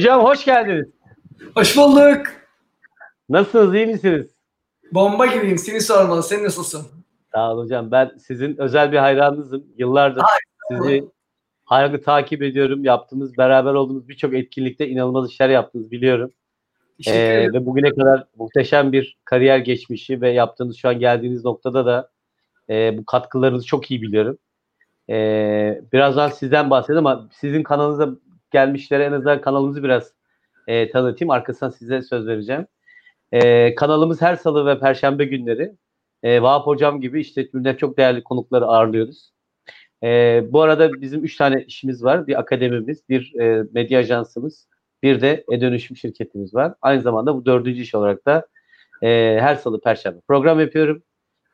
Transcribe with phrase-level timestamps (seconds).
[0.00, 0.88] Hocam hoş geldiniz.
[1.54, 2.26] Hoş bulduk.
[3.28, 4.26] Nasılsınız, iyi misiniz?
[4.92, 5.58] Bomba gibiyim.
[5.58, 6.22] Seni sormalı.
[6.22, 6.86] Sen nasılsın?
[7.34, 7.90] Sağ olun hocam.
[7.90, 9.64] Ben sizin özel bir hayranınızım.
[9.78, 10.22] Yıllardır
[10.70, 11.04] sizi
[11.64, 12.84] hayranlı takip ediyorum.
[12.84, 16.30] Yaptığımız, beraber olduğumuz birçok etkinlikte inanılmaz işler yaptınız biliyorum.
[17.06, 22.10] Ee, ve bugüne kadar muhteşem bir kariyer geçmişi ve yaptığınız şu an geldiğiniz noktada da
[22.70, 24.38] e, bu katkılarınızı çok iyi biliyorum.
[25.10, 28.08] Ee, birazdan sizden bahsedeyim ama sizin kanalınıza
[28.50, 30.12] gelmişlere en azından kanalımızı biraz
[30.66, 31.30] e, tanıtayım.
[31.30, 32.66] Arkasından size söz vereceğim.
[33.32, 35.72] E, kanalımız her salı ve perşembe günleri
[36.22, 39.32] e, Vahap Hocam gibi işte üründen çok değerli konukları ağırlıyoruz.
[40.04, 42.26] E, bu arada bizim üç tane işimiz var.
[42.26, 44.68] Bir akademimiz, bir e, medya ajansımız,
[45.02, 46.74] bir de e-dönüşüm şirketimiz var.
[46.82, 48.46] Aynı zamanda bu dördüncü iş olarak da
[49.02, 51.02] e, her salı perşembe program yapıyorum.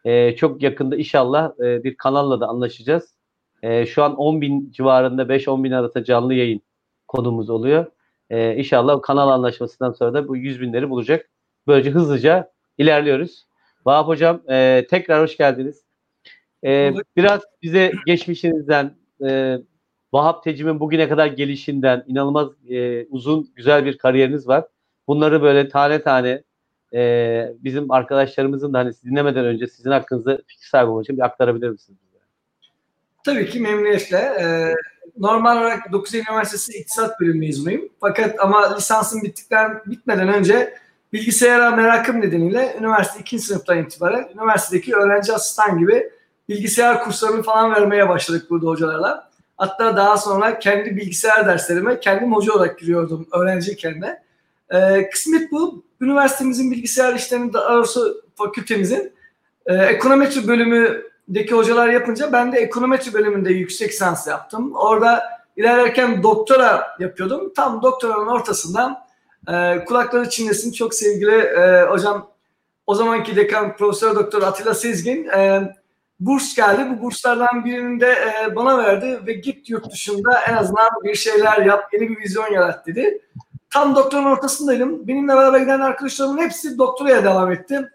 [0.04, 3.16] E, çok yakında inşallah e, bir kanalla da anlaşacağız.
[3.62, 6.62] E, şu an 10 bin civarında 5-10 bin arasında canlı yayın
[7.08, 7.86] konumuz oluyor.
[8.30, 11.30] E, inşallah kanal anlaşmasından sonra da bu 100 binleri bulacak.
[11.66, 13.46] Böylece hızlıca ilerliyoruz.
[13.86, 15.84] Vahap Hocam e, tekrar hoş geldiniz.
[16.64, 19.58] E, biraz bize geçmişinizden, e,
[20.12, 24.64] Vahap Tecim'in bugüne kadar gelişinden inanılmaz e, uzun, güzel bir kariyeriniz var.
[25.08, 26.42] Bunları böyle tane tane
[26.94, 31.68] e, bizim arkadaşlarımızın da hani dinlemeden önce sizin hakkınızda fikir sahibi olmak için bir aktarabilir
[31.68, 31.98] misiniz?
[33.26, 34.18] Tabii ki memnuniyetle.
[34.18, 34.74] Ee,
[35.18, 37.88] normal olarak 9 Eylül Üniversitesi İktisat Bölümü mezunuyum.
[38.00, 40.74] Fakat ama lisansım bittikten bitmeden önce
[41.12, 43.38] bilgisayara merakım nedeniyle üniversite 2.
[43.38, 46.10] sınıftan itibaren üniversitedeki öğrenci asistan gibi
[46.48, 49.30] bilgisayar kurslarını falan vermeye başladık burada hocalarla.
[49.56, 54.22] Hatta daha sonra kendi bilgisayar derslerime kendim hoca olarak giriyordum öğrenciyken de.
[54.70, 55.84] Ee, kısmet bu.
[56.00, 59.12] Üniversitemizin bilgisayar işlerinin daha doğrusu fakültemizin
[59.66, 60.48] e, ekonometri
[61.28, 64.74] bölümündeki hocalar yapınca ben de ekonometri bölümünde yüksek lisans yaptım.
[64.74, 65.22] Orada
[65.56, 67.52] ilerlerken doktora yapıyordum.
[67.56, 68.98] Tam doktoranın ortasından
[69.48, 72.30] e, kulakları çinlesin çok sevgili e, hocam
[72.86, 75.72] o zamanki dekan Profesör Doktor Atilla Sezgin e,
[76.20, 76.86] burs geldi.
[76.90, 81.66] Bu burslardan birini de e, bana verdi ve git yurt dışında en azından bir şeyler
[81.66, 83.22] yap, yeni bir vizyon yarat dedi.
[83.70, 85.08] Tam doktorun ortasındaydım.
[85.08, 87.90] Benimle beraber giden arkadaşlarımın hepsi doktoraya devam etti.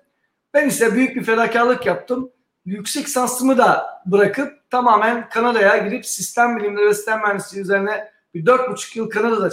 [0.54, 2.32] Ben ise büyük bir fedakarlık yaptım.
[2.66, 8.70] Yüksek lisansımı da bırakıp tamamen Kanada'ya gidip sistem bilimleri ve sistem mühendisliği üzerine bir dört
[8.72, 9.50] buçuk yıl Kanada'da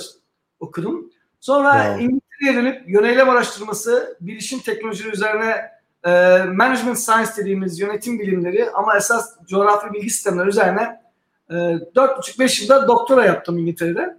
[0.60, 1.10] okudum.
[1.40, 2.04] Sonra wow.
[2.04, 5.70] İngiltere'ye dönüp yöneylem araştırması, bilişim teknolojileri üzerine
[6.04, 6.10] e,
[6.44, 11.00] management science dediğimiz yönetim bilimleri ama esas coğrafi bilgi sistemleri üzerine
[11.50, 14.16] e, 4,5-5 yılda doktora yaptım İngiltere'de.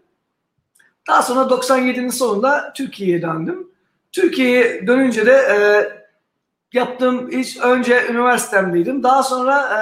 [1.07, 3.71] Daha sonra 97'nin sonunda Türkiye'ye döndüm.
[4.11, 5.57] Türkiye'ye dönünce de e,
[6.73, 9.03] yaptığım iş önce üniversitemdeydim.
[9.03, 9.81] Daha sonra e,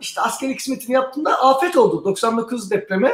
[0.00, 3.12] işte askeri hizmetini yaptığımda afet oldu 99 depremi.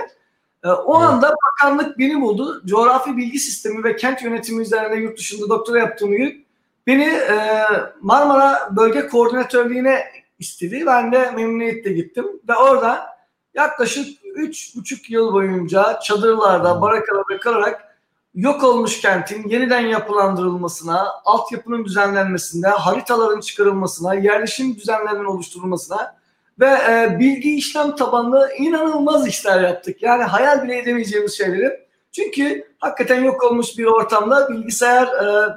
[0.65, 1.09] E, o evet.
[1.09, 2.63] anda bakanlık beni buldu.
[2.67, 6.47] Coğrafi bilgi sistemi ve kent yönetimi üzerine yurt dışında doktora yaptığım gün
[6.87, 7.67] beni e,
[8.01, 10.05] Marmara Bölge Koordinatörlüğü'ne
[10.39, 10.87] istedi.
[10.87, 13.07] Ben de memnuniyetle gittim ve orada
[13.55, 17.92] yaklaşık üç buçuk yıl boyunca çadırlarda, barakalarda kalarak
[18.35, 26.17] yok olmuş kentin yeniden yapılandırılmasına, altyapının düzenlenmesine, haritaların çıkarılmasına, yerleşim düzenlerinin oluşturulmasına
[26.61, 30.03] ve e, bilgi işlem tabanlı inanılmaz işler yaptık.
[30.03, 31.81] Yani hayal bile edemeyeceğimiz şeyleri.
[32.13, 35.49] Çünkü hakikaten yok olmuş bir ortamda bilgisayar e,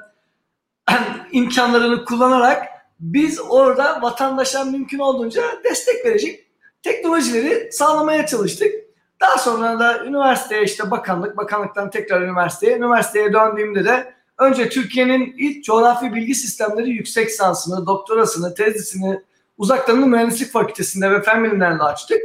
[1.32, 2.68] imkanlarını kullanarak
[3.00, 6.46] biz orada vatandaşa mümkün olduğunca destek verecek
[6.84, 8.85] teknolojileri sağlamaya çalıştık.
[9.26, 15.64] Daha sonra da üniversiteye işte bakanlık, bakanlıktan tekrar üniversiteye, üniversiteye döndüğümde de önce Türkiye'nin ilk
[15.64, 19.20] coğrafi bilgi sistemleri yüksek lisansını, doktorasını, tezisini
[19.58, 22.22] uzaktan mühendislik fakültesinde ve fen bilimlerinde açtık.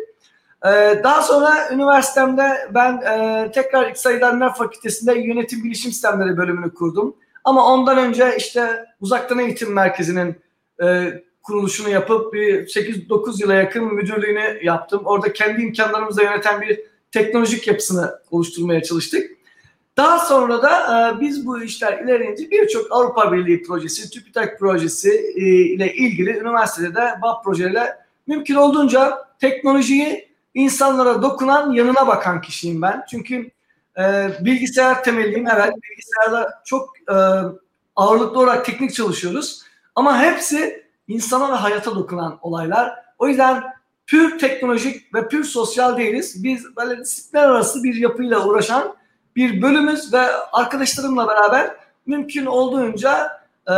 [0.67, 7.17] Ee, daha sonra üniversitemde ben e, tekrar İktisat İdareler Fakültesi'nde yönetim bilişim sistemleri bölümünü kurdum.
[7.45, 10.37] Ama ondan önce işte uzaktan eğitim merkezinin
[10.83, 11.13] e,
[11.43, 15.03] kuruluşunu yapıp bir 8-9 yıla yakın müdürlüğünü yaptım.
[15.05, 19.31] Orada kendi imkanlarımızla yöneten bir teknolojik yapısını oluşturmaya çalıştık.
[19.97, 20.71] Daha sonra da
[21.17, 26.95] e, biz bu işler ilerleyince birçok Avrupa Birliği projesi, TÜBİTAK projesi e, ile ilgili üniversitede
[26.95, 27.97] de BAP projeyle
[28.27, 33.05] mümkün olduğunca teknolojiyi insanlara dokunan, yanına bakan kişiyim ben.
[33.11, 33.51] Çünkü
[33.99, 35.49] e, bilgisayar temelliyim.
[35.49, 37.17] Evet, bilgisayarda çok e,
[37.97, 39.63] ağırlıklı olarak teknik çalışıyoruz.
[39.95, 42.95] Ama hepsi insana ve hayata dokunan olaylar.
[43.19, 43.63] O yüzden
[44.11, 46.45] pür teknolojik ve pür sosyal değiliz.
[46.45, 48.95] Biz böyle disiplinler arası bir yapıyla uğraşan
[49.37, 50.21] bir bölümüz ve
[50.53, 51.77] arkadaşlarımla beraber
[52.07, 53.41] mümkün olduğunca
[53.71, 53.75] e,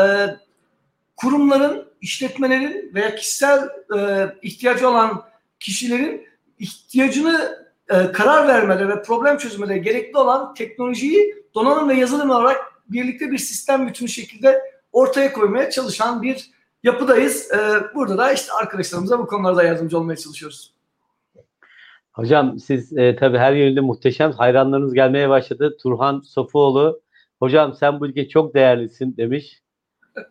[1.16, 5.22] kurumların, işletmelerin veya kişisel e, ihtiyacı olan
[5.60, 6.26] kişilerin
[6.58, 12.56] ihtiyacını e, karar vermede ve problem çözmede gerekli olan teknolojiyi donanım ve yazılım olarak
[12.88, 14.60] birlikte bir sistem bütünü şekilde
[14.92, 16.50] ortaya koymaya çalışan bir
[16.82, 17.50] yapıdayız.
[17.52, 17.58] E,
[17.94, 20.72] burada da işte arkadaşlarımıza bu konularda yardımcı olmaya çalışıyoruz.
[22.12, 24.32] Hocam siz e, tabii her yönde muhteşem.
[24.32, 25.76] Hayranlarınız gelmeye başladı.
[25.82, 27.00] Turhan Sofuoğlu.
[27.38, 29.62] Hocam sen bu ülke çok değerlisin demiş.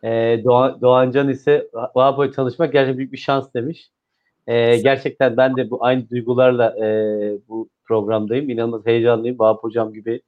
[0.03, 3.91] E, Doğan, Doğancan ise Vahapo'yu tanışmak gerçekten büyük bir şans demiş.
[4.47, 6.87] E, gerçekten ben de bu aynı duygularla e,
[7.47, 8.49] bu programdayım.
[8.49, 9.39] İnanılmaz heyecanlıyım.
[9.39, 10.21] Vahap Hocam gibi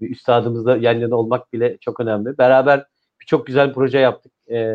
[0.00, 2.38] bir üstadımızla yan yana olmak bile çok önemli.
[2.38, 2.86] Beraber
[3.20, 4.32] birçok güzel proje yaptık.
[4.50, 4.74] E,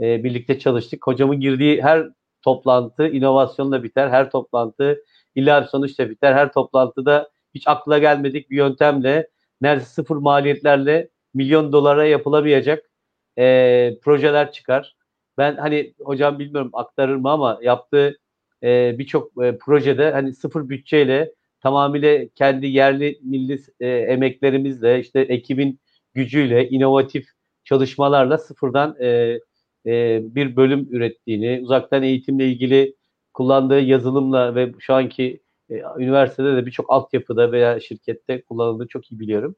[0.00, 1.06] e, birlikte çalıştık.
[1.06, 2.08] Hocamın girdiği her
[2.42, 4.08] toplantı inovasyonla biter.
[4.08, 5.04] Her toplantı
[5.36, 6.34] bir sonuçla biter.
[6.34, 9.28] Her toplantıda hiç akla gelmedik bir yöntemle
[9.60, 12.90] neredeyse sıfır maliyetlerle milyon dolara yapılamayacak
[13.38, 14.96] e, projeler çıkar.
[15.38, 18.18] Ben hani hocam bilmiyorum aktarır mı ama yaptığı
[18.62, 25.80] e, birçok e, projede hani sıfır bütçeyle tamamıyla kendi yerli milli e, emeklerimizle işte ekibin
[26.14, 27.28] gücüyle inovatif
[27.64, 29.38] çalışmalarla sıfırdan e,
[29.86, 32.94] e, bir bölüm ürettiğini, uzaktan eğitimle ilgili
[33.34, 35.40] kullandığı yazılımla ve şu anki
[35.70, 39.56] e, üniversitede de birçok altyapıda veya şirkette kullanıldığını çok iyi biliyorum.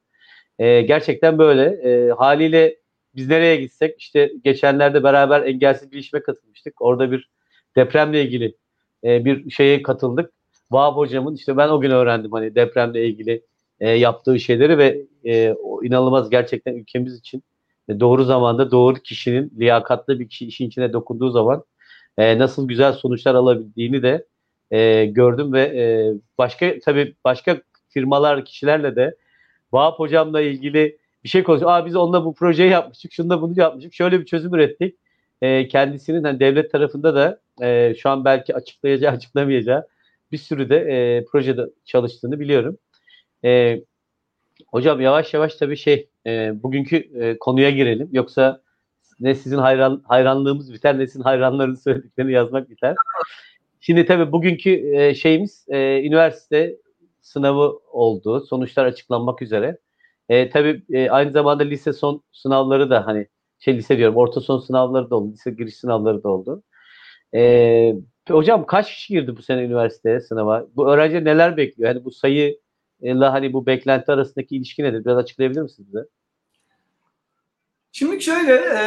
[0.59, 1.63] E, gerçekten böyle.
[1.63, 2.77] E, haliyle
[3.15, 6.81] biz nereye gitsek işte geçenlerde beraber engelsiz bilişime katılmıştık.
[6.81, 7.29] Orada bir
[7.75, 8.55] depremle ilgili
[9.03, 10.31] e, bir şeye katıldık.
[10.71, 13.41] Vahap hocamın işte ben o gün öğrendim hani depremle ilgili
[13.79, 17.43] e, yaptığı şeyleri ve e, o inanılmaz gerçekten ülkemiz için
[17.99, 21.63] doğru zamanda doğru kişinin liyakatlı bir kişi işin içine dokunduğu zaman
[22.17, 24.25] e, nasıl güzel sonuçlar alabildiğini de
[24.71, 29.15] e, gördüm ve e, başka tabii başka firmalar kişilerle de
[29.71, 31.71] Vahap hocamla ilgili bir şey konuşuyor.
[31.71, 34.95] Aa biz onunla bu projeyi yapmıştık, şunda bunu yapmıştık, şöyle bir çözüm ürettik.
[35.41, 39.87] E, kendisinin hani devlet tarafında da e, şu an belki açıklayacağı, açıklamayacağı
[40.31, 42.77] bir sürü de e, projede çalıştığını biliyorum.
[43.45, 43.81] E,
[44.67, 48.09] hocam yavaş yavaş tabii şey e, bugünkü e, konuya girelim.
[48.11, 48.61] Yoksa
[49.19, 52.95] ne sizin hayran hayranlığımız biter ne sizin hayranların söylediklerini yazmak biter.
[53.79, 56.77] Şimdi tabii bugünkü e, şeyimiz e, üniversite
[57.21, 58.45] sınavı oldu.
[58.49, 59.77] Sonuçlar açıklanmak üzere.
[60.29, 63.27] E, tabii e, aynı zamanda lise son sınavları da hani
[63.59, 65.33] şey lise diyorum orta son sınavları da oldu.
[65.33, 66.63] Lise giriş sınavları da oldu.
[67.35, 67.93] E,
[68.29, 70.67] hocam kaç kişi girdi bu sene üniversiteye sınava?
[70.75, 71.93] Bu öğrenci neler bekliyor?
[71.93, 72.59] Hani bu sayı
[73.01, 75.05] ile hani bu beklenti arasındaki ilişki nedir?
[75.05, 76.05] Biraz açıklayabilir misiniz bize?
[77.91, 78.81] Şimdi şöyle e,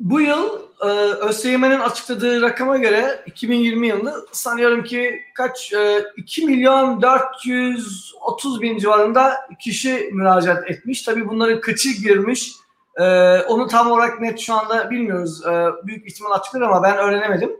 [0.00, 0.86] bu yıl e,
[1.28, 9.34] ÖSYM'nin açıkladığı rakama göre 2020 yılında sanıyorum ki kaç e, 2 milyon 430 bin civarında
[9.60, 11.02] kişi müracaat etmiş.
[11.02, 12.52] Tabii bunların kaçı girmiş
[12.96, 13.04] e,
[13.42, 15.46] onu tam olarak net şu anda bilmiyoruz.
[15.46, 17.50] E, büyük ihtimal açıklar ama ben öğrenemedim.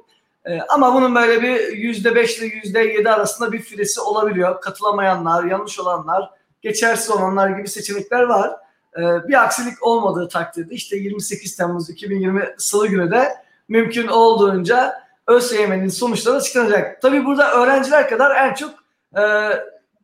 [0.48, 4.60] E, ama bunun böyle bir yüzde beş ile yüzde yedi arasında bir firesi olabiliyor.
[4.60, 6.30] Katılamayanlar, yanlış olanlar,
[6.62, 8.50] geçersiz olanlar gibi seçenekler var.
[8.96, 13.28] Ee, bir aksilik olmadığı takdirde işte 28 Temmuz 2020 Salı günü de
[13.68, 17.02] mümkün olduğunca ÖSYM'nin sonuçları açıklanacak.
[17.02, 18.70] Tabii burada öğrenciler kadar en çok
[19.16, 19.22] e,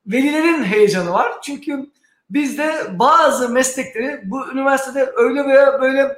[0.07, 1.33] velilerin heyecanı var.
[1.43, 1.87] Çünkü
[2.31, 6.17] bizde bazı meslekleri bu üniversitede öyle veya böyle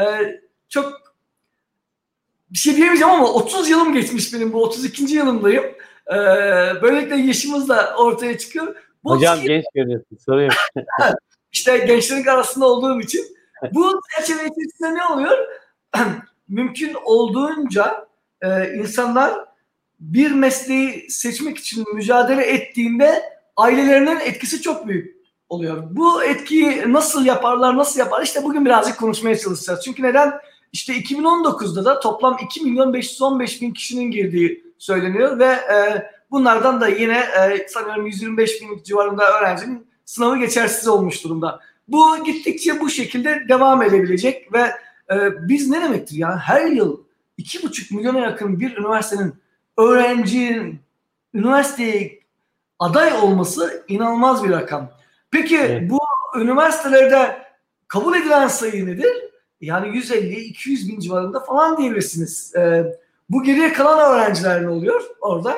[0.00, 0.04] e,
[0.68, 1.05] çok
[2.50, 5.14] bir şey diyemeyeceğim ama 30 yılım geçmiş benim bu 32.
[5.14, 5.64] yılımdayım.
[6.10, 6.16] Ee,
[6.82, 8.76] böylelikle yaşımız da ortaya çıkıyor.
[9.04, 10.56] Bu Hocam genç görüyorsun soruyorum.
[11.52, 13.36] İşte gençlerin arasında olduğum için
[13.72, 15.38] bu çerçeve içerisinde ne oluyor?
[16.48, 18.08] Mümkün olduğunca
[18.42, 19.34] e, insanlar
[20.00, 23.22] bir mesleği seçmek için mücadele ettiğinde
[23.56, 25.16] ailelerinin etkisi çok büyük
[25.48, 25.82] oluyor.
[25.90, 28.22] Bu etkiyi nasıl yaparlar, nasıl yapar?
[28.22, 29.80] İşte bugün birazcık konuşmaya çalışacağız.
[29.84, 30.32] Çünkü neden?
[30.76, 36.88] İşte 2019'da da toplam 2 milyon 515 bin kişinin girdiği söyleniyor ve e, bunlardan da
[36.88, 41.60] yine e, sanıyorum 125 bin civarında öğrencinin sınavı geçersiz olmuş durumda.
[41.88, 44.72] Bu gittikçe bu şekilde devam edebilecek ve
[45.10, 47.00] e, biz ne demektir ya her yıl
[47.38, 49.34] 2,5 milyona yakın bir üniversitenin
[49.78, 50.80] öğrencinin
[51.34, 52.20] üniversiteye
[52.78, 54.90] aday olması inanılmaz bir rakam.
[55.30, 55.90] Peki evet.
[55.90, 55.98] bu
[56.40, 57.42] üniversitelerde
[57.88, 59.26] kabul edilen sayı nedir?
[59.60, 62.54] Yani 150-200 bin civarında falan diyebilirsiniz.
[62.56, 62.84] Ee,
[63.30, 65.56] bu geriye kalan öğrenciler ne oluyor orada?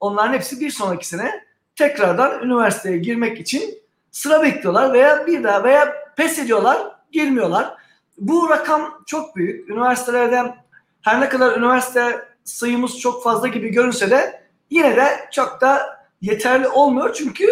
[0.00, 1.44] Onların hepsi bir sonraki sene
[1.76, 3.78] tekrardan üniversiteye girmek için
[4.10, 6.78] sıra bekliyorlar veya bir daha veya pes ediyorlar,
[7.12, 7.74] girmiyorlar.
[8.18, 9.70] Bu rakam çok büyük.
[9.70, 10.56] Üniversitelerden
[11.02, 16.68] her ne kadar üniversite sayımız çok fazla gibi görünse de yine de çok da yeterli
[16.68, 17.14] olmuyor.
[17.14, 17.46] Çünkü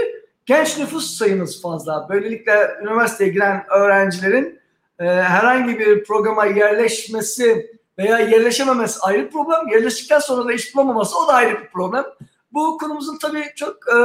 [0.47, 2.07] genç nüfus sayımız fazla.
[2.09, 4.61] Böylelikle üniversiteye giren öğrencilerin
[5.01, 9.69] e, herhangi bir programa yerleşmesi veya yerleşememesi ayrı bir problem.
[9.69, 12.05] Yerleştikten sonra da iş bulamaması o da ayrı bir problem.
[12.53, 13.97] Bu konumuzun tabii çok e,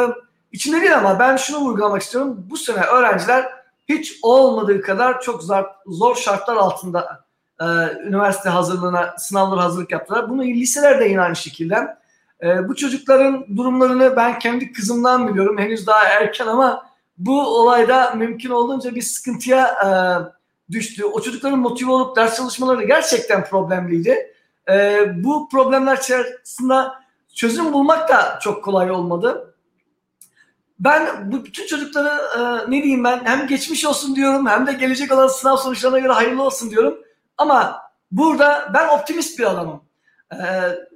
[0.51, 2.45] içinde değil ama ben şunu vurgulamak istiyorum.
[2.49, 3.45] Bu sene öğrenciler
[3.89, 7.25] hiç olmadığı kadar çok zor, zor şartlar altında
[7.61, 7.65] e,
[8.07, 10.29] üniversite hazırlığına, sınavlara hazırlık yaptılar.
[10.29, 11.97] Bunu liseler de yine aynı şekilde.
[12.43, 15.57] E, bu çocukların durumlarını ben kendi kızımdan biliyorum.
[15.57, 16.85] Henüz daha erken ama
[17.17, 19.89] bu olayda mümkün olduğunca bir sıkıntıya e,
[20.71, 21.05] düştü.
[21.05, 24.33] O çocukların motive olup ders çalışmaları gerçekten problemliydi.
[24.69, 26.83] E, bu problemler içerisinde
[27.35, 29.55] çözüm bulmak da çok kolay olmadı.
[30.79, 35.11] Ben bu bütün çocuklara e, ne diyeyim ben hem geçmiş olsun diyorum hem de gelecek
[35.11, 36.97] olan sınav sonuçlarına göre hayırlı olsun diyorum.
[37.37, 39.83] Ama burada ben optimist bir adamım.
[40.31, 40.39] E,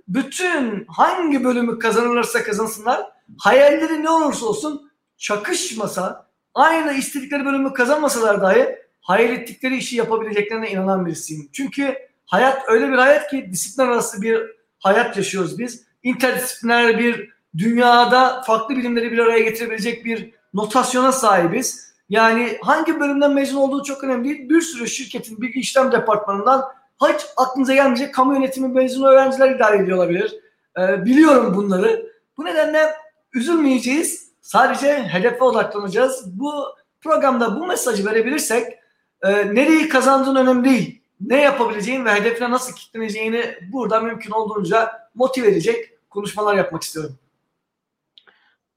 [0.08, 8.87] bütün hangi bölümü kazanırlarsa kazansınlar hayalleri ne olursa olsun çakışmasa aynı istedikleri bölümü kazanmasalar dahi
[9.08, 11.50] hayal ettikleri işi yapabileceklerine inanan birisiyim.
[11.54, 11.96] Çünkü
[12.26, 14.42] hayat öyle bir hayat ki disiplin arası bir
[14.80, 15.84] hayat yaşıyoruz biz.
[16.04, 21.94] İnterdisipliner bir dünyada farklı bilimleri bir araya getirebilecek bir notasyona sahibiz.
[22.10, 24.50] Yani hangi bölümden mezun olduğu çok önemli değil.
[24.50, 26.64] Bir sürü şirketin bilgi işlem departmanından
[27.04, 30.36] hiç aklınıza gelmeyecek kamu yönetimi mezunu öğrenciler idare ediyor olabilir.
[30.80, 32.12] Ee, biliyorum bunları.
[32.38, 32.94] Bu nedenle
[33.34, 34.32] üzülmeyeceğiz.
[34.42, 36.40] Sadece hedefe odaklanacağız.
[36.40, 36.64] Bu
[37.02, 38.78] programda bu mesajı verebilirsek
[39.24, 41.02] e, nereyi kazandığın önemli değil.
[41.22, 47.16] Ne yapabileceğin ve hedefine nasıl kitleneceğini burada mümkün olduğunca motive edecek konuşmalar yapmak istiyorum.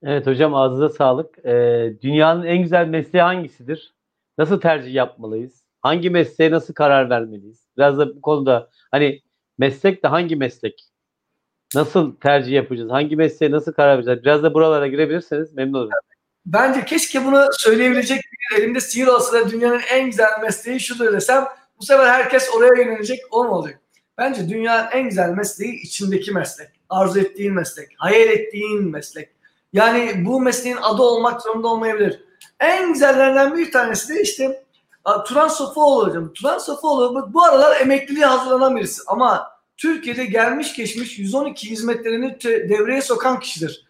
[0.03, 1.39] Evet hocam ağzınıza sağlık.
[1.45, 3.95] Ee, dünyanın en güzel mesleği hangisidir?
[4.39, 5.65] Nasıl tercih yapmalıyız?
[5.83, 7.67] Hangi mesleğe nasıl karar vermeliyiz?
[7.77, 9.21] Biraz da bu konuda hani
[9.59, 10.87] meslek de hangi meslek?
[11.75, 12.91] Nasıl tercih yapacağız?
[12.91, 14.23] Hangi mesleğe nasıl karar vereceğiz?
[14.23, 15.91] Biraz da buralara girebilirseniz memnun olurum.
[16.47, 21.45] Bence keşke bunu söyleyebilecek bir elimde sihir olsa da dünyanın en güzel mesleği şudur desem
[21.81, 23.81] bu sefer herkes oraya yönelecek olmayacak.
[24.19, 26.69] Bence dünyanın en güzel mesleği içindeki meslek.
[26.89, 27.89] Arzu ettiğin meslek.
[27.97, 29.29] Hayal ettiğin meslek.
[29.73, 32.25] Yani bu mesleğin adı olmak zorunda olmayabilir.
[32.61, 34.65] En güzellerinden bir tanesi de işte
[35.27, 36.33] Turan Sofuoğlu hocam.
[36.33, 43.41] Turan Sofuoğlu bu aralar emekliliğe hazırlanan birisi ama Türkiye'de gelmiş geçmiş 112 hizmetlerini devreye sokan
[43.41, 43.90] kişidir.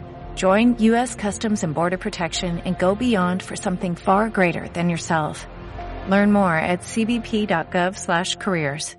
[0.35, 1.17] Join U.S.
[1.21, 5.47] Customs and Border Protection and go beyond for something far greater than yourself.
[6.09, 8.95] Learn more at cbp.gov/careers.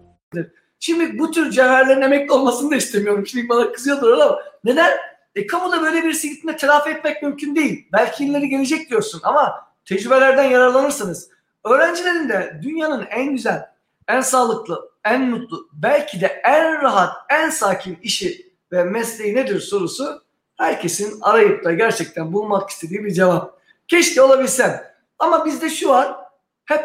[0.80, 3.26] Şimdi bu tür cevherlerin emekli olmasını da istemiyorum.
[3.26, 4.92] Şimdi bana kızıyordur ama neden?
[5.34, 7.88] E kamuda böyle bir gittiğinde telafi etmek mümkün değil.
[7.92, 11.28] Belki ileri gelecek diyorsun ama tecrübelerden yararlanırsınız.
[11.64, 13.66] Öğrencilerin de dünyanın en güzel,
[14.08, 20.22] en sağlıklı, en mutlu, belki de en rahat, en sakin işi ve mesleği nedir sorusu
[20.56, 23.58] herkesin arayıp da gerçekten bulmak istediği bir cevap.
[23.88, 24.82] Keşke olabilsem.
[25.18, 26.16] Ama bizde şu var.
[26.64, 26.84] Hep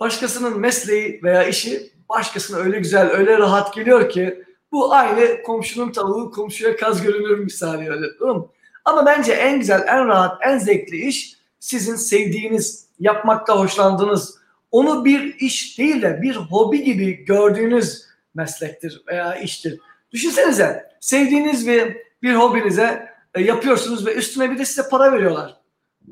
[0.00, 6.30] başkasının mesleği veya işi başkasına öyle güzel, öyle rahat geliyor ki bu aynı komşunun tavuğu
[6.30, 8.20] komşuya kaz görünür misali öyle.
[8.20, 8.42] Değil
[8.84, 14.38] Ama bence en güzel, en rahat, en zevkli iş sizin sevdiğiniz, yapmakta hoşlandığınız,
[14.70, 19.80] onu bir iş değil de bir hobi gibi gördüğünüz meslektir veya iştir.
[20.12, 25.56] Düşünsenize sevdiğiniz bir, bir hobinize e, yapıyorsunuz ve üstüne bir de size para veriyorlar.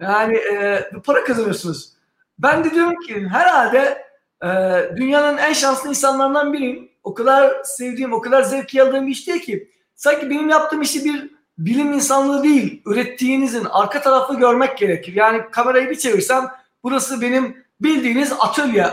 [0.01, 1.93] Yani e, para kazanıyorsunuz.
[2.39, 4.07] Ben de diyorum ki herhalde
[4.45, 4.49] e,
[4.97, 6.89] dünyanın en şanslı insanlarından biriyim.
[7.05, 9.71] O kadar sevdiğim, o kadar zevk aldığım bir iş değil ki.
[9.95, 15.13] Sanki benim yaptığım işi bir bilim insanlığı değil, ürettiğinizin arka tarafı görmek gerekir.
[15.15, 16.49] Yani kamerayı bir çevirsem
[16.83, 18.87] burası benim bildiğiniz atölye.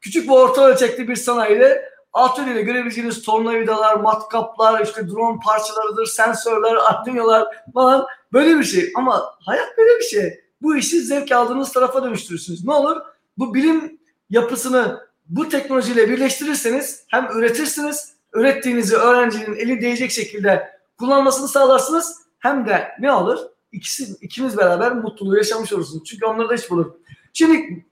[0.00, 7.46] Küçük ve orta ölçekli bir sanayide atölyede görebileceğiniz tornavidalar, matkaplar, işte drone parçalarıdır, sensörler, arduinolar
[7.74, 8.92] falan böyle bir şey.
[8.96, 10.40] Ama hayat böyle bir şey.
[10.62, 12.64] Bu işi zevk aldığınız tarafa dönüştürürsünüz.
[12.64, 12.96] Ne olur?
[13.38, 13.98] Bu bilim
[14.30, 22.18] yapısını bu teknolojiyle birleştirirseniz hem üretirsiniz, ürettiğinizi öğrencinin eli değecek şekilde kullanmasını sağlarsınız.
[22.38, 23.38] Hem de ne olur?
[23.72, 26.04] İkisi, ikimiz beraber mutluluğu yaşamış olursunuz.
[26.04, 26.92] Çünkü onları da hiç bulur.
[27.32, 27.86] Şimdi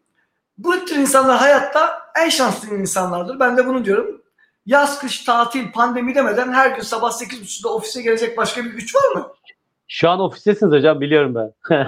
[0.59, 3.41] bu tür insanlar hayatta en şanslı insanlardır.
[3.41, 4.23] Ben de bunu diyorum.
[4.67, 9.13] Yaz, kış, tatil, pandemi demeden her gün sabah 8.30'da ofise gelecek başka bir güç var
[9.15, 9.33] mı?
[9.89, 11.53] Şu an ofistesiniz hocam biliyorum ben.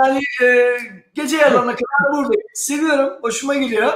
[0.00, 0.78] yani e,
[1.14, 2.42] gece yarılarına kadar buradayım.
[2.54, 3.92] Seviyorum, hoşuma gidiyor.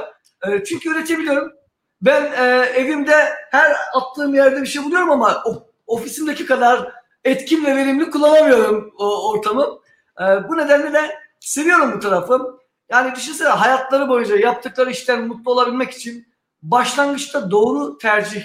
[0.47, 1.53] E, çünkü üretebiliyorum.
[2.01, 3.15] Ben e, evimde
[3.51, 6.91] her attığım yerde bir şey buluyorum ama o, ofisimdeki kadar
[7.23, 9.79] etkin ve verimli kullanamıyorum o ortamı.
[10.21, 12.59] E, bu nedenle de seviyorum bu tarafı.
[12.93, 16.27] Yani düşünsene hayatları boyunca yaptıkları işten mutlu olabilmek için
[16.61, 18.43] başlangıçta doğru tercih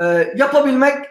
[0.00, 0.04] e,
[0.36, 1.04] yapabilmek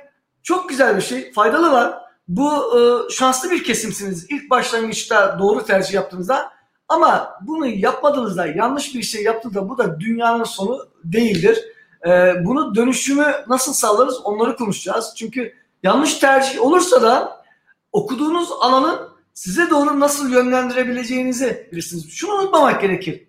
[0.43, 1.31] çok güzel bir şey.
[1.31, 1.97] Faydalı var.
[2.27, 2.79] Bu e,
[3.13, 4.25] şanslı bir kesimsiniz.
[4.29, 6.51] İlk başlangıçta doğru tercih yaptığınızda
[6.87, 11.63] ama bunu yapmadığınızda yanlış bir şey yaptığınızda bu da dünyanın sonu değildir.
[12.07, 15.13] E, bunu dönüşümü nasıl sağlarız onları konuşacağız.
[15.17, 17.43] Çünkü yanlış tercih olursa da
[17.91, 22.11] okuduğunuz alanın size doğru nasıl yönlendirebileceğinizi bilirsiniz.
[22.11, 23.27] Şunu unutmamak gerekir.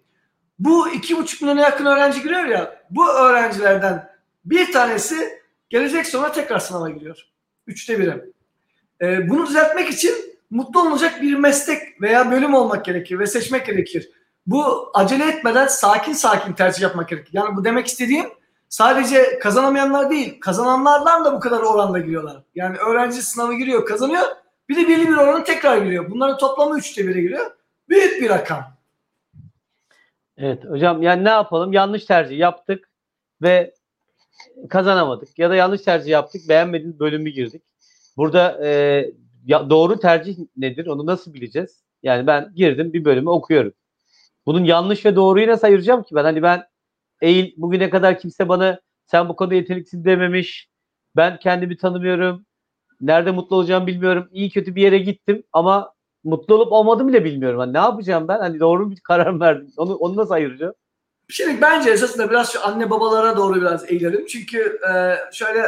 [0.58, 4.08] Bu iki buçuk milyona yakın öğrenci giriyor ya, bu öğrencilerden
[4.44, 7.18] bir tanesi gelecek sonra tekrar sınava giriyor.
[7.66, 8.24] Üçte biri.
[9.00, 10.14] Ee, bunu düzeltmek için
[10.50, 14.10] mutlu olacak bir meslek veya bölüm olmak gerekir ve seçmek gerekir.
[14.46, 17.30] Bu acele etmeden sakin sakin tercih yapmak gerekir.
[17.32, 18.26] Yani bu demek istediğim
[18.68, 22.42] sadece kazanamayanlar değil, kazananlardan da bu kadar oranda giriyorlar.
[22.54, 24.26] Yani öğrenci sınavı giriyor, kazanıyor
[24.68, 26.10] bir de belli bir oranı tekrar giriyor.
[26.10, 27.50] Bunların toplamı 3'te 1'e giriyor.
[27.88, 28.76] Büyük bir rakam.
[30.36, 31.72] Evet hocam yani ne yapalım?
[31.72, 32.90] Yanlış tercih yaptık
[33.42, 33.74] ve
[34.68, 35.38] kazanamadık.
[35.38, 37.62] Ya da yanlış tercih yaptık, beğenmediğimiz bölümü girdik.
[38.16, 39.04] Burada e,
[39.44, 40.86] ya doğru tercih nedir?
[40.86, 41.82] Onu nasıl bileceğiz?
[42.02, 43.72] Yani ben girdim bir bölümü okuyorum.
[44.46, 46.24] Bunun yanlış ve doğruyu nasıl ayıracağım ki ben?
[46.24, 46.64] Hani ben
[47.22, 50.70] eğil bugüne kadar kimse bana sen bu konuda yeteneksin dememiş.
[51.16, 52.45] Ben kendimi tanımıyorum.
[53.00, 54.28] Nerede mutlu olacağımı bilmiyorum.
[54.32, 55.92] İyi kötü bir yere gittim ama
[56.24, 57.58] mutlu olup olmadım bile bilmiyorum.
[57.58, 58.38] Hani ne yapacağım ben?
[58.38, 59.72] Hani doğru bir karar verdim.
[59.76, 60.74] Onu, onu nasıl ayıracağım?
[61.28, 64.26] Şimdi bence esasında biraz şu anne babalara doğru biraz eğilelim.
[64.26, 65.62] Çünkü e, şöyle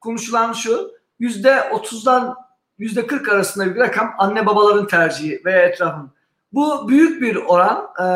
[0.00, 2.34] konuşulan şu yüzde otuzdan
[2.78, 6.10] yüzde kırk arasında bir rakam anne babaların tercihi veya etrafın.
[6.52, 8.06] Bu büyük bir oran e,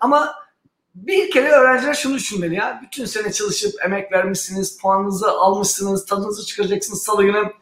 [0.00, 0.34] ama
[0.94, 2.80] bir kere öğrenciler şunu düşünmeli ya.
[2.82, 7.52] Bütün sene çalışıp emek vermişsiniz, puanınızı almışsınız, tadınızı çıkaracaksınız salı günü.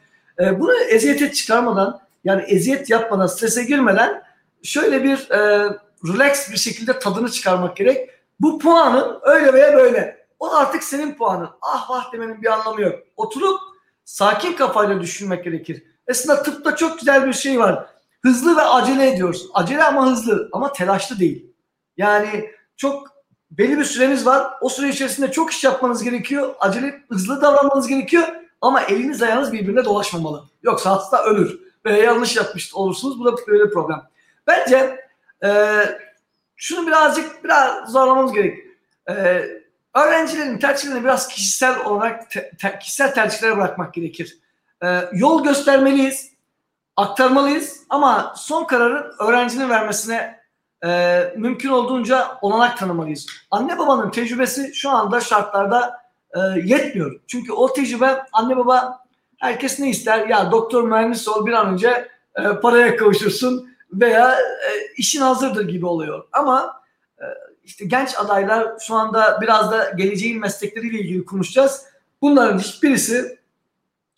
[0.41, 4.23] E, bunu eziyete çıkarmadan yani eziyet yapmadan, strese girmeden
[4.63, 5.71] şöyle bir e,
[6.09, 8.11] relax bir şekilde tadını çıkarmak gerek.
[8.41, 10.27] Bu puanın öyle veya böyle.
[10.39, 11.49] O artık senin puanın.
[11.63, 12.99] Ah vah demenin bir anlamı yok.
[13.17, 13.61] Oturup
[14.05, 15.83] sakin kafayla düşünmek gerekir.
[16.11, 17.87] Aslında tıpta çok güzel bir şey var.
[18.23, 19.49] Hızlı ve acele ediyoruz.
[19.55, 21.55] Acele ama hızlı ama telaşlı değil.
[21.97, 23.09] Yani çok
[23.51, 24.53] belli bir süreniz var.
[24.61, 26.55] O süre içerisinde çok iş yapmanız gerekiyor.
[26.61, 28.29] Acele hızlı davranmanız gerekiyor.
[28.61, 30.45] Ama eliniz ayağınız birbirine dolaşmamalı.
[30.63, 31.61] Yoksa hasta ölür.
[31.85, 33.19] Ve yanlış yapmış olursunuz.
[33.19, 34.03] Bu da böyle problem.
[34.47, 35.05] Bence
[35.45, 35.81] e,
[36.57, 38.59] şunu birazcık biraz zorlamamız gerek.
[39.11, 39.45] E,
[39.95, 44.39] öğrencilerin tercihlerini biraz kişisel olarak te, te, kişisel tercihlere bırakmak gerekir.
[44.85, 46.31] E, yol göstermeliyiz,
[46.97, 50.41] aktarmalıyız ama son kararın öğrencinin vermesine
[50.85, 53.27] e, mümkün olduğunca olanak tanımalıyız.
[53.51, 56.00] Anne babanın tecrübesi şu anda şartlarda
[56.35, 57.21] e, yetmiyor.
[57.27, 59.05] Çünkü o tecrübe anne baba
[59.39, 60.29] herkes ne ister?
[60.29, 65.87] Ya doktor mühendis ol bir an önce e, paraya kavuşursun veya e, işin hazırdır gibi
[65.87, 66.25] oluyor.
[66.33, 66.83] Ama
[67.19, 67.25] e,
[67.65, 71.85] işte genç adaylar şu anda biraz da geleceğin meslekleriyle ilgili konuşacağız.
[72.23, 73.39] Bunların hiçbirisi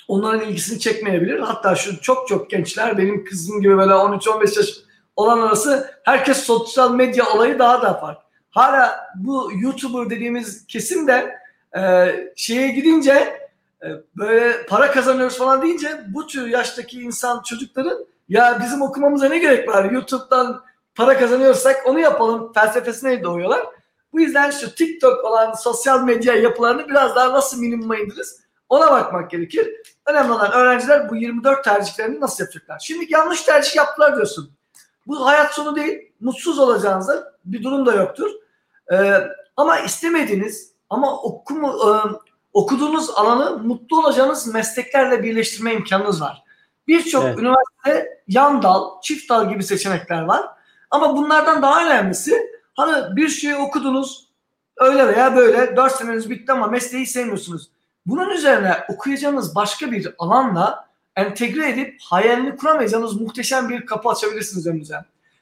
[0.09, 1.39] onların ilgisini çekmeyebilir.
[1.39, 4.69] Hatta şu çok çok gençler benim kızım gibi böyle 13-15 yaş
[5.17, 8.23] olan arası herkes sosyal medya olayı daha da farklı.
[8.51, 11.42] Hala bu YouTuber dediğimiz kesim de
[11.77, 13.41] e, şeye gidince
[13.83, 19.39] e, böyle para kazanıyoruz falan deyince bu tür yaştaki insan çocukların ya bizim okumamıza ne
[19.39, 19.85] gerek var?
[19.85, 20.63] YouTube'dan
[20.95, 23.67] para kazanıyorsak onu yapalım felsefesine doğuyorlar.
[24.13, 29.31] Bu yüzden şu TikTok olan sosyal medya yapılarını biraz daha nasıl minimuma indiririz ona bakmak
[29.31, 29.69] gerekir.
[30.07, 32.79] Önemli olan öğrenciler bu 24 tercihlerini nasıl yapacaklar?
[32.79, 34.53] Şimdi yanlış tercih yaptılar diyorsun.
[35.07, 36.13] Bu hayat sonu değil.
[36.21, 38.31] Mutsuz olacağınızda bir durum da yoktur.
[38.93, 39.21] Ee,
[39.57, 41.91] ama istemediğiniz ama okumu, e,
[42.53, 46.43] okuduğunuz alanı mutlu olacağınız mesleklerle birleştirme imkanınız var.
[46.89, 47.39] Birçok evet.
[47.39, 50.47] üniversite yan dal, çift dal gibi seçenekler var.
[50.91, 54.29] Ama bunlardan daha önemlisi hani bir şey okudunuz
[54.77, 57.71] öyle veya böyle 4 seneniz bitti ama mesleği sevmiyorsunuz.
[58.07, 64.97] Bunun üzerine okuyacağınız başka bir alanla entegre edip hayalini kuramayacağınız muhteşem bir kapı açabilirsiniz önünüze.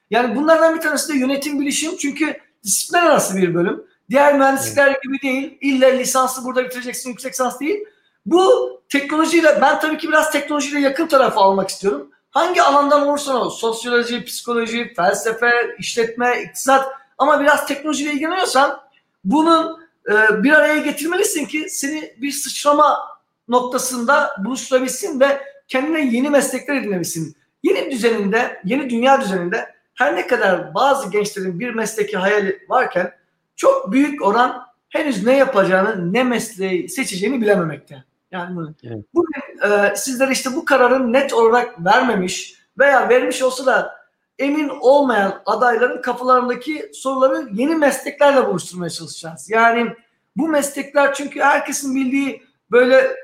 [0.09, 3.83] Yani bunlardan bir tanesi de yönetim bilişim çünkü disiplinler arası bir bölüm.
[4.11, 5.03] Diğer mühendislikler evet.
[5.03, 5.57] gibi değil.
[5.61, 7.79] İlle lisansı burada bitireceksin, yüksek lisans değil.
[8.25, 12.11] Bu teknolojiyle, ben tabii ki biraz teknolojiyle yakın tarafı almak istiyorum.
[12.31, 18.81] Hangi alandan olursa ol, sosyoloji, psikoloji, felsefe, işletme, iktisat ama biraz teknolojiyle ilgileniyorsan
[19.23, 22.99] bunun e, bir araya getirmelisin ki seni bir sıçrama
[23.47, 27.35] noktasında buluşturabilsin ve kendine yeni meslekler edinebilsin.
[27.63, 33.20] Yeni düzeninde, yeni dünya düzeninde her ne kadar bazı gençlerin bir mesleki hayali varken
[33.61, 38.03] çok büyük oran henüz ne yapacağını, ne mesleği seçeceğini bilememekte.
[38.31, 39.05] Yani evet.
[39.13, 43.95] bugün e, sizlere işte bu kararın net olarak vermemiş veya vermiş olsa da
[44.39, 49.49] emin olmayan adayların kafalarındaki soruları yeni mesleklerle buluşturmaya çalışacağız.
[49.49, 49.95] Yani
[50.35, 53.15] bu meslekler çünkü herkesin bildiği böyle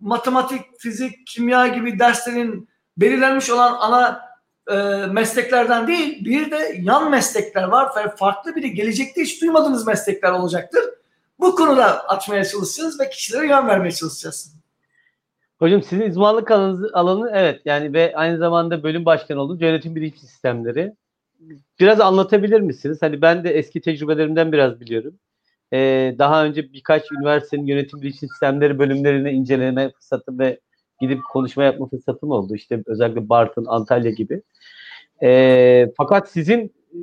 [0.00, 4.25] matematik, fizik, kimya gibi derslerin belirlenmiş olan ana
[4.70, 9.86] e, mesleklerden değil, bir de yan meslekler var ve farklı bir de gelecekte hiç duymadığınız
[9.86, 10.82] meslekler olacaktır.
[11.38, 14.56] Bu konuda açmaya çalışacağız ve kişilere yön vermeye çalışacağız.
[15.58, 20.18] Hocam sizin uzmanlık alanınız, alanı evet yani ve aynı zamanda bölüm başkanı oldunuz yönetim bilinç
[20.18, 20.92] sistemleri.
[21.80, 22.98] Biraz anlatabilir misiniz?
[23.00, 25.18] Hani ben de eski tecrübelerimden biraz biliyorum.
[25.72, 30.60] Ee, daha önce birkaç üniversitenin yönetim bilinç sistemleri bölümlerini inceleme fırsatı ve
[31.00, 32.54] gidip konuşma yapma fırsatım oldu.
[32.54, 34.42] İşte özellikle Bartın, Antalya gibi.
[35.22, 36.98] E, fakat sizin e,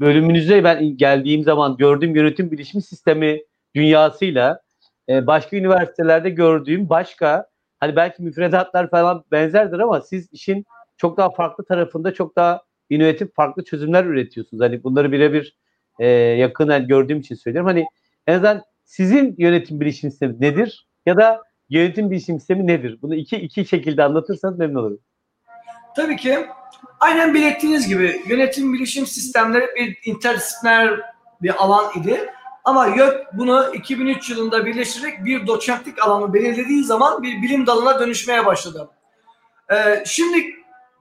[0.00, 3.42] bölümünüze ben geldiğim zaman gördüğüm yönetim bilişim sistemi
[3.74, 4.60] dünyasıyla
[5.08, 7.46] e, başka üniversitelerde gördüğüm başka
[7.80, 10.64] hani belki müfredatlar falan benzerdir ama siz işin
[10.96, 14.62] çok daha farklı tarafında çok daha inovatif farklı çözümler üretiyorsunuz.
[14.62, 15.56] Hani bunları birebir
[15.98, 17.68] e, yakından gördüğüm için söylüyorum.
[17.68, 17.84] Hani
[18.26, 20.86] en azından sizin yönetim bilişim sistemi nedir?
[21.06, 21.42] Ya da
[21.78, 22.98] yönetim bilişim sistemi nedir?
[23.02, 24.98] Bunu iki iki şekilde anlatırsanız memnun olurum.
[25.96, 26.46] Tabii ki
[27.00, 31.00] aynen belirttiğiniz gibi yönetim bilişim sistemleri bir interdisipliner
[31.42, 32.30] bir alan idi.
[32.64, 38.46] Ama YÖK bunu 2003 yılında birleştirerek bir doçentlik alanı belirlediği zaman bir bilim dalına dönüşmeye
[38.46, 38.90] başladı.
[39.72, 40.44] Ee, şimdi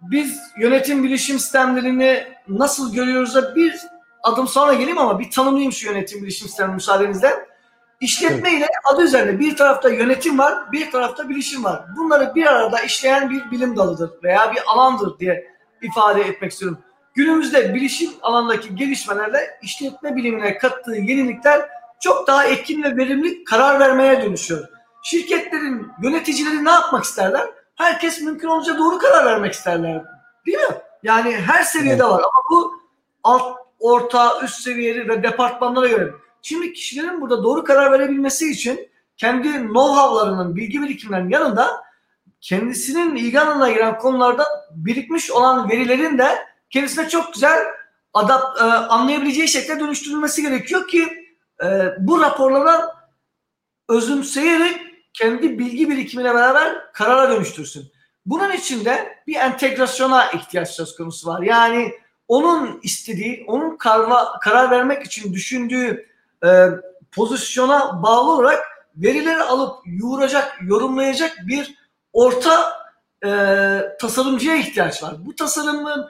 [0.01, 3.75] biz yönetim bilişim sistemlerini nasıl görüyoruz da bir
[4.23, 7.52] adım sonra geleyim ama bir tanımlayayım şu yönetim bilişim sistemi müsaadenizle.
[8.01, 11.85] İşletme ile adı üzerinde bir tarafta yönetim var, bir tarafta bilişim var.
[11.97, 15.47] Bunları bir arada işleyen bir bilim dalıdır veya bir alandır diye
[15.81, 16.77] ifade etmek istiyorum.
[17.15, 21.69] Günümüzde bilişim alandaki gelişmelerle işletme bilimine kattığı yenilikler
[22.01, 24.67] çok daha etkin ve verimli karar vermeye dönüşüyor.
[25.03, 27.49] Şirketlerin yöneticileri ne yapmak isterler?
[27.75, 30.03] Herkes mümkün olunca doğru karar vermek isterler.
[30.45, 30.75] Değil mi?
[31.03, 32.73] Yani her seviyede var ama bu
[33.23, 36.13] alt, orta, üst seviyeli ve departmanlara göre.
[36.45, 41.83] Şimdi kişilerin burada doğru karar verebilmesi için kendi know-how'larının, bilgi birikimlerinin yanında
[42.41, 46.37] kendisinin ilgi giren konularda birikmiş olan verilerin de
[46.69, 47.59] kendisine çok güzel
[48.13, 51.07] adapt, e, anlayabileceği şekilde dönüştürülmesi gerekiyor ki
[51.63, 51.67] e,
[51.99, 52.95] bu raporlara
[53.89, 54.81] özümseyerek
[55.13, 57.91] kendi bilgi birikimine beraber karara dönüştürsün.
[58.25, 61.41] Bunun için de bir entegrasyona ihtiyaç söz konusu var.
[61.41, 61.93] Yani
[62.27, 66.12] onun istediği, onun karva, karar vermek için düşündüğü
[66.45, 66.69] e,
[67.11, 68.63] pozisyona bağlı olarak
[68.95, 71.75] verileri alıp yoğuracak, yorumlayacak bir
[72.13, 72.73] orta
[73.25, 73.29] e,
[73.99, 75.13] tasarımcıya ihtiyaç var.
[75.25, 76.09] Bu tasarımın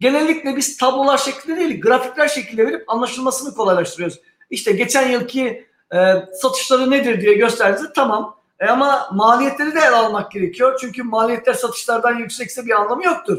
[0.00, 4.20] genellikle biz tablolar şeklinde değil, grafikler şeklinde verip anlaşılmasını kolaylaştırıyoruz.
[4.50, 8.36] İşte geçen yılki e, satışları nedir diye gösterdiğinizde tamam.
[8.60, 10.78] E ama maliyetleri de ele almak gerekiyor.
[10.80, 13.38] Çünkü maliyetler satışlardan yüksekse bir anlamı yoktur.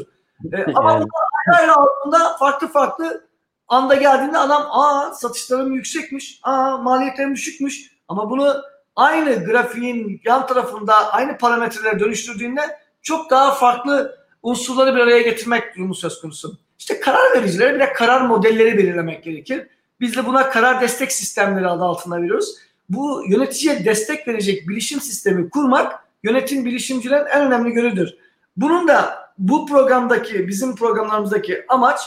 [0.52, 0.92] E, ama
[1.46, 1.58] yani.
[1.58, 3.26] ayrı altında farklı farklı
[3.68, 8.62] anda geldiğinde adam aa satışlarım yüksekmiş, aa maliyetlerim düşükmüş ama bunu
[8.96, 12.60] aynı grafiğin yan tarafında aynı parametrelere dönüştürdüğünde
[13.02, 16.58] çok daha farklı unsurları bir araya getirmek durumu söz konusu.
[16.78, 19.66] İşte karar vericilere bir de karar modelleri belirlemek gerekir.
[20.00, 22.56] Biz de buna karar destek sistemleri adı altında veriyoruz.
[22.88, 28.14] Bu yöneticiye destek verecek bilişim sistemi kurmak yönetim bilişimcilerin en önemli görevüdür.
[28.56, 32.00] Bunun da bu programdaki, bizim programlarımızdaki amaç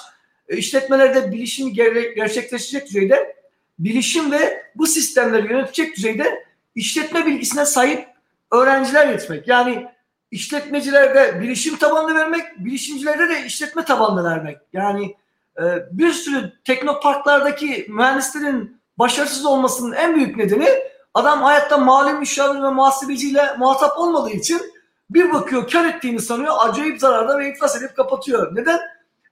[0.49, 1.73] işletmelerde bilişimi
[2.15, 3.35] gerçekleşecek düzeyde
[3.79, 8.07] bilişim ve bu sistemleri yönetecek düzeyde işletme bilgisine sahip
[8.51, 9.47] öğrenciler yetmek.
[9.47, 9.87] Yani
[10.31, 14.57] işletmecilerde bilişim tabanlı vermek, bilişimcilerde de işletme tabanlı vermek.
[14.73, 15.15] Yani
[15.57, 20.69] e, bir sürü teknoparklardaki mühendislerin başarısız olmasının en büyük nedeni
[21.13, 24.61] adam hayatta mali müşavir ve muhasebeciyle muhatap olmadığı için
[25.09, 28.55] bir bakıyor kar ettiğini sanıyor acayip zararda ve iflas edip kapatıyor.
[28.55, 28.79] Neden?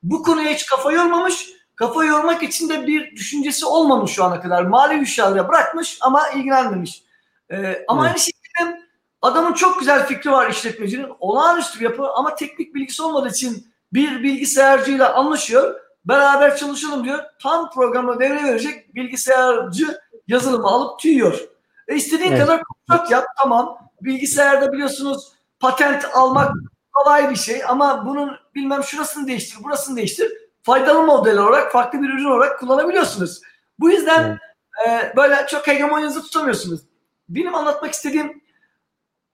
[0.04, 1.50] Bu konuya hiç kafa yormamış.
[1.76, 4.64] Kafa yormak için de bir düşüncesi olmamış şu ana kadar.
[4.64, 7.04] Mali müşavire bırakmış ama ilgilenmemiş.
[7.52, 8.12] Ee, ama evet.
[8.12, 8.88] aynı şekilde
[9.22, 11.10] adamın çok güzel fikri var işletmecinin.
[11.20, 15.80] Olağanüstü bir yapı ama teknik bilgisi olmadığı için bir bilgisayarcıyla anlaşıyor.
[16.06, 17.24] Beraber çalışalım diyor.
[17.42, 21.40] Tam programı devre verecek bilgisayarcı yazılımı alıp tüyüyor.
[21.88, 22.42] E istediğin evet.
[22.42, 23.78] kadar kontrat yap tamam.
[24.02, 26.52] Bilgisayarda biliyorsunuz patent almak
[26.98, 30.32] kolay bir şey ama bunun bilmem şurasını değiştir, burasını değiştir.
[30.64, 33.42] Faydalı model olarak, farklı bir ürün olarak kullanabiliyorsunuz.
[33.80, 34.40] Bu yüzden
[34.88, 35.04] evet.
[35.04, 36.82] e, böyle çok hegemonyanızı tutamıyorsunuz.
[37.30, 38.42] Benim anlatmak istediğim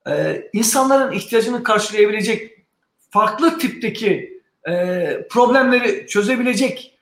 [0.08, 2.66] e, insanların ihtiyacını karşılayabilecek
[3.10, 4.74] farklı tipteki e,
[5.28, 7.00] problemleri çözebilecek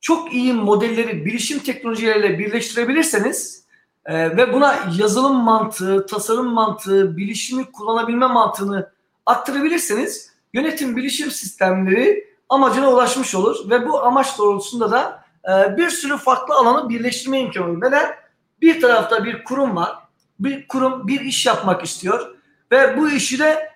[0.00, 3.66] çok iyi modelleri bilişim teknolojileriyle birleştirebilirseniz
[4.06, 8.95] e, ve buna yazılım mantığı, tasarım mantığı, bilişimi kullanabilme mantığını
[9.26, 16.16] aktarabilirseniz yönetim bilişim sistemleri amacına ulaşmış olur ve bu amaç doğrultusunda da e, bir sürü
[16.16, 17.82] farklı alanı birleştirme imkanı olur.
[17.82, 18.14] Neden?
[18.60, 19.96] Bir tarafta bir kurum var.
[20.40, 22.36] Bir kurum bir iş yapmak istiyor
[22.72, 23.70] ve bu işi de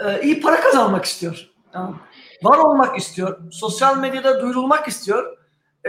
[0.00, 1.50] e, iyi para kazanmak istiyor.
[1.72, 1.98] Tamam.
[2.42, 3.38] Var olmak istiyor.
[3.52, 5.36] Sosyal medyada duyurulmak istiyor.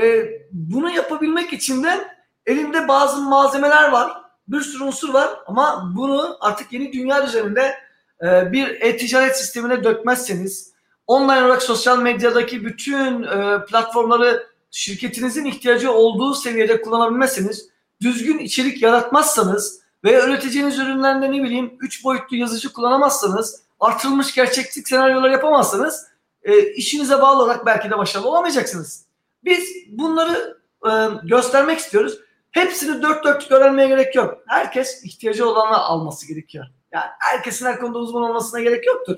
[0.01, 2.07] E, bunu yapabilmek için de
[2.45, 4.11] elinde bazı malzemeler var.
[4.47, 7.86] Bir sürü unsur var ama bunu artık yeni dünya üzerinde
[8.23, 10.73] e, bir e-ticaret sistemine dökmezseniz
[11.07, 17.69] online olarak sosyal medyadaki bütün e, platformları şirketinizin ihtiyacı olduğu seviyede kullanabilmezseniz,
[18.01, 25.29] düzgün içerik yaratmazsanız ve üreteceğiniz ürünlerde ne bileyim 3 boyutlu yazıcı kullanamazsanız, artırılmış gerçeklik senaryolar
[25.29, 26.07] yapamazsanız
[26.43, 29.05] e, işinize bağlı olarak belki de başarılı olamayacaksınız.
[29.43, 30.91] Biz bunları e,
[31.23, 32.19] göstermek istiyoruz.
[32.51, 34.43] Hepsini dört dörtlük öğrenmeye gerek yok.
[34.47, 36.65] Herkes ihtiyacı olanı alması gerekiyor.
[36.97, 39.17] Yani herkesin her konuda uzman olmasına gerek yoktur.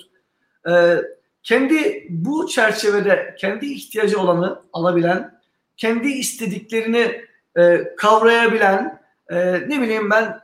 [0.69, 0.97] Ee,
[1.43, 5.39] kendi bu çerçevede kendi ihtiyacı olanı alabilen,
[5.77, 7.21] kendi istediklerini
[7.57, 10.39] e, kavrayabilen, e, ne bileyim ben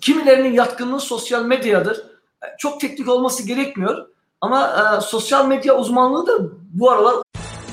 [0.00, 1.98] kimilerinin yatkınlığı sosyal medyadır.
[2.42, 4.08] E, çok teknik olması gerekmiyor.
[4.40, 6.38] Ama e, sosyal medya uzmanlığı da
[6.72, 7.14] bu aralar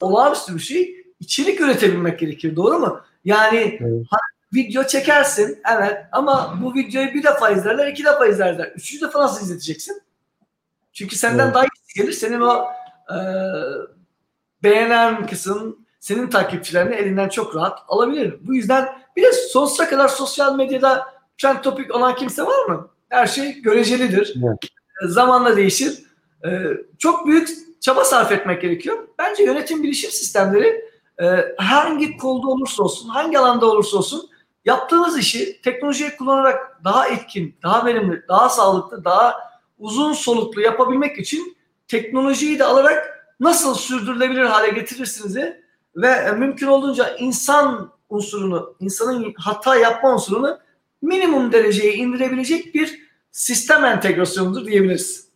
[0.00, 1.04] olağanüstü bir şey.
[1.20, 2.56] İçerik üretebilmek gerekir.
[2.56, 3.00] Doğru mu?
[3.24, 4.06] Yani evet.
[4.54, 8.72] video çekersin evet ama bu videoyu bir defa izlerler, iki defa izlerler.
[8.76, 10.02] Üçüncü defa nasıl izleteceksin?
[10.92, 11.54] Çünkü senden evet.
[11.54, 12.12] daha iyi gelir.
[12.12, 12.66] Senin o
[13.10, 13.18] e,
[14.62, 18.34] beğenen kısım senin takipçilerini elinden çok rahat alabilir.
[18.40, 21.06] Bu yüzden bir de sonsuza kadar sosyal medyada
[21.38, 22.88] trend topik olan kimse var mı?
[23.08, 24.34] Her şey görecelidir.
[24.46, 24.58] Evet.
[25.12, 26.02] Zamanla değişir.
[26.46, 26.48] Ee,
[26.98, 29.08] çok büyük çaba sarf etmek gerekiyor.
[29.18, 30.90] Bence yönetim bilişim sistemleri
[31.22, 34.30] e, hangi kolda olursa olsun, hangi alanda olursa olsun
[34.64, 39.36] yaptığınız işi teknolojiyi kullanarak daha etkin, daha verimli, daha sağlıklı, daha
[39.78, 41.56] uzun soluklu yapabilmek için
[41.88, 45.36] teknolojiyi de alarak nasıl sürdürülebilir hale getirirsiniz
[45.96, 50.58] ve mümkün olduğunca insan unsurunu, insanın hata yapma unsurunu
[51.02, 55.29] minimum dereceye indirebilecek bir sistem entegrasyonudur diyebiliriz.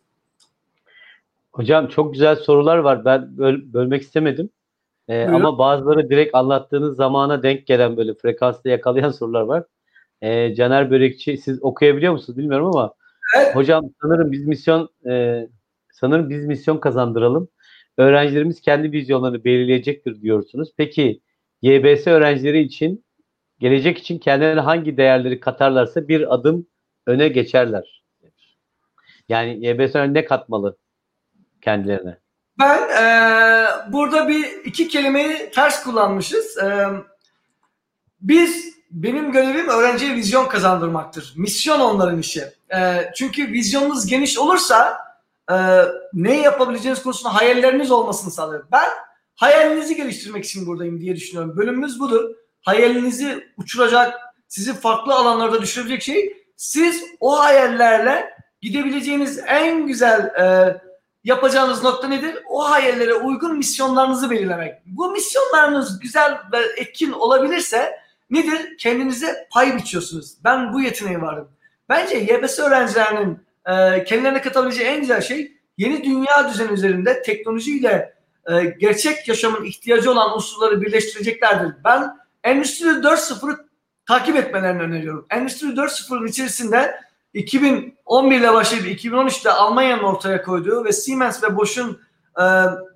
[1.55, 3.05] Hocam çok güzel sorular var.
[3.05, 4.49] Ben böl- bölmek istemedim.
[5.07, 9.63] Ee, ama bazıları direkt anlattığınız zamana denk gelen böyle frekansta yakalayan sorular var.
[10.21, 12.93] Ee, Caner Börekçi siz okuyabiliyor musunuz bilmiyorum ama
[13.37, 13.55] evet.
[13.55, 15.47] hocam sanırım biz misyon e,
[15.91, 17.49] sanırım biz misyon kazandıralım.
[17.97, 20.69] Öğrencilerimiz kendi vizyonlarını belirleyecektir diyorsunuz.
[20.77, 21.21] Peki
[21.61, 23.05] YBS öğrencileri için
[23.59, 26.67] gelecek için kendilerine hangi değerleri katarlarsa bir adım
[27.07, 28.03] öne geçerler.
[29.29, 30.77] Yani YBS ne katmalı
[31.65, 32.17] kendilerine?
[32.59, 36.57] Ben e, burada bir iki kelimeyi ters kullanmışız.
[36.57, 36.87] E,
[38.21, 41.33] biz benim görevim öğrenciye vizyon kazandırmaktır.
[41.37, 42.43] Misyon onların işi.
[42.75, 44.97] E, çünkü vizyonunuz geniş olursa
[45.51, 45.55] e,
[46.13, 48.61] ne yapabileceğiniz konusunda hayalleriniz olmasını sağlar.
[48.71, 48.89] Ben
[49.35, 51.57] hayalinizi geliştirmek için buradayım diye düşünüyorum.
[51.57, 52.35] Bölümümüz budur.
[52.61, 54.13] Hayalinizi uçuracak,
[54.47, 56.45] sizi farklı alanlarda düşürecek şey.
[56.55, 58.29] Siz o hayallerle
[58.61, 60.77] gidebileceğiniz en güzel e,
[61.25, 62.37] yapacağınız nokta nedir?
[62.49, 64.73] O hayallere uygun misyonlarınızı belirlemek.
[64.85, 68.77] Bu misyonlarınız güzel ve etkin olabilirse nedir?
[68.77, 70.37] Kendinize pay biçiyorsunuz.
[70.43, 71.49] Ben bu yeteneği varım.
[71.89, 78.13] Bence YBS öğrencilerinin e, kendilerine katabileceği en güzel şey yeni dünya düzeni üzerinde teknolojiyle
[78.51, 81.73] e, gerçek yaşamın ihtiyacı olan unsurları birleştireceklerdir.
[81.83, 83.65] Ben Endüstri 4.0'ı
[84.07, 85.25] takip etmelerini öneriyorum.
[85.29, 86.99] Endüstri 4.0'ın içerisinde
[87.35, 92.01] 2011 ile başlayıp 2013'te Almanya'nın ortaya koyduğu ve Siemens ve Bosch'un
[92.39, 92.43] e,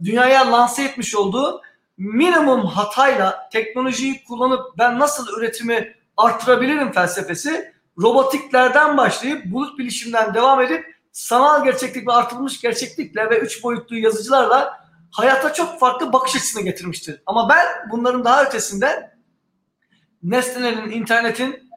[0.04, 1.62] dünyaya lanse etmiş olduğu
[1.98, 10.86] minimum hatayla teknolojiyi kullanıp ben nasıl üretimi arttırabilirim felsefesi robotiklerden başlayıp bulut bilişimden devam edip
[11.12, 17.22] sanal gerçeklik ve artırılmış gerçeklikle ve üç boyutlu yazıcılarla hayata çok farklı bakış açısını getirmiştir.
[17.26, 19.12] Ama ben bunların daha ötesinde
[20.24, 21.69] nesnelerin, internetin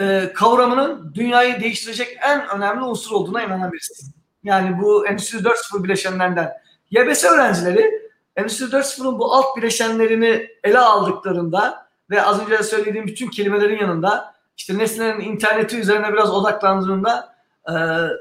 [0.00, 4.14] e, kavramının dünyayı değiştirecek en önemli unsur olduğuna inanan birisiyim.
[4.44, 6.52] Yani bu Endüstri 4.0 bileşenlerinden.
[6.90, 13.80] YBS öğrencileri Endüstri 4.0'ın bu alt bileşenlerini ele aldıklarında ve az önce söylediğim bütün kelimelerin
[13.80, 17.34] yanında işte nesnelerin interneti üzerine biraz odaklandığında
[17.68, 17.72] e,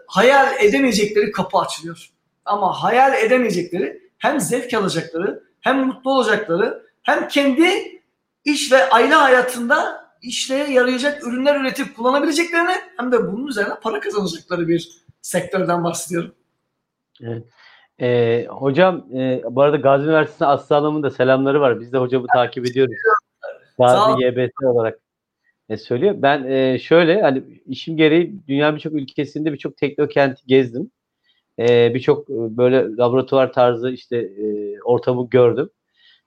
[0.08, 2.10] hayal edemeyecekleri kapı açılıyor.
[2.46, 8.02] Ama hayal edemeyecekleri hem zevk alacakları hem mutlu olacakları hem kendi
[8.46, 14.68] iş ve aile hayatında işleye yarayacak ürünler üretip kullanabileceklerini hem de bunun üzerine para kazanacakları
[14.68, 16.36] bir sektörden bahsediyorum.
[17.22, 17.44] Evet.
[18.02, 21.80] Ee, hocam e, bu arada Gazi Üniversitesi Aslı da selamları var.
[21.80, 22.96] Biz de hocamı takip ediyoruz.
[23.80, 25.00] Gazi YBS olarak
[25.70, 26.16] e, söylüyor.
[26.18, 30.92] Ben e, şöyle hani işim gereği dünya birçok ülkesinde birçok teknokenti gezdim.
[31.60, 35.70] E, birçok e, böyle laboratuvar tarzı işte e, ortamı gördüm.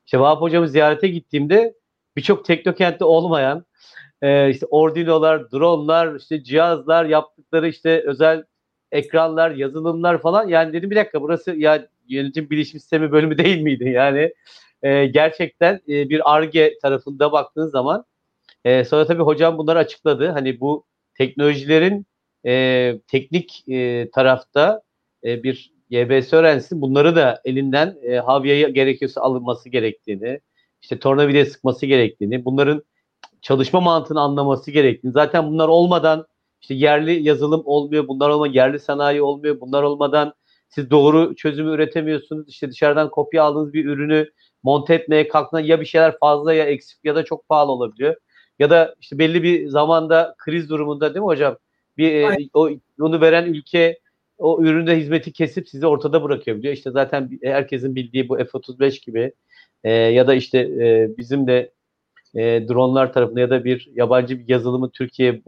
[0.07, 1.75] İşte Vahap hocamı ziyarete gittiğimde
[2.17, 3.65] birçok teknokentte olmayan
[4.23, 8.45] e, işte ordinolar, dronlar, işte cihazlar yaptıkları işte özel
[8.93, 10.49] ekranlar, yazılımlar falan.
[10.49, 13.89] Yani dedim bir dakika burası ya yönetim bilişim sistemi bölümü değil miydi?
[13.89, 14.35] Yani
[14.83, 18.05] e, gerçekten e, bir ARGE tarafında baktığınız zaman
[18.65, 20.29] e, sonra tabii hocam bunları açıkladı.
[20.29, 22.07] Hani bu teknolojilerin
[22.47, 24.83] e, teknik e, tarafta
[25.25, 30.41] e, bir YBS öğrencisi bunları da elinden e, havyaya gerekiyorsa alınması gerektiğini,
[30.83, 32.83] işte tornavida sıkması gerektiğini, bunların
[33.43, 35.13] çalışma mantığını anlaması gerektiğini.
[35.13, 36.27] Zaten bunlar olmadan
[36.61, 40.35] işte yerli yazılım olmuyor, bunlar olmadan yerli sanayi olmuyor, bunlar olmadan
[40.69, 42.49] siz doğru çözümü üretemiyorsunuz.
[42.49, 44.31] İşte dışarıdan kopya aldığınız bir ürünü
[44.63, 48.17] monte etmeye kalktığında ya bir şeyler fazla ya eksik ya da çok pahalı olabiliyor.
[48.59, 51.57] Ya da işte belli bir zamanda kriz durumunda değil mi hocam?
[51.97, 53.99] Bir e, o onu veren ülke
[54.39, 56.75] o üründe hizmeti kesip sizi ortada bırakabiliyor.
[56.75, 59.33] İşte zaten herkesin bildiği bu F-35 gibi
[59.85, 61.73] e, ya da işte e, bizim de
[62.35, 65.43] e, dronlar tarafında ya da bir yabancı bir yazılımı Türkiye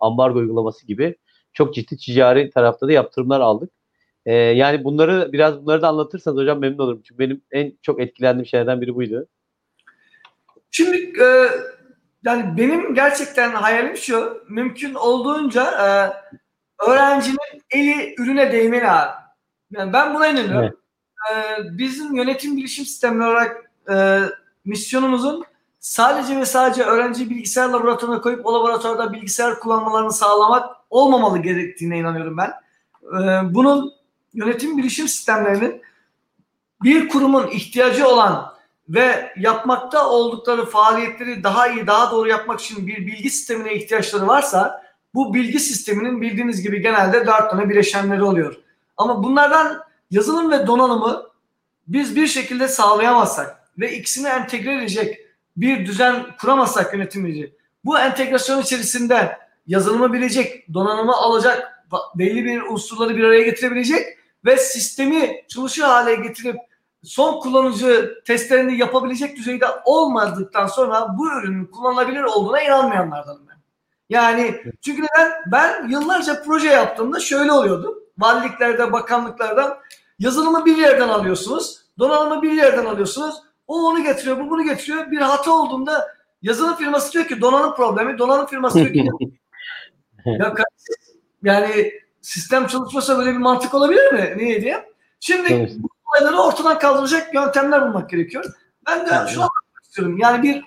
[0.00, 1.16] ambargo uygulaması gibi
[1.52, 3.70] çok ciddi ticari tarafta da yaptırımlar aldık.
[4.26, 7.02] E, yani bunları biraz bunları da anlatırsanız hocam memnun olurum.
[7.04, 9.26] Çünkü benim en çok etkilendiğim şeylerden biri buydu.
[10.70, 11.48] Şimdi e,
[12.24, 15.88] yani benim gerçekten hayalim şu mümkün olduğunca e,
[16.90, 19.12] öğrencinin eli ürüne değmeli abi.
[19.70, 20.62] Yani ben buna inanıyorum.
[20.62, 20.85] Evet.
[21.30, 21.34] E,
[21.78, 24.20] bizim yönetim bilişim sistemi olarak e,
[24.64, 25.44] misyonumuzun
[25.80, 32.36] sadece ve sadece öğrenci bilgisayar laboratuvarına koyup o laboratuvarda bilgisayar kullanmalarını sağlamak olmamalı gerektiğine inanıyorum
[32.36, 32.52] ben.
[33.02, 33.92] Ee, bunun
[34.34, 35.82] yönetim bilişim sistemlerinin
[36.82, 38.52] bir kurumun ihtiyacı olan
[38.88, 44.82] ve yapmakta oldukları faaliyetleri daha iyi, daha doğru yapmak için bir bilgi sistemine ihtiyaçları varsa
[45.14, 48.56] bu bilgi sisteminin bildiğiniz gibi genelde dört tane bileşenleri oluyor.
[48.96, 51.22] Ama bunlardan yazılım ve donanımı
[51.86, 55.20] biz bir şekilde sağlayamazsak ve ikisini entegre edecek
[55.56, 61.84] bir düzen kuramazsak yönetimci bu entegrasyon içerisinde yazılımı bilecek, donanımı alacak,
[62.14, 66.56] belli bir unsurları bir araya getirebilecek ve sistemi çalışır hale getirip
[67.04, 73.56] son kullanıcı testlerini yapabilecek düzeyde olmadıktan sonra bu ürünün kullanılabilir olduğuna inanmayanlardanım ben.
[74.10, 75.32] Yani çünkü neden?
[75.46, 78.05] Ben yıllarca proje yaptığımda şöyle oluyordu.
[78.18, 79.78] Valiliklerde, bakanlıklardan
[80.18, 83.34] yazılımı bir yerden alıyorsunuz, donanımı bir yerden alıyorsunuz.
[83.66, 85.10] O onu getiriyor, bu bunu getiriyor.
[85.10, 89.08] Bir hata olduğunda yazılım firması diyor ki donanım problemi, donanım firması diyor ki
[90.26, 90.54] ya
[91.42, 91.92] yani
[92.22, 94.34] sistem çalışmasa böyle bir mantık olabilir mi?
[94.36, 94.88] Niye diye?
[95.20, 95.72] Şimdi evet.
[95.78, 98.44] bu olayları ortadan kaldıracak yöntemler bulmak gerekiyor.
[98.86, 99.28] Ben de evet.
[99.28, 100.18] şunu anlatmak istiyorum.
[100.18, 100.64] Yani bir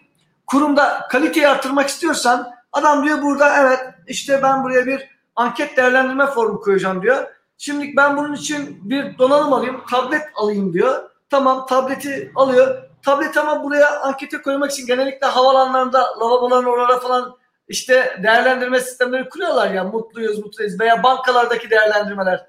[0.47, 6.61] kurumda kaliteyi arttırmak istiyorsan adam diyor burada evet işte ben buraya bir anket değerlendirme formu
[6.61, 7.27] koyacağım diyor.
[7.61, 11.09] Şimdi ben bunun için bir donanım alayım, tablet alayım diyor.
[11.29, 12.83] Tamam tableti alıyor.
[13.05, 17.37] Tablet ama buraya ankete koymak için genellikle havalanlarında, lavaboların oralara falan
[17.67, 22.45] işte değerlendirme sistemleri kuruyorlar ya mutluyuz mutluyuz veya bankalardaki değerlendirmeler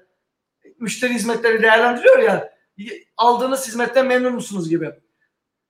[0.79, 2.51] müşteri hizmetleri değerlendiriyor ya
[3.17, 4.91] aldığınız hizmetten memnun musunuz gibi.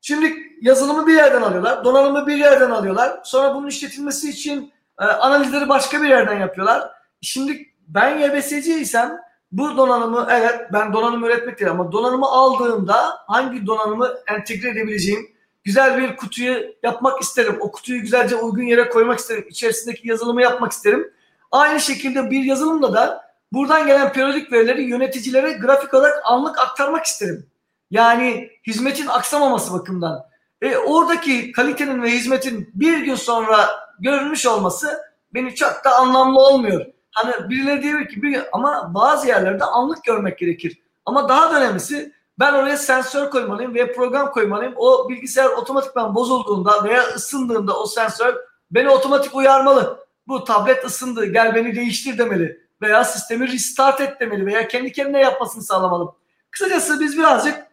[0.01, 3.19] Şimdi yazılımı bir yerden alıyorlar, donanımı bir yerden alıyorlar.
[3.23, 6.91] Sonra bunun işletilmesi için e, analizleri başka bir yerden yapıyorlar.
[7.21, 14.13] Şimdi ben YBSC'ysem bu donanımı evet ben donanım üretmek değil ama donanımı aldığımda hangi donanımı
[14.27, 15.31] entegre edebileceğim
[15.63, 17.57] güzel bir kutuyu yapmak isterim.
[17.59, 19.45] O kutuyu güzelce uygun yere koymak isterim.
[19.49, 21.13] İçerisindeki yazılımı yapmak isterim.
[21.51, 27.45] Aynı şekilde bir yazılımla da buradan gelen periyodik verileri yöneticilere grafik olarak anlık aktarmak isterim.
[27.91, 30.25] Yani hizmetin aksamaması bakımından.
[30.61, 34.99] E, oradaki kalitenin ve hizmetin bir gün sonra görülmüş olması
[35.33, 36.85] beni çok da anlamlı olmuyor.
[37.11, 40.81] Hani birileri diyor ki bir, ama bazı yerlerde anlık görmek gerekir.
[41.05, 44.73] Ama daha da önemlisi ben oraya sensör koymalıyım veya program koymalıyım.
[44.75, 48.35] O bilgisayar otomatikman bozulduğunda veya ısındığında o sensör
[48.71, 50.07] beni otomatik uyarmalı.
[50.27, 52.61] Bu tablet ısındı gel beni değiştir demeli.
[52.81, 56.11] Veya sistemi restart et demeli veya kendi kendine yapmasını sağlamalı.
[56.51, 57.67] Kısacası biz birazcık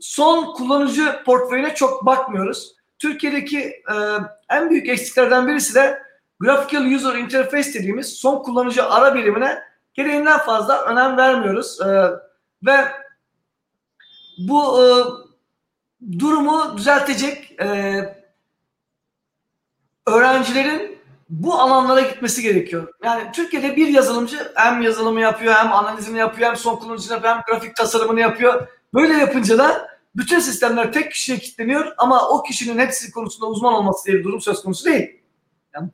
[0.00, 2.74] son kullanıcı portföyüne çok bakmıyoruz.
[2.98, 3.94] Türkiye'deki e,
[4.50, 6.02] en büyük eksiklerden birisi de
[6.40, 9.58] Graphical User Interface dediğimiz son kullanıcı ara birimine
[9.94, 11.80] gereğinden fazla önem vermiyoruz.
[11.80, 12.10] E,
[12.66, 12.84] ve
[14.38, 14.84] bu e,
[16.18, 18.24] durumu düzeltecek e,
[20.06, 22.88] öğrencilerin bu alanlara gitmesi gerekiyor.
[23.04, 27.42] Yani Türkiye'de bir yazılımcı hem yazılımı yapıyor, hem analizini yapıyor, hem son kullanıcısını yapıyor, hem
[27.46, 28.68] grafik tasarımını yapıyor.
[28.94, 34.06] Böyle yapınca da bütün sistemler tek kişiye kilitleniyor ama o kişinin hepsi konusunda uzman olması
[34.06, 35.20] diye bir durum söz konusu değil.
[35.74, 35.88] Yani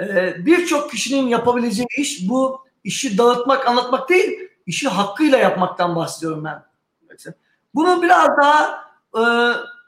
[0.00, 6.64] e, birçok kişinin yapabileceği iş bu işi dağıtmak, anlatmak değil, işi hakkıyla yapmaktan bahsediyorum ben.
[7.74, 8.84] Bunu biraz daha
[9.16, 9.22] e,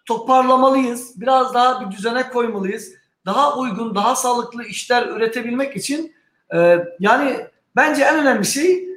[0.07, 1.21] toparlamalıyız.
[1.21, 2.93] Biraz daha bir düzene koymalıyız.
[3.27, 6.15] Daha uygun, daha sağlıklı işler üretebilmek için
[6.55, 7.47] e, yani
[7.77, 8.89] bence en önemli şey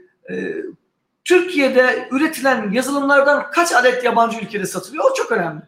[1.25, 5.11] Türkiye'de üretilen yazılımlardan kaç adet yabancı ülkede satılıyor?
[5.11, 5.61] O çok önemli.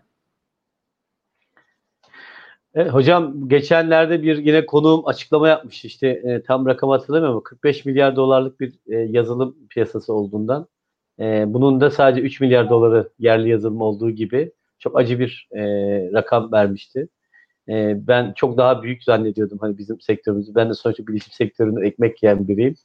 [2.78, 7.86] Evet, hocam geçenlerde bir yine konuğum açıklama yapmış işte e, tam rakam hatırlamıyorum ama 45
[7.86, 10.68] milyar dolarlık bir e, yazılım piyasası olduğundan
[11.20, 15.62] e, bunun da sadece 3 milyar doları yerli yazılım olduğu gibi çok acı bir e,
[16.14, 17.08] rakam vermişti.
[17.70, 20.56] E, ben çok daha büyük zannediyordum hani bizim sektörümüzü.
[20.56, 22.76] Ben de sonuçta bilişim sektöründe ekmek yiyen biriyim.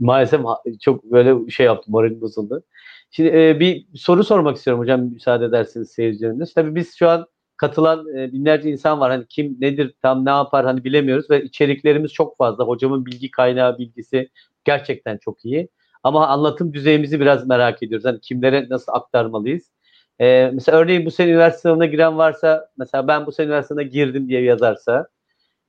[0.00, 0.40] Maalesef
[0.80, 2.62] çok böyle şey yaptım, moralim bozuldu.
[3.10, 6.54] Şimdi e, bir soru sormak istiyorum hocam müsaade ederseniz seyircilerimiz.
[6.54, 7.26] Tabii biz şu an
[7.58, 9.10] katılan e, binlerce insan var.
[9.10, 12.64] Hani kim nedir, tam ne yapar hani bilemiyoruz ve içeriklerimiz çok fazla.
[12.64, 14.30] Hocamın bilgi kaynağı, bilgisi
[14.64, 15.68] gerçekten çok iyi.
[16.02, 18.04] Ama anlatım düzeyimizi biraz merak ediyoruz.
[18.04, 19.72] Hani kimlere nasıl aktarmalıyız?
[20.20, 23.88] Ee, mesela örneğin bu sene üniversite sınavına giren varsa mesela ben bu sene üniversite sınavına
[23.88, 25.08] girdim diye yazarsa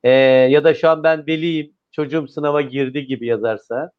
[0.03, 0.09] e,
[0.49, 3.91] ya da şu an ben veliyim çocuğum sınava girdi gibi yazarsa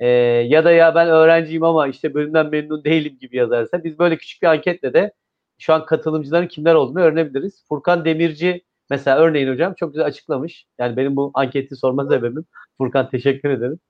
[0.00, 4.16] e, ya da ya ben öğrenciyim ama işte bölümden memnun değilim gibi yazarsa biz böyle
[4.16, 5.12] küçük bir anketle de
[5.60, 7.64] şu an katılımcıların kimler olduğunu öğrenebiliriz.
[7.68, 10.66] Furkan Demirci mesela örneğin hocam çok güzel açıklamış.
[10.78, 12.44] Yani benim bu anketi sorma sebebim.
[12.78, 13.78] Furkan teşekkür ederim.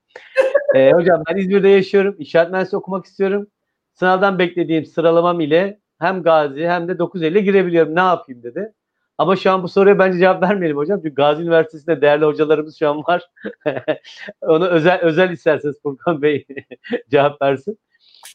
[0.74, 2.16] Ee, hocam ben İzmir'de yaşıyorum.
[2.18, 3.46] İnşaat mühendisliği okumak istiyorum.
[3.94, 7.96] Sınavdan beklediğim sıralamam ile hem Gazi hem de 950 girebiliyorum.
[7.96, 8.72] Ne yapayım dedi.
[9.18, 10.98] Ama şu an bu soruya bence cevap vermeyelim hocam.
[11.02, 13.22] Çünkü Gazi Üniversitesi'nde değerli hocalarımız şu an var.
[14.40, 16.46] Onu özel özel isterseniz Furkan Bey
[17.10, 17.78] cevap versin.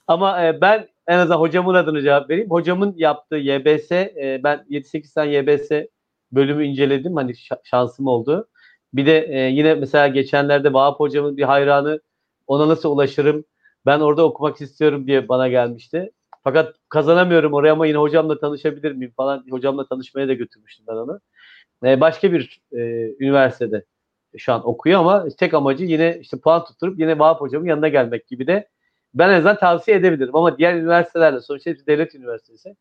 [0.07, 2.49] Ama e, ben en azından hocamın adını cevap vereyim.
[2.49, 5.87] Hocamın yaptığı YBS, e, ben 7-8 tane YBS
[6.31, 7.15] bölümü inceledim.
[7.15, 7.33] Hani
[7.63, 8.47] şansım oldu.
[8.93, 12.01] Bir de e, yine mesela geçenlerde Vahap hocamın bir hayranı
[12.47, 13.45] ona nasıl ulaşırım?
[13.85, 16.11] Ben orada okumak istiyorum diye bana gelmişti.
[16.43, 19.45] Fakat kazanamıyorum oraya ama yine hocamla tanışabilir miyim falan.
[19.49, 21.19] Hocamla tanışmaya da götürmüştüm ben onu.
[21.85, 22.77] E, başka bir e,
[23.19, 23.85] üniversitede
[24.37, 28.27] şu an okuyor ama tek amacı yine işte puan tutturup yine Vahap hocamın yanına gelmek
[28.27, 28.69] gibi de
[29.15, 30.35] ben en azından tavsiye edebilirim.
[30.35, 32.75] Ama diğer üniversitelerle sonuçta hepsi devlet üniversitesi.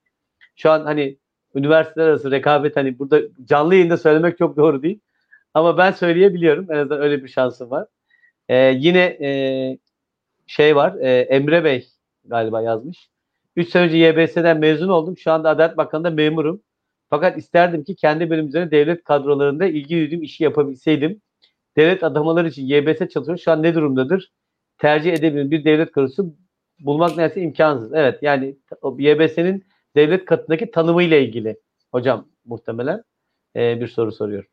[0.56, 1.18] Şu an hani
[1.54, 5.00] üniversiteler arası rekabet hani burada canlı yayında söylemek çok doğru değil.
[5.54, 6.72] Ama ben söyleyebiliyorum.
[6.72, 7.86] En azından öyle bir şansım var.
[8.48, 9.78] Ee, yine e,
[10.46, 10.94] şey var.
[11.00, 11.88] E, Emre Bey
[12.24, 13.10] galiba yazmış.
[13.56, 15.18] 3 sene önce YBS'den mezun oldum.
[15.18, 16.62] Şu anda Adalet Bakanı'nda memurum.
[17.10, 21.22] Fakat isterdim ki kendi bölüm üzerine devlet kadrolarında ilgi duyduğum işi yapabilseydim.
[21.76, 23.38] Devlet adamaları için YBS çalışıyor.
[23.38, 24.32] Şu an ne durumdadır?
[24.78, 25.50] Tercih edebilirim.
[25.50, 26.34] Bir devlet kadrosu
[26.78, 27.92] bulmak neredeyse imkansız.
[27.94, 28.56] Evet yani
[28.98, 29.64] YBS'nin
[29.96, 31.56] devlet katındaki tanımıyla ilgili
[31.92, 33.04] hocam muhtemelen
[33.56, 34.44] e, bir soru soruyor.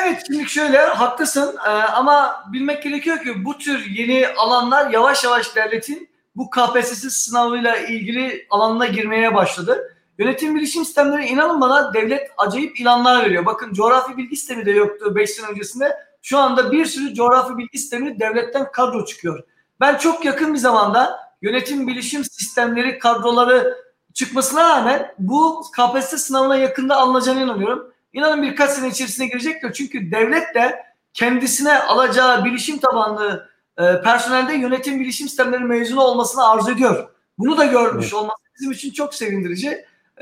[0.00, 5.56] Evet şimdi şöyle haklısın ee, ama bilmek gerekiyor ki bu tür yeni alanlar yavaş yavaş
[5.56, 9.96] devletin bu KPSS sınavıyla ilgili alanına girmeye başladı.
[10.18, 13.46] Yönetim bilişim sistemleri inanın bana devlet acayip ilanlar veriyor.
[13.46, 15.96] Bakın coğrafi bilgi sistemi de yoktu 5 sene öncesinde.
[16.22, 19.44] Şu anda bir sürü coğrafi bilgi sistemi devletten kadro çıkıyor.
[19.80, 23.76] Ben çok yakın bir zamanda yönetim bilişim sistemleri kadroları
[24.14, 27.92] çıkmasına rağmen bu KPSS sınavına yakında alınacağına inanıyorum.
[28.12, 29.72] İnanın birkaç sene içerisine girecektir.
[29.72, 36.70] Çünkü devlet de kendisine alacağı bilişim tabanlı e, personelde yönetim bilişim sistemleri mezunu olmasını arzu
[36.70, 37.08] ediyor.
[37.38, 38.14] Bunu da görmüş evet.
[38.14, 39.68] olması bizim için çok sevindirici.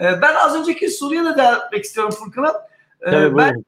[0.00, 2.48] E, ben az önceki soruya da devam etmek istiyorum Furkan'a.
[3.06, 3.64] E, ben buyurun.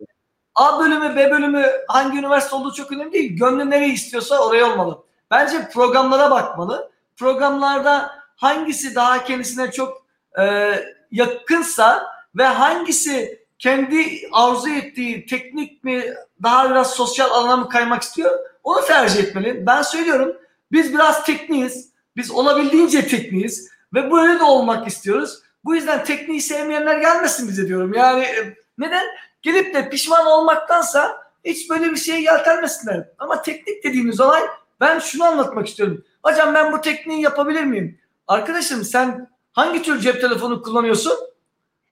[0.54, 3.36] A bölümü, B bölümü hangi üniversite olduğu çok önemli değil.
[3.36, 4.98] Gönlü nereyi istiyorsa oraya olmalı.
[5.30, 6.90] Bence programlara bakmalı.
[7.16, 10.06] Programlarda hangisi daha kendisine çok
[10.38, 10.74] e,
[11.10, 12.06] yakınsa
[12.36, 16.04] ve hangisi kendi arzu ettiği teknik mi
[16.42, 19.66] daha biraz sosyal alana mı kaymak istiyor onu tercih etmeli.
[19.66, 20.36] Ben söylüyorum
[20.72, 21.92] biz biraz tekniğiz.
[22.16, 25.40] Biz olabildiğince tekniğiz ve böyle de olmak istiyoruz.
[25.64, 27.94] Bu yüzden tekniği sevmeyenler gelmesin bize diyorum.
[27.94, 29.04] Yani e, neden?
[29.42, 33.08] Gelip de pişman olmaktansa hiç böyle bir şeye yeltenmesinler.
[33.18, 34.42] Ama teknik dediğimiz olay
[34.80, 36.04] ben şunu anlatmak istiyorum.
[36.22, 37.98] Hocam ben bu tekniği yapabilir miyim?
[38.26, 41.12] Arkadaşım sen hangi tür cep telefonu kullanıyorsun?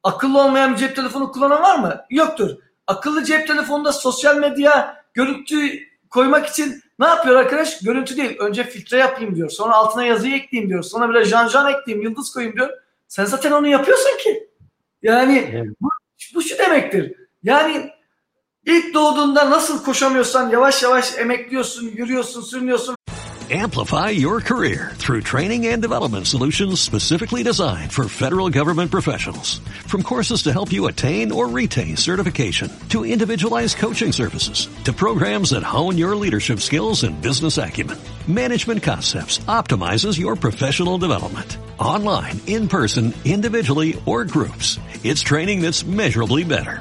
[0.02, 2.04] Akıllı olmayan bir cep telefonu kullanan var mı?
[2.10, 2.50] Yoktur.
[2.86, 5.70] Akıllı cep telefonunda sosyal medya görüntü
[6.10, 7.80] koymak için ne yapıyor arkadaş?
[7.80, 8.38] Görüntü değil.
[8.38, 9.50] Önce filtre yapayım diyor.
[9.50, 10.82] Sonra altına yazıyı ekleyeyim diyor.
[10.82, 12.70] Sonra böyle jan jan ekleyeyim, yıldız koyayım diyor.
[13.08, 14.48] Sen zaten onu yapıyorsun ki.
[15.02, 15.88] Yani bu,
[16.34, 17.16] bu şu demektir.
[17.42, 17.90] Yani
[18.66, 22.96] ilk doğduğunda nasıl koşamıyorsan yavaş yavaş emekliyorsun, yürüyorsun, sürünüyorsun.
[23.50, 29.60] Amplify your career through training and development solutions specifically designed for federal government professionals.
[29.86, 35.50] From courses to help you attain or retain certification, to individualized coaching services, to programs
[35.50, 41.58] that hone your leadership skills and business acumen, Management Concepts optimizes your professional development.
[41.78, 46.80] Online, in person, individually, or groups, it's training that's measurably better.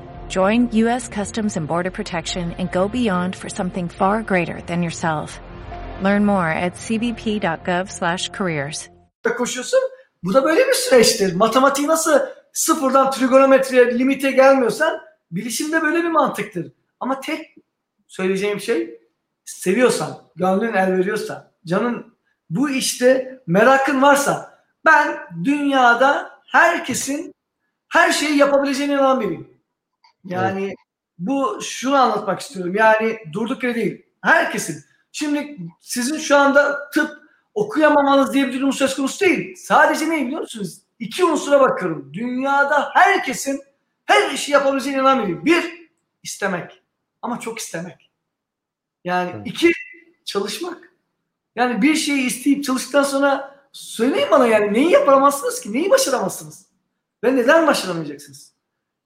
[0.31, 1.09] Join U.S.
[1.09, 5.41] Customs and Border Protection and go beyond for something far greater than yourself.
[6.03, 8.89] Learn more at cbp.gov/careers.
[9.37, 9.79] koşuyorsun.
[10.23, 11.35] Bu da böyle bir süreçtir.
[11.35, 12.19] Matematiği nasıl
[12.53, 15.01] sıfırdan trigonometriye limite gelmiyorsan
[15.31, 16.71] bilişimde böyle bir mantıktır.
[16.99, 17.55] Ama tek
[18.07, 18.99] söyleyeceğim şey
[19.45, 22.13] seviyorsan, gönlün el veriyorsa, canın
[22.49, 27.33] bu işte merakın varsa ben dünyada herkesin
[27.87, 29.50] her şeyi yapabileceğine inan biriyim.
[30.25, 30.75] Yani evet.
[31.19, 32.75] bu şunu anlatmak istiyorum.
[32.75, 34.05] Yani durduk yere değil.
[34.21, 34.83] Herkesin.
[35.11, 37.21] Şimdi sizin şu anda tıp
[37.53, 39.55] okuyamamanız diye bir durum söz konusu değil.
[39.55, 40.81] Sadece ne biliyor musunuz?
[40.99, 42.13] İki unsura bakıyorum.
[42.13, 43.61] Dünyada herkesin
[44.05, 45.45] her işi yapabileceğine inanmıyorum.
[45.45, 45.89] Bir,
[46.23, 46.81] istemek.
[47.21, 48.11] Ama çok istemek.
[49.03, 49.47] Yani evet.
[49.47, 49.71] iki,
[50.25, 50.91] çalışmak.
[51.55, 55.73] Yani bir şeyi isteyip çalıştıktan sonra söyleyin bana yani neyi yapamazsınız ki?
[55.73, 56.65] Neyi başaramazsınız?
[57.23, 58.53] Ve neden başaramayacaksınız?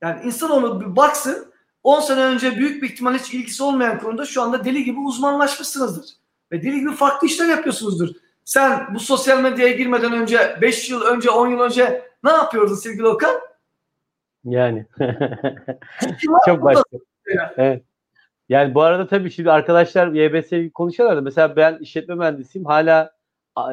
[0.01, 4.25] Yani insan onu bir baksın 10 sene önce büyük bir ihtimal hiç ilgisi olmayan konuda
[4.25, 6.05] şu anda deli gibi uzmanlaşmışsınızdır.
[6.51, 8.09] Ve deli gibi farklı işler yapıyorsunuzdur.
[8.45, 13.07] Sen bu sosyal medyaya girmeden önce 5 yıl önce 10 yıl önce ne yapıyordun sevgili
[13.07, 13.35] Okan?
[14.43, 14.85] Yani.
[16.45, 16.83] Çok başka.
[17.57, 17.83] Evet.
[18.49, 22.65] Yani bu arada tabii şimdi arkadaşlar YBS'yi konuşuyorlar da mesela ben işletme mühendisiyim.
[22.65, 23.11] Hala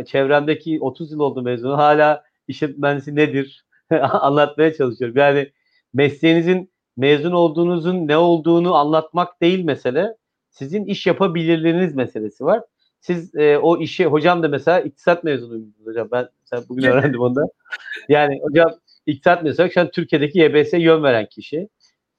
[0.07, 1.79] çevremdeki 30 yıl oldu mezunu.
[1.79, 3.65] Hala işletme mühendisi nedir
[4.01, 5.17] anlatmaya çalışıyorum.
[5.17, 5.53] Yani
[5.95, 10.17] mesleğinizin mezun olduğunuzun ne olduğunu anlatmak değil mesele.
[10.51, 12.63] Sizin iş yapabilirliğiniz meselesi var.
[13.01, 16.09] Siz e, o işi hocam da mesela iktisat mezunuyum hocam.
[16.13, 17.45] Ben sen bugün öğrendim onu da.
[18.09, 18.71] Yani hocam
[19.07, 21.69] iktisat mezunu şu an Türkiye'deki YBS yön veren kişi.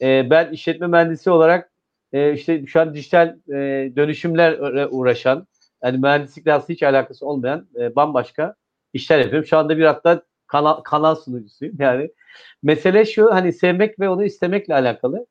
[0.02, 1.72] E, ben işletme mühendisi olarak
[2.14, 3.56] e, işte şu an dijital e,
[3.96, 5.48] dönüşümlerle uğraşan
[5.84, 8.56] yani mühendislikle aslında hiç alakası olmayan e, bambaşka
[8.94, 9.48] işler yapıyorum.
[9.48, 11.76] Şu anda bir hatta kanal, kanal sunucusuyum.
[11.80, 12.10] Yani
[12.64, 15.26] mesele şu hani sevmek ve onu istemekle alakalı.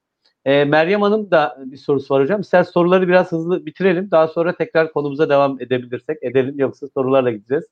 [0.45, 2.41] E, Meryem Hanım da bir sorusu var hocam.
[2.41, 4.11] İster soruları biraz hızlı bitirelim.
[4.11, 6.55] Daha sonra tekrar konumuza devam edebilirsek edelim.
[6.59, 7.65] Yoksa sorularla gideceğiz.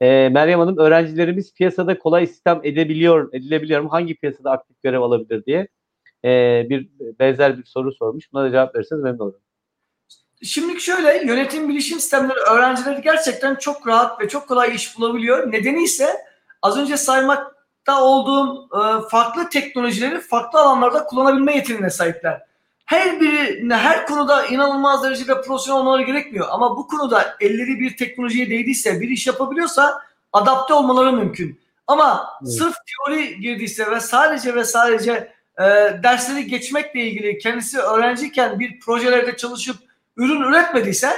[0.00, 3.92] E, Meryem Hanım öğrencilerimiz piyasada kolay istihdam edebiliyor, edilebiliyor mu?
[3.92, 5.68] Hangi piyasada aktif görev alabilir diye
[6.24, 6.30] e,
[6.68, 6.88] bir
[7.20, 8.32] benzer bir soru sormuş.
[8.32, 9.40] Buna da cevap verirseniz memnun olurum.
[10.42, 15.52] Şimdi şöyle yönetim bilişim sistemleri öğrencileri gerçekten çok rahat ve çok kolay iş bulabiliyor.
[15.52, 16.08] Nedeni ise
[16.64, 22.42] az önce saymakta olduğum e, farklı teknolojileri farklı alanlarda kullanabilme yeteneğine sahipler.
[22.84, 26.46] Her biri her konuda inanılmaz derecede profesyonel olmaları gerekmiyor.
[26.50, 30.02] Ama bu konuda elleri bir teknolojiye değdiyse, bir iş yapabiliyorsa
[30.32, 31.60] adapte olmaları mümkün.
[31.86, 32.52] Ama evet.
[32.52, 35.12] sırf teori girdiyse ve sadece ve sadece
[35.58, 35.64] e,
[36.02, 39.76] dersleri geçmekle ilgili kendisi öğrenciyken bir projelerde çalışıp
[40.16, 41.10] ürün üretmediyse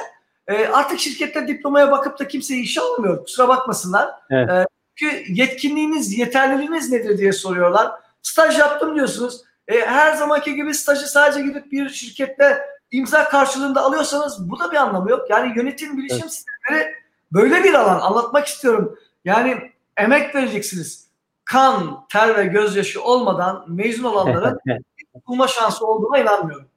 [0.48, 3.24] e, artık şirkette diplomaya bakıp da kimseyi işe almıyor.
[3.24, 4.10] Kusura bakmasınlar.
[4.30, 4.50] Evet.
[4.50, 4.66] E,
[4.96, 7.92] çünkü yetkinliğiniz, yeterliliğiniz nedir diye soruyorlar.
[8.22, 9.42] Staj yaptım diyorsunuz.
[9.68, 14.76] E, her zamanki gibi stajı sadece gidip bir şirkette imza karşılığında alıyorsanız bu da bir
[14.76, 15.30] anlamı yok.
[15.30, 16.32] Yani yönetim bilişim evet.
[16.32, 16.94] sistemleri
[17.32, 18.00] böyle bir alan.
[18.00, 18.98] Anlatmak istiyorum.
[19.24, 21.06] Yani emek vereceksiniz.
[21.44, 24.58] Kan, ter ve gözyaşı olmadan mezun olanların
[25.26, 26.68] bulma şansı olduğuna inanmıyorum.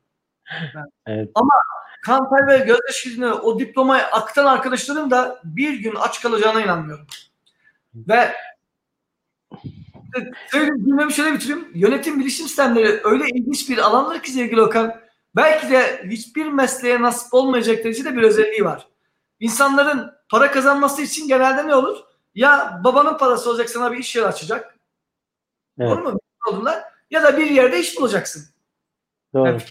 [1.08, 1.32] Evet.
[1.36, 1.54] Ama
[2.06, 7.08] kan, ter ve gözyaşını o diplomaya aktan arkadaşların da bir gün aç kalacağına inanmıyorum.
[7.96, 8.34] Ve
[10.52, 11.72] Söyleyeyim, cümlemi şöyle bitireyim.
[11.74, 14.96] Yönetim bilişim sistemleri öyle ilginç bir alanlar ki sevgili Okan.
[15.36, 18.88] Belki de hiçbir mesleğe nasip olmayacak derecede bir özelliği var.
[19.40, 21.98] İnsanların para kazanması için genelde ne olur?
[22.36, 24.78] Ya babanın parası olacak sana bir iş yeri açacak.
[25.80, 25.92] Evet.
[25.92, 26.20] Doğru mu?
[26.48, 28.46] Olduğunda, ya da bir yerde iş bulacaksın.
[29.34, 29.48] Doğru.
[29.48, 29.62] Yani,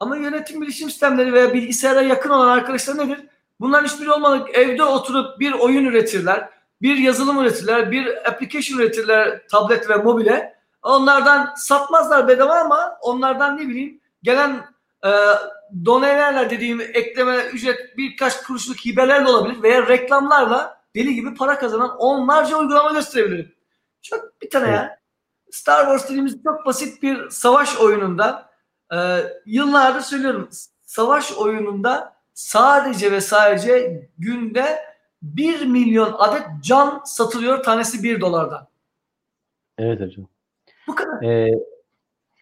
[0.00, 3.26] ama yönetim bilişim sistemleri veya bilgisayara yakın olan arkadaşlar nedir?
[3.60, 6.50] Bunların hiçbiri olmadan evde oturup bir oyun üretirler
[6.84, 10.54] bir yazılım üretirler, bir application üretirler tablet ve mobile.
[10.82, 14.66] Onlardan satmazlar bedava ama onlardan ne bileyim gelen
[15.04, 15.10] e,
[15.84, 21.96] donelerle dediğim ekleme ücret birkaç kuruşluk hibeler de olabilir veya reklamlarla deli gibi para kazanan
[21.98, 23.54] onlarca uygulama gösterebilirim.
[24.02, 24.98] Çok bir tane ya.
[25.50, 28.50] Star Wars dediğimiz çok basit bir savaş oyununda
[28.94, 28.98] e,
[29.46, 30.48] yıllardır söylüyorum
[30.82, 34.93] savaş oyununda sadece ve sadece günde
[35.24, 38.66] 1 milyon adet can satılıyor tanesi 1 dolardan.
[39.78, 40.26] Evet hocam.
[40.86, 41.22] Bu kadar.
[41.22, 41.54] Ee,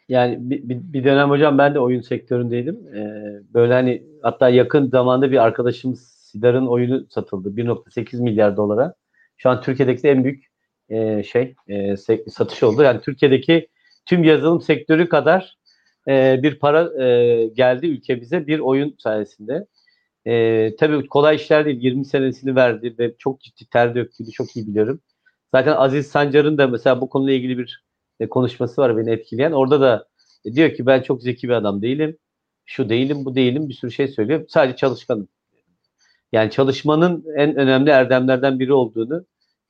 [0.09, 2.97] yani bir, bir dönem hocam ben de oyun sektöründeydim.
[2.97, 6.01] Ee, böyle hani hatta yakın zamanda bir arkadaşımız
[6.33, 8.95] Sidar'ın oyunu satıldı 1.8 milyar dolara.
[9.37, 10.47] Şu an Türkiye'deki en büyük
[10.89, 11.97] e, şey e,
[12.31, 12.83] satış oldu.
[12.83, 13.69] Yani Türkiye'deki
[14.07, 15.57] tüm yazılım sektörü kadar
[16.09, 19.67] e, bir para e, geldi ülkemize bir oyun sayesinde.
[20.27, 21.83] E, tabii kolay işler değil.
[21.83, 25.01] 20 senesini verdi ve çok ciddi ter döktüğünü çok iyi biliyorum.
[25.55, 27.85] Zaten Aziz Sancar'ın da mesela bu konuyla ilgili bir
[28.21, 29.53] e, konuşması var beni etkileyen.
[29.53, 30.09] Orada da
[30.45, 32.19] e, diyor ki ben çok zeki bir adam değilim.
[32.67, 34.45] Şu değilim, bu değilim bir sürü şey söylüyor.
[34.49, 35.29] Sadece çalışkanım.
[36.33, 39.27] Yani çalışmanın en önemli erdemlerden biri olduğunu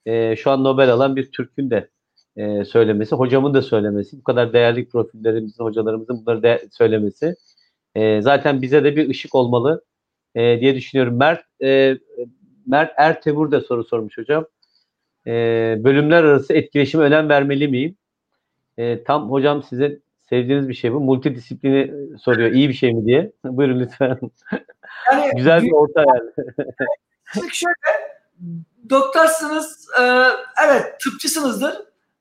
[0.07, 1.91] e, şu an Nobel alan bir Türk'ün de
[2.37, 7.35] e, söylemesi, hocamın da söylemesi, bu kadar değerli profillerimizin, hocalarımızın bunları de söylemesi
[7.95, 9.85] e, zaten bize de bir ışık olmalı
[10.35, 11.17] e, diye düşünüyorum.
[11.17, 11.99] Mert e,
[12.67, 14.47] Mert Ertemur da soru sormuş hocam.
[15.27, 15.33] E,
[15.79, 17.97] bölümler arası etkileşime önem vermeli miyim?
[18.79, 21.01] E, tam hocam size sevdiğiniz bir şey bu.
[21.01, 22.51] Multidisiplini soruyor.
[22.51, 23.33] İyi bir şey mi diye.
[23.45, 24.19] Buyurun lütfen.
[25.13, 26.31] Yani, Güzel bir orta yani.
[27.53, 27.75] Şöyle
[28.91, 30.03] doktorsunuz, e,
[30.67, 31.75] evet tıpçısınızdır.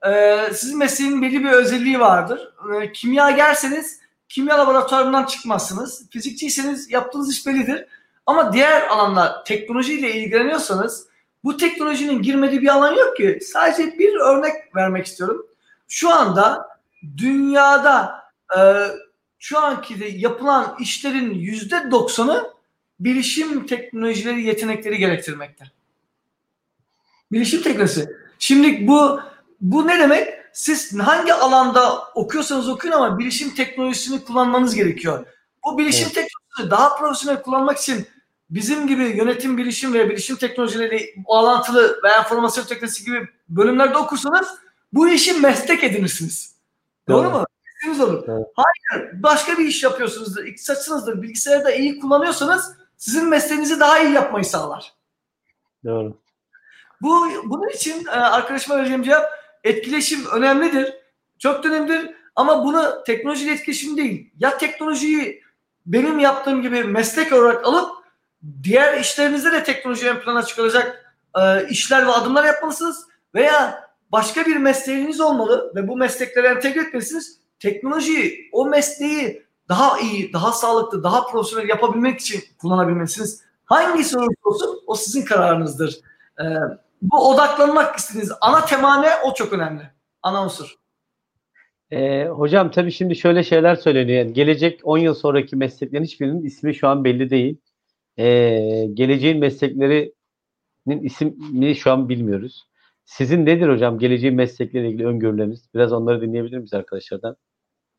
[0.07, 2.53] E, sizin mesleğin belli bir özelliği vardır.
[2.81, 6.09] E, kimya gelseniz kimya laboratuvarından çıkmazsınız.
[6.09, 7.85] Fizikçiyseniz yaptığınız iş bellidir.
[8.25, 11.07] Ama diğer alanlar teknolojiyle ilgileniyorsanız
[11.43, 13.39] bu teknolojinin girmediği bir alan yok ki.
[13.41, 15.45] Sadece bir örnek vermek istiyorum.
[15.87, 16.67] Şu anda
[17.17, 18.23] dünyada
[18.57, 18.59] e,
[19.39, 22.53] şu anki de yapılan işlerin yüzde doksanı
[22.99, 25.65] bilişim teknolojileri yetenekleri gerektirmekte.
[27.31, 28.15] Bilişim teknolojisi.
[28.39, 29.21] Şimdi bu
[29.61, 30.41] bu ne demek?
[30.53, 35.25] siz hangi alanda okuyorsanız okuyun ama bilişim teknolojisini kullanmanız gerekiyor.
[35.65, 36.15] Bu bilişim evet.
[36.15, 38.07] teknolojisini daha profesyonel kullanmak için
[38.49, 44.47] bizim gibi yönetim bilişim ve bilişim teknolojileri bağlantılı veya enformasyon teknolojisi gibi bölümlerde okursanız
[44.93, 46.55] bu işi meslek edinirsiniz.
[47.09, 47.45] Doğru, Doğru mu?
[47.65, 48.23] Meslekiniz olur.
[48.27, 48.47] Evet.
[48.55, 54.45] Hayır, başka bir iş yapıyorsunuzdur, iktisatçınızdır, bilgisayarı da iyi kullanıyorsanız sizin mesleğinizi daha iyi yapmayı
[54.45, 54.93] sağlar.
[55.85, 56.21] Doğru.
[57.01, 59.25] Bu bunun için e, arkadaşıma vereceğim cevap
[59.63, 60.93] etkileşim önemlidir.
[61.39, 64.31] Çok önemlidir ama bunu teknolojiyle etkileşim değil.
[64.39, 65.43] Ya teknolojiyi
[65.85, 67.91] benim yaptığım gibi meslek olarak alıp
[68.63, 74.57] diğer işlerinizde de teknoloji ön plana çıkaracak e, işler ve adımlar yapmalısınız veya başka bir
[74.57, 77.41] mesleğiniz olmalı ve bu mesleklere entegre etmelisiniz.
[77.59, 83.43] Teknolojiyi, o mesleği daha iyi, daha sağlıklı, daha profesyonel yapabilmek için kullanabilmelisiniz.
[83.65, 85.99] Hangisi olursa olsun o sizin kararınızdır.
[86.39, 86.43] Ee,
[87.01, 89.09] bu odaklanmak istediğiniz ana tema ne?
[89.23, 89.91] O çok önemli.
[90.23, 90.80] Ana unsur.
[91.91, 94.19] Ee, hocam tabii şimdi şöyle şeyler söyleniyor.
[94.19, 97.57] Yani gelecek 10 yıl sonraki mesleklerin hiçbirinin ismi şu an belli değil.
[98.17, 100.13] Ee, geleceğin mesleklerinin
[101.01, 102.67] ismini şu an bilmiyoruz.
[103.05, 105.69] Sizin nedir hocam geleceğin meslekleriyle ilgili öngörüleriniz?
[105.73, 107.35] Biraz onları dinleyebilir miyiz arkadaşlardan?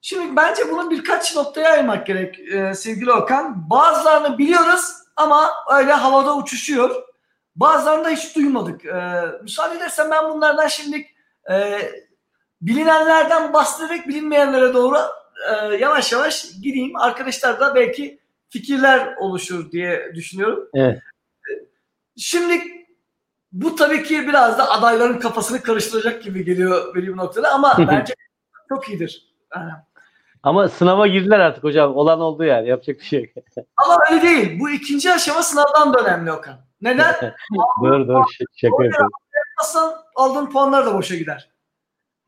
[0.01, 3.71] Şimdi bence bunu birkaç noktaya ayırmak gerek e, sevgili Okan.
[3.71, 7.03] Bazılarını biliyoruz ama öyle havada uçuşuyor.
[7.57, 8.85] Bazılarını da hiç duymadık.
[8.85, 11.07] E, müsaade edersen ben bunlardan şimdi
[11.51, 11.79] e,
[12.63, 14.97] bilinenlerden bahsederek bilinmeyenlere doğru
[15.51, 16.97] e, yavaş yavaş gideyim.
[16.97, 20.69] Arkadaşlar da belki fikirler oluşur diye düşünüyorum.
[20.75, 20.99] Evet.
[22.17, 22.63] Şimdi
[23.53, 28.15] bu tabii ki biraz da adayların kafasını karıştıracak gibi geliyor benim noktada ama bence
[28.69, 29.27] çok iyidir.
[29.57, 29.73] Yani.
[30.43, 31.97] Ama sınava girdiler artık hocam.
[31.97, 32.69] Olan oldu yani.
[32.69, 33.45] Yapacak bir şey yok.
[33.77, 34.61] Ama öyle değil.
[34.61, 36.55] Bu ikinci aşama sınavdan da önemli Okan.
[36.83, 37.15] Neden?
[37.83, 38.25] doğru doğru.
[38.57, 39.11] Şaka yapıyorum.
[40.15, 41.52] Aldığın puanlar da boşa gider.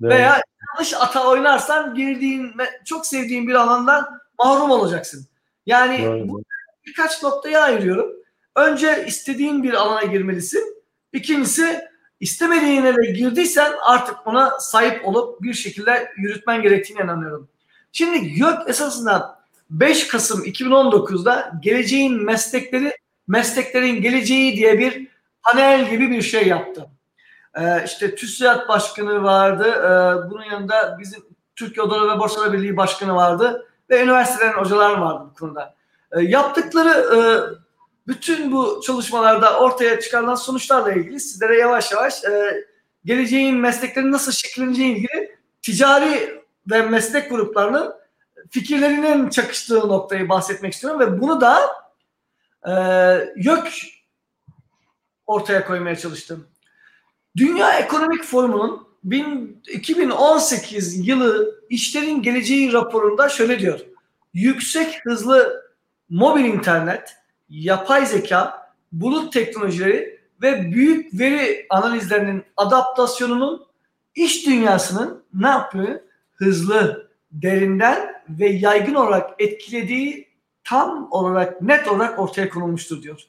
[0.03, 2.53] Veya yanlış ata oynarsan girdiğin
[2.85, 5.27] çok sevdiğin bir alandan mahrum olacaksın.
[5.67, 6.29] Yani doğru.
[6.29, 6.43] bu
[6.87, 8.13] birkaç noktaya ayırıyorum.
[8.57, 10.85] Önce istediğin bir alana girmelisin.
[11.13, 11.81] İkincisi
[12.21, 17.49] istemediğin eve girdiysen artık ona sahip olup bir şekilde yürütmen gerektiğine inanıyorum.
[17.93, 22.93] Şimdi YÖK esasında 5 Kasım 2019'da geleceğin meslekleri,
[23.29, 25.09] mesleklerin geleceği diye bir
[25.43, 26.87] panel gibi bir şey yaptı.
[27.61, 29.69] Ee, işte TÜSİAD Başkanı vardı.
[29.69, 31.25] Ee, bunun yanında bizim
[31.57, 33.67] Türkiye Odaları ve Borsalar Birliği Başkanı vardı.
[33.91, 35.75] Ve üniversitelerin hocalar vardı bu konuda.
[36.13, 37.19] Ee, yaptıkları e,
[38.07, 42.65] bütün bu çalışmalarda ortaya çıkarılan sonuçlarla ilgili sizlere yavaş yavaş e,
[43.05, 47.95] geleceğin mesleklerin nasıl şekilleneceği ilgili ticari ve meslek gruplarının
[48.51, 51.59] fikirlerinin çakıştığı noktayı bahsetmek istiyorum ve bunu da
[52.67, 52.73] e,
[53.37, 53.69] YÖK
[55.27, 56.47] ortaya koymaya çalıştım.
[57.37, 58.87] Dünya Ekonomik Forumu'nun
[59.73, 63.81] 2018 yılı işlerin geleceği raporunda şöyle diyor.
[64.35, 65.65] Yüksek hızlı
[66.11, 67.17] mobil internet,
[67.49, 73.67] yapay zeka, bulut teknolojileri ve büyük veri analizlerinin adaptasyonunun
[74.15, 76.01] iş dünyasının ne yapıyor?
[76.35, 80.29] hızlı, derinden ve yaygın olarak etkilediği
[80.65, 83.21] tam olarak net olarak ortaya konulmuştur diyor.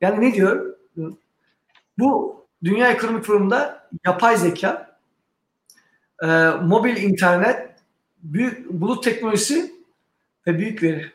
[0.00, 0.76] Yani ne diyor?
[1.98, 4.96] Bu Dünya Ekonomik Forumu'nda yapay zeka,
[6.22, 6.26] e,
[6.62, 7.70] mobil internet,
[8.22, 9.74] büyük bulut teknolojisi
[10.46, 11.12] ve büyük veri.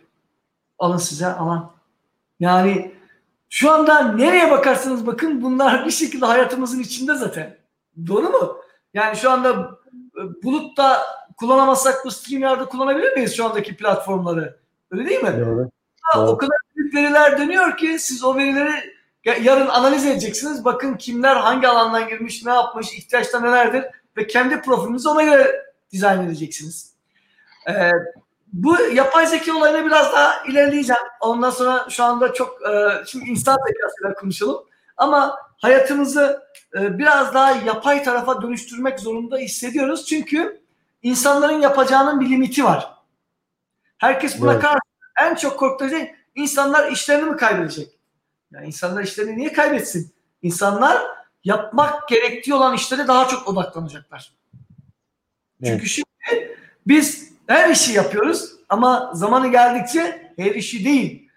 [0.79, 1.71] Alın size alan.
[2.39, 2.91] Yani
[3.49, 7.57] şu anda nereye bakarsanız bakın bunlar bir şekilde hayatımızın içinde zaten.
[8.07, 8.57] Doğru mu?
[8.93, 9.49] Yani şu anda
[10.17, 11.01] e, bulutta
[11.37, 14.59] kullanamazsak bu StreamYard'ı kullanabilir miyiz şu andaki platformları?
[14.91, 15.45] Öyle değil mi?
[15.45, 15.69] Doğru.
[16.01, 18.98] Ha, O kadar büyük veriler dönüyor ki siz o verileri
[19.37, 20.65] yarın analiz edeceksiniz.
[20.65, 23.85] Bakın kimler hangi alandan girmiş, ne yapmış, ihtiyaçlar nelerdir
[24.17, 26.93] ve kendi profilinizi ona göre dizayn edeceksiniz.
[27.69, 27.91] Ee,
[28.53, 31.01] bu yapay zeka olayına biraz daha ilerleyeceğim.
[31.21, 34.65] Ondan sonra şu anda çok e, şimdi insan zekasıyla konuşalım.
[34.97, 36.43] Ama hayatımızı
[36.79, 40.05] e, biraz daha yapay tarafa dönüştürmek zorunda hissediyoruz.
[40.05, 40.61] Çünkü
[41.01, 42.93] insanların yapacağının bir limiti var.
[43.97, 44.61] Herkes buna evet.
[44.61, 44.79] karşı
[45.21, 47.98] en çok korktuğu şey insanlar işlerini mi kaybedecek?
[48.51, 50.13] Yani insanlar işlerini niye kaybetsin?
[50.41, 51.01] İnsanlar
[51.43, 54.33] yapmak gerektiği olan işlere daha çok odaklanacaklar.
[55.63, 55.71] Evet.
[55.73, 61.29] Çünkü şimdi biz her işi yapıyoruz ama zamanı geldikçe her işi değil.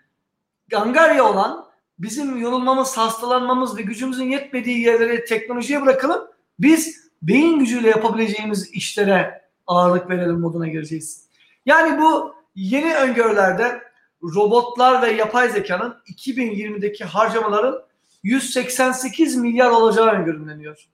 [0.69, 1.67] Gangarya olan
[1.99, 6.29] bizim yorulmamız, hastalanmamız ve gücümüzün yetmediği yerleri teknolojiye bırakalım.
[6.59, 11.27] Biz beyin gücüyle yapabileceğimiz işlere ağırlık verelim moduna gireceğiz.
[11.67, 13.83] Yani bu yeni öngörülerde
[14.23, 17.83] robotlar ve yapay zekanın 2020'deki harcamaların
[18.23, 20.89] 188 milyar olacağı öngörüleniyor.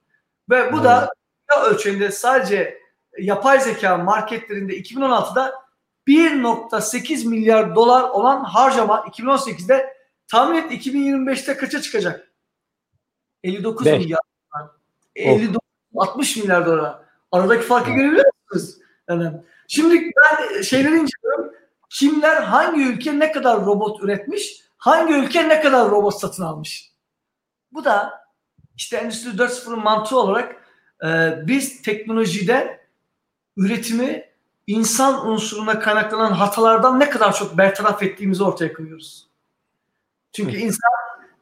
[0.49, 1.13] Ve bu da
[1.51, 2.81] dünya ölçeğinde sadece
[3.19, 5.53] yapay zeka marketlerinde 2016'da
[6.07, 12.31] 1.8 milyar dolar olan harcama 2018'de tahmin et 2025'te kaça çıkacak?
[13.43, 13.99] 59 Beş.
[13.99, 14.19] milyar.
[15.15, 15.59] 59
[15.95, 16.99] 60 milyar dolar.
[17.31, 18.77] Aradaki farkı görebiliyor musunuz?
[19.09, 19.31] Yani
[19.67, 21.53] şimdi ben şeyleri inceliyorum.
[21.89, 24.61] Kimler hangi ülke ne kadar robot üretmiş?
[24.77, 26.91] Hangi ülke ne kadar robot satın almış?
[27.71, 28.25] Bu da
[28.77, 30.55] işte Endüstri 4.0'ın mantığı olarak
[31.03, 31.07] e,
[31.47, 32.87] biz teknolojide
[33.57, 34.29] üretimi
[34.67, 39.27] insan unsuruna kaynaklanan hatalardan ne kadar çok bertaraf ettiğimizi ortaya koyuyoruz.
[40.33, 40.91] Çünkü insan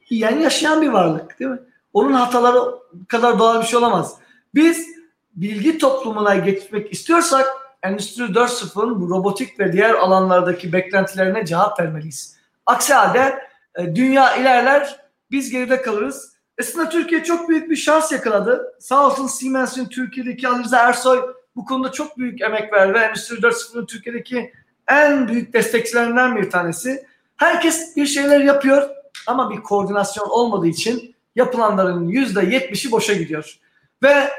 [0.09, 1.59] yani yaşayan bir varlık değil mi?
[1.93, 2.75] Onun hataları
[3.07, 4.17] kadar doğal bir şey olamaz.
[4.55, 4.87] Biz
[5.35, 7.47] bilgi toplumuna geçmek istiyorsak
[7.83, 12.37] Endüstri 4.0'ın bu robotik ve diğer alanlardaki beklentilerine cevap vermeliyiz.
[12.65, 13.39] Aksi halde
[13.75, 14.99] e, dünya ilerler,
[15.31, 16.33] biz geride kalırız.
[16.61, 18.75] Aslında Türkiye çok büyük bir şans yakaladı.
[18.79, 23.85] Sağ olsun Siemens'in Türkiye'deki Ali Ersoy bu konuda çok büyük emek verdi ve Endüstri 4.0'ın
[23.85, 24.53] Türkiye'deki
[24.87, 27.07] en büyük destekçilerinden bir tanesi.
[27.37, 28.89] Herkes bir şeyler yapıyor
[29.27, 33.59] ama bir koordinasyon olmadığı için yapılanların %70'i boşa gidiyor.
[34.03, 34.29] Ve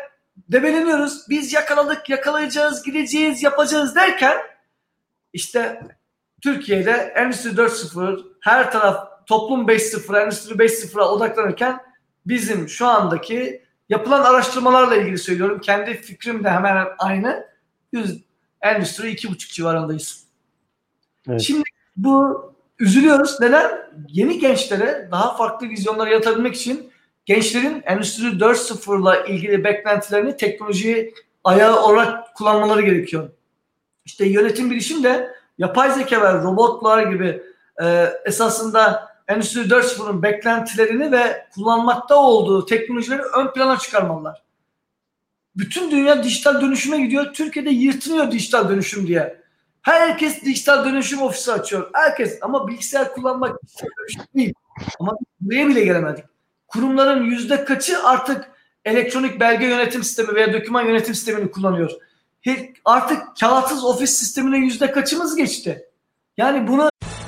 [0.48, 1.28] debeleniyoruz.
[1.28, 4.36] Biz yakaladık, yakalayacağız, gideceğiz, yapacağız derken
[5.32, 5.82] işte
[6.42, 11.80] Türkiye'de Endüstri 4.0 her taraf toplum 5.0, Endüstri 5.0'a odaklanırken
[12.26, 15.60] bizim şu andaki yapılan araştırmalarla ilgili söylüyorum.
[15.60, 17.48] Kendi fikrim de hemen aynı.
[17.92, 18.22] 100,
[18.60, 20.24] Endüstri 2.5 civarındayız.
[21.28, 21.40] Evet.
[21.40, 21.62] Şimdi
[21.96, 23.40] bu üzülüyoruz.
[23.40, 23.90] Neden?
[24.08, 26.87] Yeni gençlere daha farklı vizyonlar yaratabilmek için
[27.28, 31.14] gençlerin Endüstri 4.0 ile ilgili beklentilerini teknolojiyi
[31.44, 33.30] ayağı olarak kullanmaları gerekiyor.
[34.04, 37.42] İşte yönetim bilişim de yapay zeka ve robotlar gibi
[37.82, 44.42] e, esasında Endüstri 4.0'ın beklentilerini ve kullanmakta olduğu teknolojileri ön plana çıkarmalılar.
[45.56, 47.32] Bütün dünya dijital dönüşüme gidiyor.
[47.34, 49.40] Türkiye'de yırtınıyor dijital dönüşüm diye.
[49.82, 51.90] Herkes dijital dönüşüm ofisi açıyor.
[51.92, 53.58] Herkes ama bilgisayar kullanmak
[54.34, 54.52] değil.
[55.00, 56.24] Ama buraya bile gelemedik.
[56.68, 58.50] Kurumların yüzde kaçı artık
[58.84, 61.90] elektronik belge yönetim sistemi veya doküman yönetim sistemini kullanıyor.
[62.84, 65.84] Artık kağıtsız ofis sistemine yüzde kaçımız geçti?
[66.36, 66.90] Yani bunu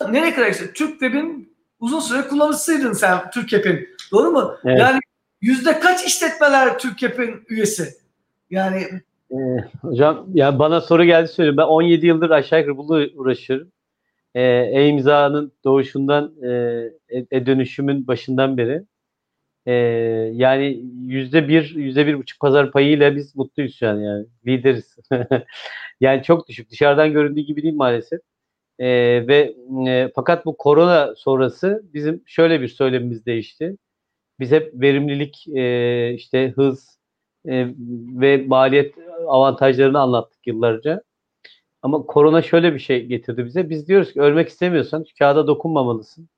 [0.00, 3.88] nereye kadar işte Türk Web'in uzun süre kullanıcısıydın sen Türk Web'in.
[4.12, 4.56] Doğru mu?
[4.64, 4.80] Evet.
[4.80, 5.00] Yani
[5.40, 7.88] yüzde kaç işletmeler Türk Web'in üyesi?
[8.50, 8.82] Yani
[9.30, 9.36] Ee,
[9.82, 11.56] hocam ya bana soru geldi söyleyeyim.
[11.56, 13.72] Ben 17 yıldır aşağı yukarı bununla uğraşıyorum.
[14.34, 14.42] Ee,
[14.72, 16.48] e-imzanın doğuşundan e,
[17.08, 18.82] e- e-dönüşümün başından beri.
[19.66, 19.72] Ee,
[20.32, 24.26] yani yüzde bir, yüzde bir buçuk pazar payıyla biz mutluyuz şu an yani.
[24.46, 24.96] Lideriz.
[26.00, 26.70] yani çok düşük.
[26.70, 28.20] Dışarıdan göründüğü gibi değil maalesef.
[28.78, 29.54] Ee, ve
[29.88, 33.76] e, fakat bu korona sonrası bizim şöyle bir söylemimiz değişti.
[34.40, 36.98] Biz hep verimlilik, e, işte hız
[37.48, 37.66] e,
[38.20, 38.94] ve maliyet
[39.26, 41.02] avantajlarını anlattık yıllarca.
[41.82, 43.70] Ama korona şöyle bir şey getirdi bize.
[43.70, 46.28] Biz diyoruz ki ölmek istemiyorsan kağıda dokunmamalısın.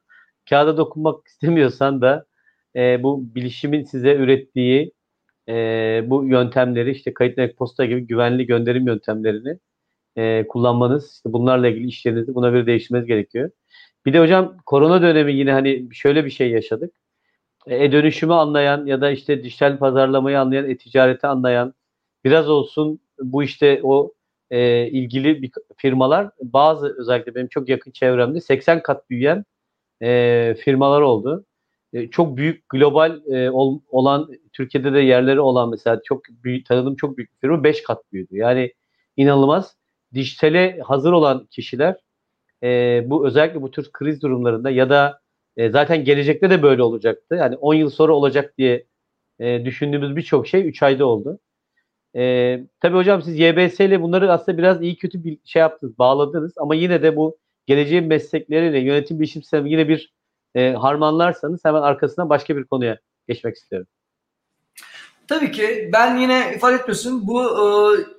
[0.50, 2.26] Kağıda dokunmak istemiyorsan da
[2.76, 4.92] e, bu bilişimin size ürettiği
[5.48, 5.54] e,
[6.06, 9.58] bu yöntemleri işte kayıtlı posta gibi güvenli gönderim yöntemlerini
[10.18, 13.50] e, kullanmanız, işte bunlarla ilgili işlerinizi buna göre değiştirmeniz gerekiyor.
[14.06, 16.94] Bir de hocam korona dönemi yine hani şöyle bir şey yaşadık.
[17.66, 21.74] E, E-dönüşümü anlayan ya da işte dijital pazarlamayı anlayan, e-ticareti anlayan
[22.24, 24.12] biraz olsun bu işte o
[24.50, 29.44] e, ilgili bir firmalar bazı özellikle benim çok yakın çevremde 80 kat büyüyen
[30.02, 31.46] e, firmalar oldu.
[31.92, 36.96] E, çok büyük global e, ol- olan Türkiye'de de yerleri olan mesela çok büyük tanıdığım
[36.96, 38.36] çok büyük bir firma 5 kat büyüdü.
[38.36, 38.72] Yani
[39.16, 39.77] inanılmaz.
[40.14, 41.96] Dijitale hazır olan kişiler
[42.62, 45.20] e, bu özellikle bu tür kriz durumlarında ya da
[45.56, 47.34] e, zaten gelecekte de böyle olacaktı.
[47.34, 48.86] Yani 10 yıl sonra olacak diye
[49.40, 51.38] e, düşündüğümüz birçok şey 3 ayda oldu.
[52.16, 56.52] E, tabii hocam siz YBS ile bunları aslında biraz iyi kötü bir şey yaptınız, bağladınız
[56.58, 60.14] ama yine de bu geleceğin meslekleriyle yönetim bilişim sistemi yine bir
[60.54, 62.98] e, harmanlarsanız hemen arkasından başka bir konuya
[63.28, 63.88] geçmek istiyorum.
[65.28, 67.64] Tabii ki ben yine ifade etmiyorsun bu e,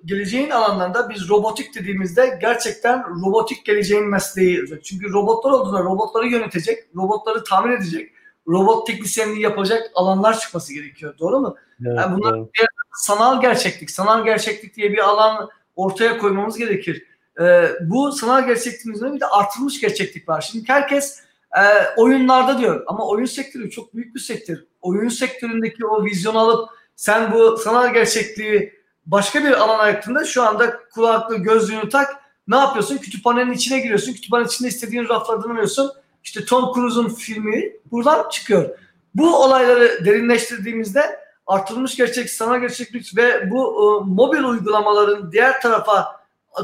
[0.06, 4.82] geleceğin alanlarında biz robotik dediğimizde gerçekten robotik geleceğin mesleği.
[4.84, 8.12] Çünkü robotlar olduğunda robotları yönetecek, robotları tamir edecek,
[8.48, 11.16] robot teknisyenliği yapacak alanlar çıkması gerekiyor.
[11.20, 11.56] Doğru mu?
[11.86, 12.70] Evet, yani bunlar evet.
[12.94, 17.04] sanal gerçeklik, sanal gerçeklik diye bir alan ortaya koymamız gerekir.
[17.42, 20.42] E, bu sanal gerçekliğin bir de artırılmış gerçeklik var.
[20.52, 21.20] Şimdi herkes
[21.58, 21.64] e,
[21.98, 24.58] oyunlarda diyor ama oyun sektörü çok büyük bir sektör.
[24.82, 28.74] Oyun sektöründeki o vizyonu alıp sen bu sanal gerçekliği
[29.06, 32.16] başka bir alana yaktığında şu anda kulaklı gözlüğünü tak
[32.48, 32.98] ne yapıyorsun?
[32.98, 34.14] Kütüphanenin içine giriyorsun.
[34.14, 35.92] Kütüphanenin içinde istediğin raflardan alıyorsun.
[36.24, 38.70] İşte Tom Cruise'un filmi buradan çıkıyor.
[39.16, 46.22] Bu olayları derinleştirdiğimizde artırılmış gerçek, sanal gerçeklik ve bu e, mobil uygulamaların diğer tarafa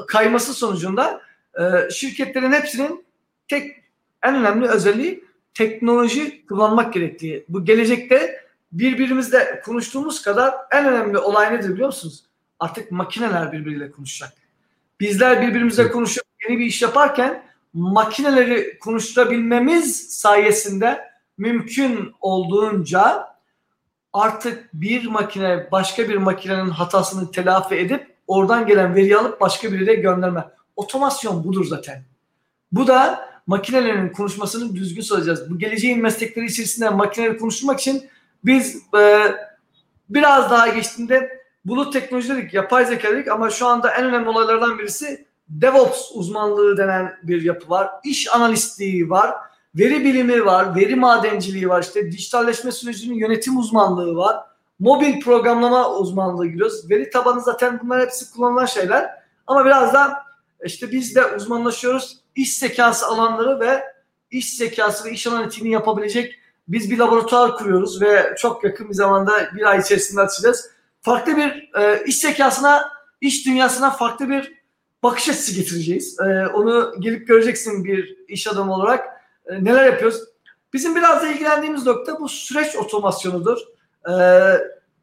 [0.07, 1.21] kayması sonucunda
[1.59, 3.05] e, şirketlerin hepsinin
[3.47, 3.75] tek
[4.23, 5.23] en önemli özelliği
[5.53, 7.45] teknoloji kullanmak gerektiği.
[7.49, 12.23] Bu gelecekte birbirimizle konuştuğumuz kadar en önemli olay nedir biliyor musunuz?
[12.59, 14.33] Artık makineler birbiriyle konuşacak.
[14.99, 17.43] Bizler birbirimizle konuşup yeni bir iş yaparken
[17.73, 21.01] makineleri konuşturabilmemiz sayesinde
[21.37, 23.27] mümkün olduğunca
[24.13, 29.95] artık bir makine başka bir makinenin hatasını telafi edip oradan gelen veriyi alıp başka biriyle
[29.95, 30.45] gönderme.
[30.75, 32.03] Otomasyon budur zaten.
[32.71, 35.49] Bu da makinelerin konuşmasını düzgün söyleyeceğiz.
[35.49, 38.09] Bu geleceğin meslekleri içerisinde makineleri konuşturmak için
[38.45, 39.31] biz e,
[40.09, 44.79] biraz daha geçtiğinde bulut teknoloji dedik, yapay zeka dedik ama şu anda en önemli olaylardan
[44.79, 47.89] birisi DevOps uzmanlığı denen bir yapı var.
[48.03, 49.35] İş analistliği var.
[49.75, 50.75] Veri bilimi var.
[50.75, 51.81] Veri madenciliği var.
[51.81, 54.37] İşte dijitalleşme sürecinin yönetim uzmanlığı var.
[54.79, 56.89] Mobil programlama uzmanlığı giriyoruz.
[56.89, 59.09] Veri tabanı zaten bunlar hepsi kullanılan şeyler.
[59.47, 60.23] Ama biraz da
[60.65, 62.19] işte biz de uzmanlaşıyoruz.
[62.35, 63.83] İş zekası alanları ve
[64.31, 69.49] iş zekası ve iş analitiğini yapabilecek biz bir laboratuvar kuruyoruz ve çok yakın bir zamanda
[69.55, 70.69] bir ay içerisinde açacağız.
[71.01, 72.89] Farklı bir e, iş zekasına,
[73.21, 74.53] iş dünyasına farklı bir
[75.03, 76.19] bakış açısı getireceğiz.
[76.19, 79.21] E, onu gelip göreceksin bir iş adamı olarak.
[79.45, 80.23] E, neler yapıyoruz?
[80.73, 83.57] Bizim biraz da ilgilendiğimiz nokta bu süreç otomasyonudur.
[84.09, 84.13] E,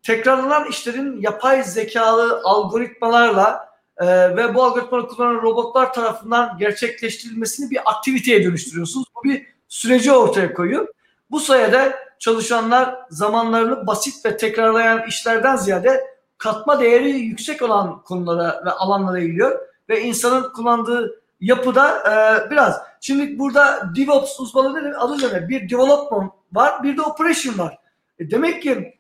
[0.03, 4.07] tekrarlanan işlerin yapay zekalı algoritmalarla e,
[4.37, 9.07] ve bu algoritmaları kullanan robotlar tarafından gerçekleştirilmesini bir aktiviteye dönüştürüyorsunuz.
[9.17, 10.89] Bu bir süreci ortaya koyuyor.
[11.33, 16.05] Bu sayede çalışanlar zamanlarını basit ve tekrarlayan işlerden ziyade
[16.39, 22.81] katma değeri yüksek olan konulara ve alanlara eğiliyor ve insanın kullandığı yapıda e, biraz.
[23.01, 27.79] Şimdi burada DevOps uzmanı dedim adı üzerine bir development var bir de operation var.
[28.19, 28.99] E demek ki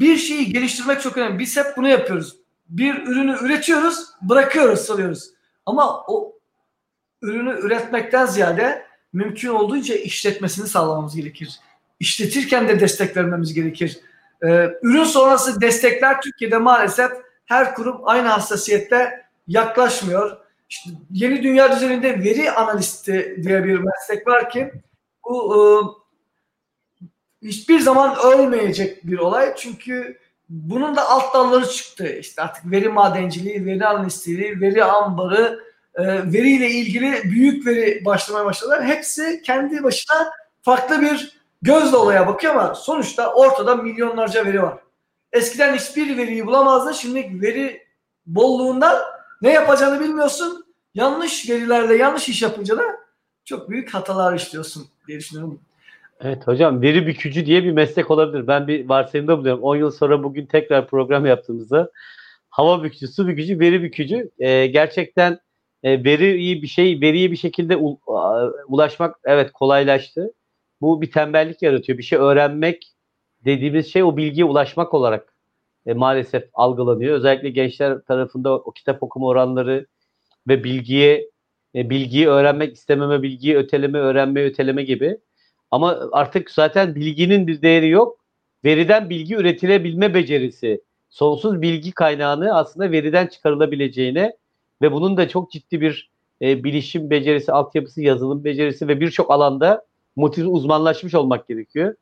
[0.00, 1.38] bir şeyi geliştirmek çok önemli.
[1.38, 2.36] Biz hep bunu yapıyoruz.
[2.68, 5.30] Bir ürünü üretiyoruz, bırakıyoruz, salıyoruz.
[5.66, 6.32] Ama o
[7.22, 11.60] ürünü üretmekten ziyade mümkün olduğunca işletmesini sağlamamız gerekir
[12.00, 14.00] işletirken de destek vermemiz gerekir.
[14.44, 17.10] Ee, ürün sonrası destekler Türkiye'de maalesef
[17.46, 20.36] her kurum aynı hassasiyette yaklaşmıyor.
[20.68, 24.72] İşte yeni dünya düzeninde veri analisti diye bir meslek var ki
[25.24, 25.60] bu e,
[27.48, 29.54] hiçbir zaman ölmeyecek bir olay.
[29.56, 32.16] Çünkü bunun da alt dalları çıktı.
[32.20, 35.60] İşte artık veri madenciliği, veri analistliği, veri ambarı,
[35.94, 38.84] e, veriyle ilgili büyük veri başlamaya başladılar.
[38.84, 40.30] Hepsi kendi başına
[40.62, 44.78] farklı bir gözle olaya bakıyor ama sonuçta ortada milyonlarca veri var.
[45.32, 46.92] Eskiden hiçbir veriyi bulamazdın.
[46.92, 47.82] Şimdi veri
[48.26, 49.02] bolluğundan
[49.42, 50.66] ne yapacağını bilmiyorsun.
[50.94, 52.82] Yanlış verilerle yanlış iş yapınca da
[53.44, 55.60] çok büyük hatalar işliyorsun diye düşünüyorum.
[56.20, 58.46] Evet hocam veri bükücü diye bir meslek olabilir.
[58.46, 59.62] Ben bir varsayımda buluyorum.
[59.62, 61.90] 10 yıl sonra bugün tekrar program yaptığımızda
[62.50, 64.30] hava bükücü, su bükücü, veri bükücü.
[64.38, 65.38] Ee, gerçekten
[65.82, 67.76] e, veri iyi bir şey, veriye bir şekilde
[68.68, 70.32] ulaşmak evet kolaylaştı
[70.80, 71.98] bu bir tembellik yaratıyor.
[71.98, 72.94] Bir şey öğrenmek
[73.44, 75.34] dediğimiz şey o bilgiye ulaşmak olarak
[75.86, 77.14] e, maalesef algılanıyor.
[77.14, 79.86] Özellikle gençler tarafında o kitap okuma oranları
[80.48, 81.30] ve bilgiye
[81.74, 85.18] e, bilgiyi öğrenmek istememe, bilgiyi öteleme, öğrenme, öteleme gibi.
[85.70, 88.20] Ama artık zaten bilginin bir değeri yok.
[88.64, 94.36] Veriden bilgi üretilebilme becerisi, sonsuz bilgi kaynağını aslında veriden çıkarılabileceğine
[94.82, 96.10] ve bunun da çok ciddi bir
[96.42, 101.94] e, bilişim becerisi, altyapısı, yazılım becerisi ve birçok alanda motiv uzmanlaşmış olmak gerekiyor.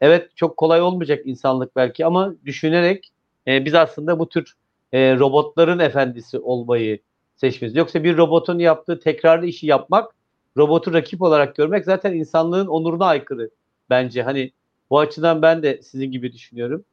[0.00, 3.12] Evet çok kolay olmayacak insanlık belki ama düşünerek
[3.46, 4.54] e, biz aslında bu tür
[4.92, 6.98] e, robotların efendisi olmayı
[7.36, 7.76] seçmişiz.
[7.76, 10.14] Yoksa bir robotun yaptığı tekrarlı işi yapmak,
[10.56, 13.50] robotu rakip olarak görmek zaten insanlığın onuruna aykırı
[13.90, 14.22] bence.
[14.22, 14.52] Hani
[14.90, 16.84] bu açıdan ben de sizin gibi düşünüyorum.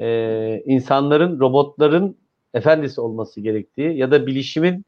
[0.00, 2.16] Ee, insanların, robotların
[2.54, 4.84] efendisi olması gerektiği ya da bilişimin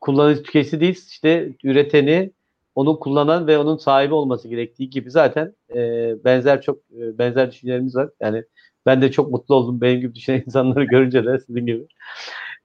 [0.00, 2.30] kullanıcı tüketici değil işte üreteni
[2.78, 5.76] onu kullanan ve onun sahibi olması gerektiği gibi zaten e,
[6.24, 8.10] benzer çok e, benzer düşüncelerimiz var.
[8.20, 8.44] Yani
[8.86, 11.86] ben de çok mutlu oldum benim gibi düşünen insanları görünce de sizin gibi.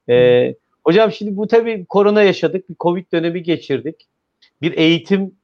[0.10, 4.08] E, hocam şimdi bu tabii korona yaşadık, bir Covid dönemi geçirdik.
[4.62, 5.36] Bir eğitim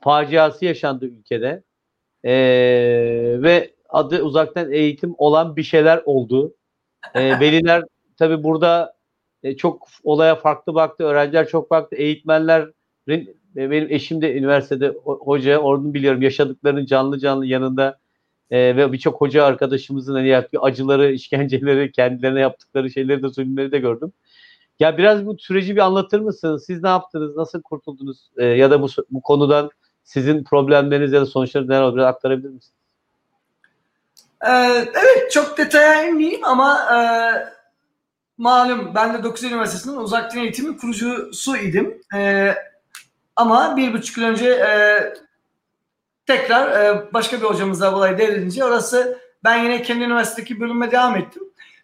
[0.00, 1.62] faciası yaşandı ülkede.
[2.24, 2.32] E,
[3.42, 6.54] ve adı uzaktan eğitim olan bir şeyler oldu.
[7.14, 7.82] E, veliler
[8.18, 8.94] tabii burada
[9.42, 11.04] e, çok olaya farklı baktı.
[11.04, 11.96] Öğrenciler çok baktı.
[11.96, 15.58] Eğitmenlerin benim eşim de üniversitede hoca.
[15.58, 17.98] Orada biliyorum yaşadıklarının canlı canlı yanında
[18.50, 23.78] e, ve birçok hoca arkadaşımızın hani yaptığı acıları, işkenceleri, kendilerine yaptıkları şeyleri de zulümleri de
[23.78, 24.12] gördüm.
[24.80, 26.64] Ya biraz bu süreci bir anlatır mısınız?
[26.66, 27.36] Siz ne yaptınız?
[27.36, 28.30] Nasıl kurtuldunuz?
[28.36, 29.70] E, ya da bu, bu konudan
[30.04, 31.98] sizin problemleriniz ya da sonuçları neler olur?
[31.98, 32.72] Aktarabilir misiniz?
[34.44, 36.98] Ee, evet çok detaya inmeyeyim ama e,
[38.38, 42.02] malum ben de 9 Üniversitesi'nin uzaktan eğitimi kurucusu idim.
[42.14, 42.54] E,
[43.36, 44.98] ama bir buçuk yıl önce e,
[46.26, 51.42] tekrar e, başka bir hocamızla olayı devredince orası ben yine kendi üniversitedeki bölüme devam ettim.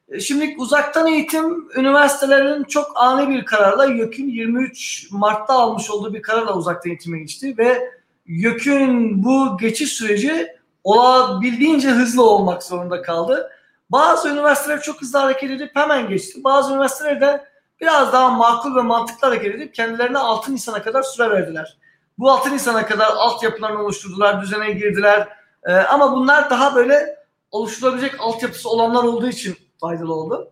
[0.08, 6.22] E, şimdi uzaktan eğitim üniversitelerin çok ani bir kararla YÖK'ün 23 Mart'ta almış olduğu bir
[6.22, 7.90] kararla uzaktan eğitime geçti ve
[8.26, 10.46] YÖK'ün bu geçiş süreci
[10.84, 13.50] olabildiğince hızlı olmak zorunda kaldı.
[13.90, 16.44] Bazı üniversiteler çok hızlı hareket edip hemen geçti.
[16.44, 17.44] Bazı üniversiteler de
[17.82, 21.78] biraz daha makul ve mantıklı hareket edip kendilerine 6 Nisan'a kadar süre verdiler.
[22.18, 25.28] Bu 6 Nisan'a kadar altyapılarını oluşturdular, düzene girdiler.
[25.66, 27.16] Ee, ama bunlar daha böyle
[27.50, 30.50] oluşturabilecek altyapısı olanlar olduğu için faydalı oldu.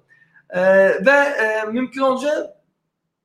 [0.51, 0.63] Ee,
[1.07, 2.57] ve e, mümkün olunca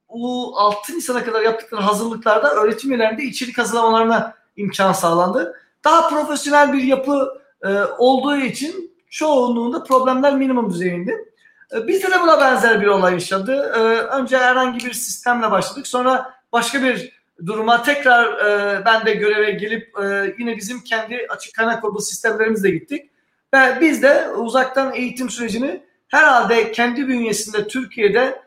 [0.10, 5.56] bu 6 Nisan'a kadar yaptıkları hazırlıklarda öğretim üyelerinde içerik hazırlamalarına imkan sağlandı.
[5.84, 11.35] Daha profesyonel bir yapı e, olduğu için çoğunluğunda problemler minimum düzeyinde.
[11.74, 13.72] E, bizde de buna benzer bir olay yaşadı.
[13.76, 13.80] E,
[14.18, 15.88] önce herhangi bir sistemle başladık.
[15.88, 21.56] Sonra başka bir duruma tekrar e, ben de göreve gelip e, yine bizim kendi açık
[21.56, 23.12] kaynak kodlu sistemlerimizle gittik.
[23.54, 28.46] Ve biz de uzaktan eğitim sürecini herhalde kendi bünyesinde Türkiye'de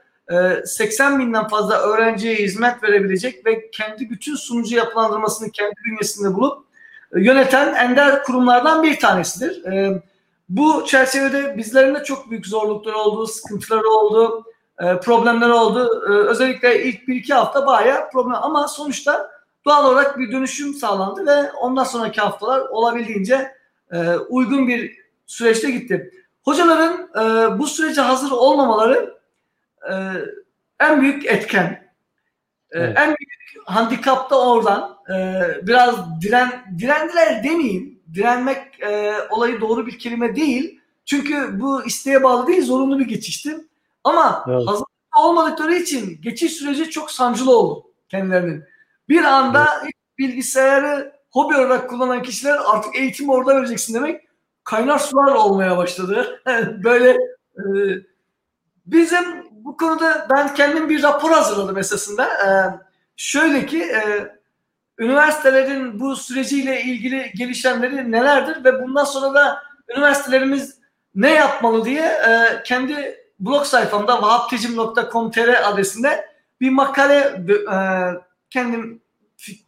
[0.65, 6.67] 80 binden fazla öğrenciye hizmet verebilecek ve kendi bütün sunucu yapılandırmasını kendi bünyesinde bulup
[7.17, 9.63] yöneten ender kurumlardan bir tanesidir.
[10.49, 14.45] Bu çerçevede bizlerin de çok büyük zorlukları oldu, sıkıntıları oldu,
[14.81, 16.05] e, problemleri oldu.
[16.09, 19.31] E, özellikle ilk bir iki hafta bayağı problem ama sonuçta
[19.65, 23.53] doğal olarak bir dönüşüm sağlandı ve ondan sonraki haftalar olabildiğince
[23.93, 26.11] e, uygun bir süreçte gitti.
[26.45, 27.09] Hocaların
[27.59, 29.19] bu sürece hazır olmamaları
[30.81, 31.93] en büyük etken.
[32.71, 32.99] Evet.
[32.99, 34.99] En büyük handikap da oradan.
[35.63, 40.81] Biraz diren, direndiler demeyeyim direnmek e, olayı doğru bir kelime değil.
[41.05, 43.57] Çünkü bu isteğe bağlı değil, zorunlu bir geçişti.
[44.05, 44.69] Ama evet.
[44.69, 44.85] hazır
[45.19, 48.65] olmadıkları için geçiş süreci çok sancılı oldu kendilerinin.
[49.09, 49.93] Bir anda evet.
[50.19, 54.29] bilgisayarı hobi olarak kullanan kişiler artık eğitimi orada vereceksin demek
[54.65, 56.43] kaynar sular olmaya başladı.
[56.85, 57.11] Böyle
[57.57, 57.65] e,
[58.87, 62.25] bizim bu konuda ben kendim bir rapor hazırladım esasında.
[62.25, 62.51] E,
[63.17, 64.33] şöyle ki e,
[64.99, 69.63] üniversitelerin bu süreciyle ilgili gelişenleri nelerdir ve bundan sonra da
[69.97, 70.79] üniversitelerimiz
[71.15, 76.29] ne yapmalı diye e, kendi blog sayfamda vahaptecim.com.tr adresinde
[76.61, 77.77] bir makale e,
[78.51, 79.03] kendim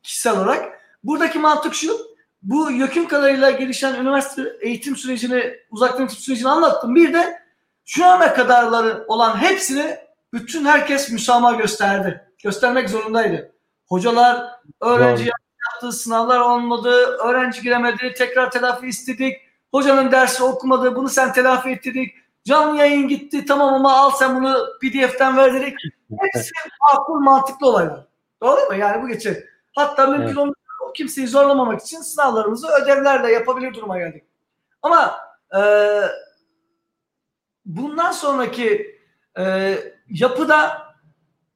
[0.03, 0.81] kişisel olarak.
[1.05, 1.97] Buradaki mantık şu,
[2.43, 6.95] bu YÖK'ün kadarıyla gelişen üniversite eğitim sürecini, uzaktan eğitim sürecini anlattım.
[6.95, 7.41] Bir de
[7.85, 9.97] şu ana kadarları olan hepsini
[10.33, 12.25] bütün herkes müsamaha gösterdi.
[12.43, 13.50] Göstermek zorundaydı.
[13.91, 14.47] Hocalar
[14.81, 15.33] öğrenci Doğru.
[15.73, 16.91] yaptığı sınavlar olmadı,
[17.25, 19.37] öğrenci giremedi, tekrar telafi istedik.
[19.71, 22.15] Hocanın dersi okumadı, bunu sen telafi ettirdik.
[22.45, 25.79] Canlı yayın gitti, tamam ama al sen bunu PDF'den ver dedik.
[26.21, 26.51] Hepsi
[26.93, 28.07] akıl mantıklı olaylar.
[28.43, 28.75] Doğru mu?
[28.75, 29.37] Yani bu geçer.
[29.75, 30.39] Hatta mümkün evet.
[30.39, 30.55] olmadı
[30.95, 34.25] kimseyi zorlamamak için sınavlarımızı ödevlerle yapabilir duruma geldik.
[34.83, 35.21] Ama
[35.57, 35.61] e,
[37.65, 38.99] bundan sonraki
[39.39, 39.75] e,
[40.09, 40.90] yapıda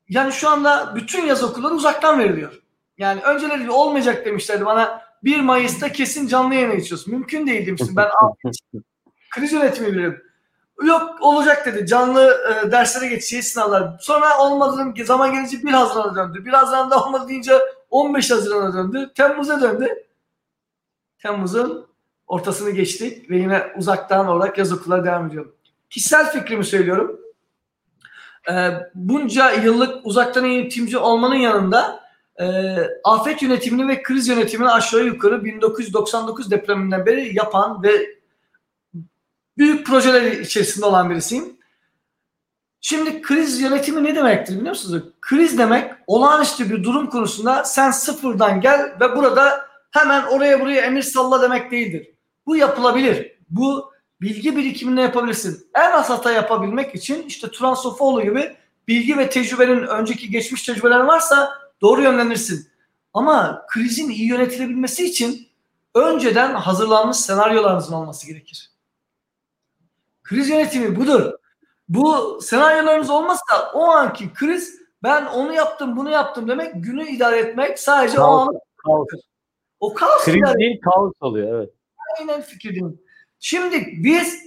[0.09, 2.63] yani şu anda bütün yaz okulları uzaktan veriliyor.
[2.99, 7.15] Yani önceleri olmayacak demişlerdi bana 1 Mayıs'ta kesin canlı yayına geçiyorsun.
[7.15, 7.97] Mümkün değil demiştim.
[7.97, 8.09] Ben
[9.35, 10.23] kriz yönetimi bilirim.
[10.83, 11.87] Yok olacak dedi.
[11.87, 13.99] Canlı e, derslere geçeceğiz sınavlar.
[14.01, 16.45] Sonra olmadı dedim zaman gelince 1 Haziran'a döndü.
[16.45, 17.59] 1 Haziran'da olmadı deyince
[17.91, 19.13] 15 Haziran'a döndü.
[19.15, 19.89] Temmuz'a döndü.
[21.19, 21.87] Temmuz'un
[22.27, 25.55] ortasını geçtik ve yine uzaktan olarak yaz okulları devam ediyorum.
[25.91, 27.24] Kişisel fikrimi söylüyorum
[28.51, 32.05] e, bunca yıllık uzaktan eğitimci olmanın yanında
[32.41, 37.91] e, afet yönetimini ve kriz yönetimini aşağı yukarı 1999 depreminden beri yapan ve
[39.59, 41.57] büyük projeler içerisinde olan birisiyim.
[42.81, 45.05] Şimdi kriz yönetimi ne demektir biliyor musunuz?
[45.21, 51.03] Kriz demek olağanüstü bir durum konusunda sen sıfırdan gel ve burada hemen oraya buraya emir
[51.03, 52.11] salla demek değildir.
[52.47, 53.33] Bu yapılabilir.
[53.51, 53.94] Bu
[54.25, 55.67] bilgi birikiminde yapabilirsin.
[55.75, 58.57] En az hata yapabilmek için işte Turan Sofoğlu gibi
[58.89, 62.69] bilgi ve tecrübenin önceki geçmiş tecrübeler varsa doğru yönlenirsin.
[63.15, 65.49] Ama krizin iyi yönetilebilmesi için
[65.95, 68.71] önceden hazırlanmış senaryolarınızın olması gerekir.
[70.23, 71.33] Kriz yönetimi budur.
[71.89, 77.79] Bu senaryolarınız olmazsa o anki kriz ben onu yaptım bunu yaptım demek günü idare etmek
[77.79, 79.07] sadece kaos, o an kaos.
[79.81, 81.71] O kaos kriz değil kaos oluyor evet.
[82.19, 83.04] Aynen fikirdim.
[83.47, 84.47] Şimdi biz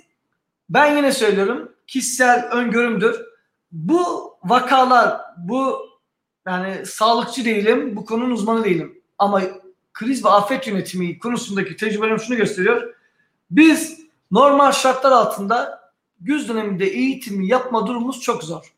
[0.69, 3.26] ben yine söylüyorum kişisel öngörümdür.
[3.72, 5.90] Bu vakalar bu
[6.48, 9.41] yani sağlıkçı değilim bu konunun uzmanı değilim ama
[9.94, 12.95] kriz ve afet yönetimi konusundaki tecrübelerim şunu gösteriyor.
[13.52, 13.99] Biz
[14.32, 15.91] normal şartlar altında
[16.22, 18.74] güz döneminde eğitimi yapma durumumuz çok zor.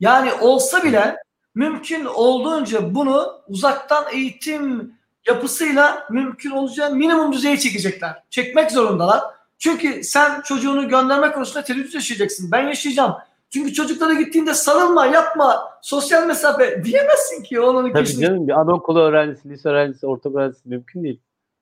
[0.00, 1.16] Yani olsa bile
[1.54, 4.94] mümkün olduğunca bunu uzaktan eğitim
[5.26, 8.22] yapısıyla mümkün olacağı minimum düzeye çekecekler.
[8.30, 9.34] Çekmek zorundalar.
[9.64, 12.52] Çünkü sen çocuğunu gönderme konusunda tereddüt yaşayacaksın.
[12.52, 13.14] Ben yaşayacağım.
[13.50, 18.26] Çünkü çocuklara gittiğinde sarılma, yapma, sosyal mesafe diyemezsin ki onun Tabii kişinin...
[18.26, 21.20] canım bir anaokulu öğrencisi, lise öğrencisi, orta öğrencisi mümkün değil.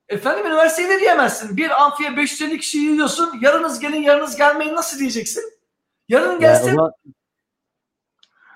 [0.09, 1.57] Efendim üniversitede diyemezsin.
[1.57, 3.31] Bir amfiye 550 kişi yiyorsun.
[3.41, 5.43] Yarınız gelin, yarınız gelmeyin nasıl diyeceksin?
[6.09, 6.69] Yarın gelsin.
[6.69, 6.93] Yani, ona...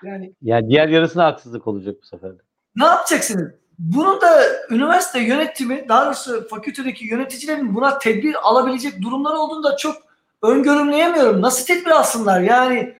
[0.02, 2.42] yani, yani diğer yarısına haksızlık olacak bu sefer de.
[2.76, 3.52] Ne yapacaksınız?
[3.78, 9.96] Bunu da üniversite yönetimi, daha doğrusu fakültedeki yöneticilerin buna tedbir alabilecek durumlar olduğunda çok
[10.42, 11.42] öngörümleyemiyorum.
[11.42, 12.40] Nasıl tedbir alsınlar?
[12.40, 12.96] Yani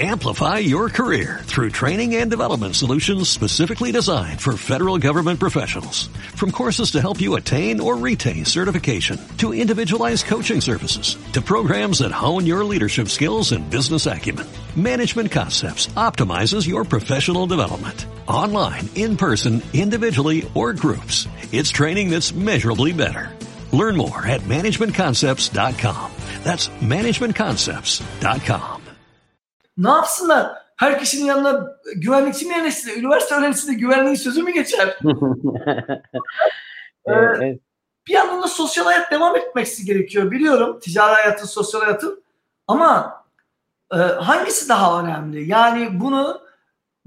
[0.00, 6.08] Amplify your career through training and development solutions specifically designed for federal government professionals.
[6.34, 11.98] From courses to help you attain or retain certification, to individualized coaching services, to programs
[11.98, 14.46] that hone your leadership skills and business acumen,
[14.76, 18.06] Management Concepts optimizes your professional development.
[18.28, 21.26] Online, in person, individually, or groups.
[21.52, 23.30] It's training that's measurably better.
[23.72, 26.10] Learn more at managementconcepts.com.
[26.44, 28.82] That's managementconcepts.com.
[29.76, 30.52] Ne yapsınlar?
[30.76, 31.66] Herkesin yanına
[31.96, 33.00] güvenlikçi mi yerleştirdi?
[33.00, 34.88] Üniversite öğrencisi de güvenliğin sözü mü geçer?
[37.08, 37.12] ee,
[38.08, 40.30] Bir yandan da sosyal hayat devam etmesi gerekiyor.
[40.30, 42.22] Biliyorum ticari hayatın, sosyal hayatın.
[42.68, 43.22] Ama
[43.92, 45.48] e, hangisi daha önemli?
[45.48, 46.40] Yani bunu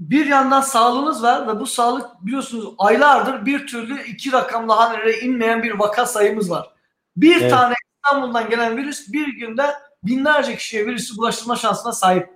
[0.00, 5.62] bir yandan sağlığınız var ve bu sağlık biliyorsunuz aylardır bir türlü iki rakamlı hanelere inmeyen
[5.62, 6.70] bir vaka sayımız var.
[7.16, 7.50] Bir evet.
[7.50, 9.66] tane İstanbul'dan gelen virüs bir günde
[10.02, 12.28] binlerce kişiye virüsü bulaştırma şansına sahip.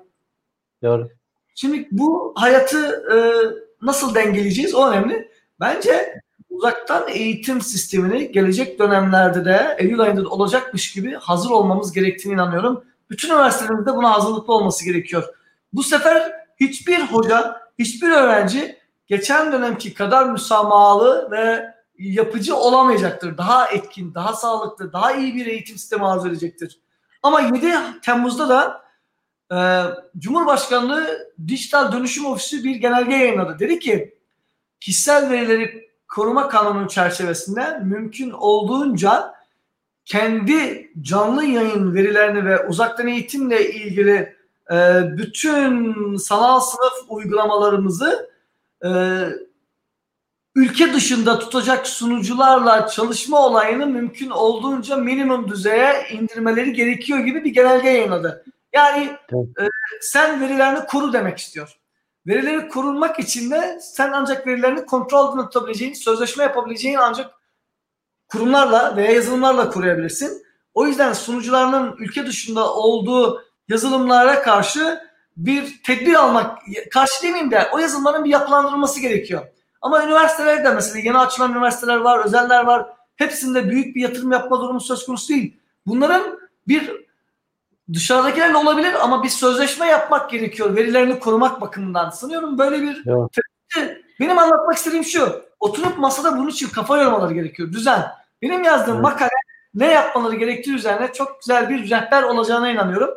[0.83, 1.09] Doğru.
[1.55, 3.17] Şimdi bu hayatı e,
[3.83, 5.31] nasıl dengeleyeceğiz o önemli.
[5.61, 6.21] Bence
[6.51, 12.85] uzaktan eğitim sistemini gelecek dönemlerde de Eylül ayında da olacakmış gibi hazır olmamız gerektiğini inanıyorum.
[13.11, 15.25] Bütün üniversitelerimizde buna hazırlıklı olması gerekiyor.
[15.73, 23.39] Bu sefer hiçbir hoca, hiçbir öğrenci geçen dönemki kadar müsamahalı ve yapıcı olamayacaktır.
[23.39, 26.81] Daha etkin, daha sağlıklı, daha iyi bir eğitim sistemi edecektir.
[27.23, 27.73] Ama 7
[28.03, 28.83] Temmuz'da da
[29.53, 29.59] e,
[30.19, 33.59] Cumhurbaşkanlığı Dijital Dönüşüm Ofisi bir genelge yayınladı.
[33.59, 34.15] Dedi ki
[34.81, 39.35] kişisel verileri koruma kanunun çerçevesinde mümkün olduğunca
[40.05, 44.40] kendi canlı yayın verilerini ve uzaktan eğitimle ilgili
[44.71, 44.77] e,
[45.17, 48.31] bütün sanal sınıf uygulamalarımızı
[48.85, 48.91] e,
[50.55, 57.89] ülke dışında tutacak sunucularla çalışma olayını mümkün olduğunca minimum düzeye indirmeleri gerekiyor gibi bir genelge
[57.89, 58.45] yayınladı.
[58.73, 59.65] Yani e,
[60.01, 61.77] sen verilerini koru demek istiyor.
[62.27, 67.31] Verileri korunmak için de sen ancak verilerini kontrol altında tutabileceğin, sözleşme yapabileceğin ancak
[68.29, 70.43] kurumlarla veya yazılımlarla koruyabilirsin.
[70.75, 75.01] O yüzden sunucularının ülke dışında olduğu yazılımlara karşı
[75.37, 76.59] bir tedbir almak,
[76.93, 79.43] karşı demeyeyim de o yazılımların bir yapılandırılması gerekiyor.
[79.83, 82.87] Ama üniversitelerde mesela yeni açılan üniversiteler var, özeller var.
[83.17, 85.57] Hepsinde büyük bir yatırım yapma durumu söz konusu değil.
[85.87, 86.93] Bunların bir
[87.93, 92.11] dışarıdakilerle olabilir ama bir sözleşme yapmak gerekiyor verilerini korumak bakımından.
[92.11, 93.03] Sanıyorum böyle bir
[93.77, 93.97] evet.
[94.21, 95.43] benim anlatmak istediğim şu.
[95.61, 97.73] Oturup masada bunun için kafa yormaları gerekiyor.
[97.73, 98.07] Düzen.
[98.43, 99.03] Benim yazdığım evet.
[99.03, 99.31] makale
[99.75, 103.11] ne yapmaları gerektiği üzerine çok güzel bir rehber olacağına inanıyorum.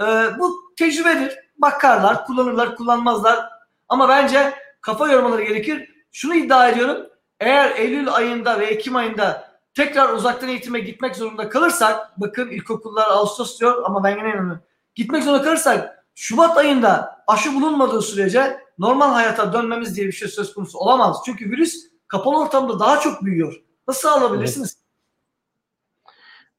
[0.00, 0.04] Ee,
[0.38, 1.38] bu tecrübedir.
[1.58, 3.48] Bakarlar, kullanırlar, kullanmazlar.
[3.88, 5.90] Ama bence kafa yormaları gerekir.
[6.12, 7.06] Şunu iddia ediyorum.
[7.40, 13.60] Eğer Eylül ayında ve Ekim ayında tekrar uzaktan eğitime gitmek zorunda kalırsak bakın ilkokullar Ağustos
[13.60, 14.60] diyor ama ben yine inanıyorum.
[14.94, 20.54] Gitmek zorunda kalırsak Şubat ayında aşı bulunmadığı sürece normal hayata dönmemiz diye bir şey söz
[20.54, 21.16] konusu olamaz.
[21.26, 21.74] Çünkü virüs
[22.08, 23.62] kapalı ortamda daha çok büyüyor.
[23.88, 24.76] Nasıl alabilirsiniz?
[24.76, 24.89] Evet.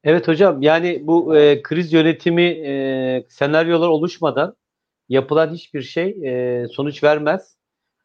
[0.04, 4.56] Evet hocam yani bu e, kriz yönetimi e, senaryolar oluşmadan
[5.08, 6.08] yapılan hiçbir şey
[6.62, 7.56] e, sonuç vermez.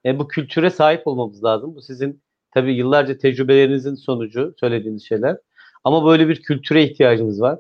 [0.06, 1.76] E, bu kültüre sahip olmamız lazım.
[1.76, 5.38] Bu sizin tabii yıllarca tecrübelerinizin sonucu söylediğiniz şeyler.
[5.84, 7.60] Ama böyle bir kültüre ihtiyacımız var.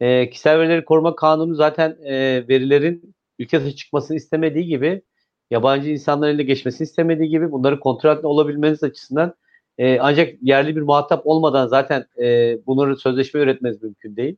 [0.00, 5.02] E, kişisel verileri koruma kanunu zaten e, verilerin ülke dışı çıkmasını istemediği gibi
[5.50, 9.34] yabancı insanların eline geçmesini istemediği gibi bunları kontrol altında olabilmeniz açısından
[9.80, 14.36] e, ancak yerli bir muhatap olmadan zaten e, bunları sözleşme üretmeniz mümkün değil.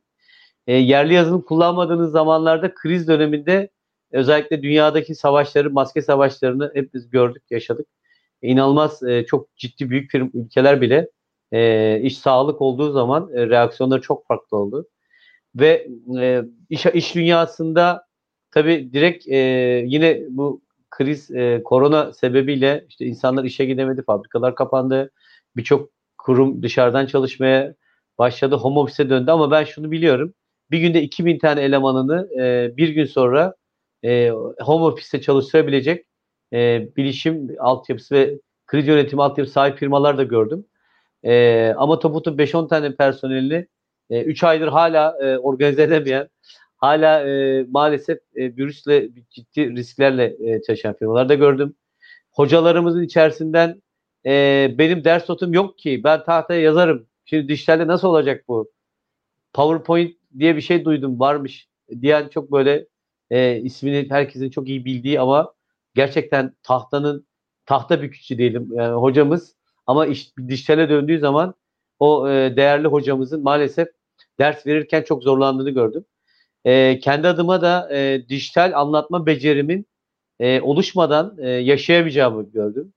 [0.67, 3.69] E, yerli yazılım kullanmadığınız zamanlarda kriz döneminde
[4.11, 7.87] özellikle dünyadaki savaşları, maske savaşlarını hep biz gördük, yaşadık.
[8.41, 11.09] E, inanılmaz e, çok ciddi büyük firm, ülkeler bile
[11.51, 14.87] e, iş sağlık olduğu zaman e, reaksiyonları çok farklı oldu.
[15.55, 15.87] Ve
[16.19, 18.05] e, iş, iş dünyasında
[18.51, 19.37] tabii direkt e,
[19.87, 25.11] yine bu kriz e, korona sebebiyle işte insanlar işe gidemedi, fabrikalar kapandı.
[25.55, 27.75] Birçok kurum dışarıdan çalışmaya
[28.17, 30.33] başladı, home office'e döndü ama ben şunu biliyorum.
[30.71, 33.55] Bir günde 2000 tane elemanını e, bir gün sonra
[34.03, 36.05] e, home office'te çalıştırabilecek
[36.53, 40.65] e, bilişim altyapısı ve kriz yönetimi altyapısı sahip firmalar da gördüm.
[41.23, 43.67] E, ama toputu 5-10 tane personelini
[44.09, 46.29] 3 e, aydır hala e, organize edemeyen,
[46.77, 51.75] hala e, maalesef e, virüsle ciddi risklerle e, çalışan firmalar da gördüm.
[52.31, 53.81] Hocalarımızın içerisinden
[54.25, 57.07] e, benim ders notum yok ki ben tahtaya yazarım.
[57.25, 58.71] Şimdi dijitalde nasıl olacak bu?
[59.53, 61.67] PowerPoint diye bir şey duydum varmış
[62.01, 62.87] diyen çok böyle
[63.31, 65.53] e, ismini herkesin çok iyi bildiği ama
[65.95, 67.27] gerçekten tahtanın
[67.65, 69.55] tahta bükücü diyelim yani hocamız
[69.87, 71.53] ama iş dijitale döndüğü zaman
[71.99, 73.87] o e, değerli hocamızın maalesef
[74.39, 76.05] ders verirken çok zorlandığını gördüm.
[76.65, 79.85] E, kendi adıma da e, dijital anlatma becerimin
[80.39, 82.93] e, oluşmadan e, yaşayamayacağımı gördüm.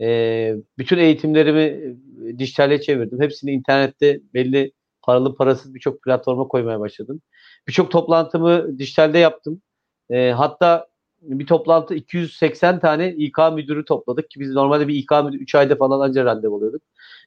[0.00, 1.96] E, bütün eğitimlerimi
[2.38, 3.20] dijitale çevirdim.
[3.20, 4.72] Hepsini internette belli
[5.02, 7.20] paralı parasız birçok platforma koymaya başladım.
[7.68, 9.62] Birçok toplantımı dijitalde yaptım.
[10.10, 10.88] E, hatta
[11.22, 15.76] bir toplantı 280 tane İK müdürü topladık ki biz normalde bir İK müdürü 3 ayda
[15.76, 16.82] falan anca randevu alıyorduk.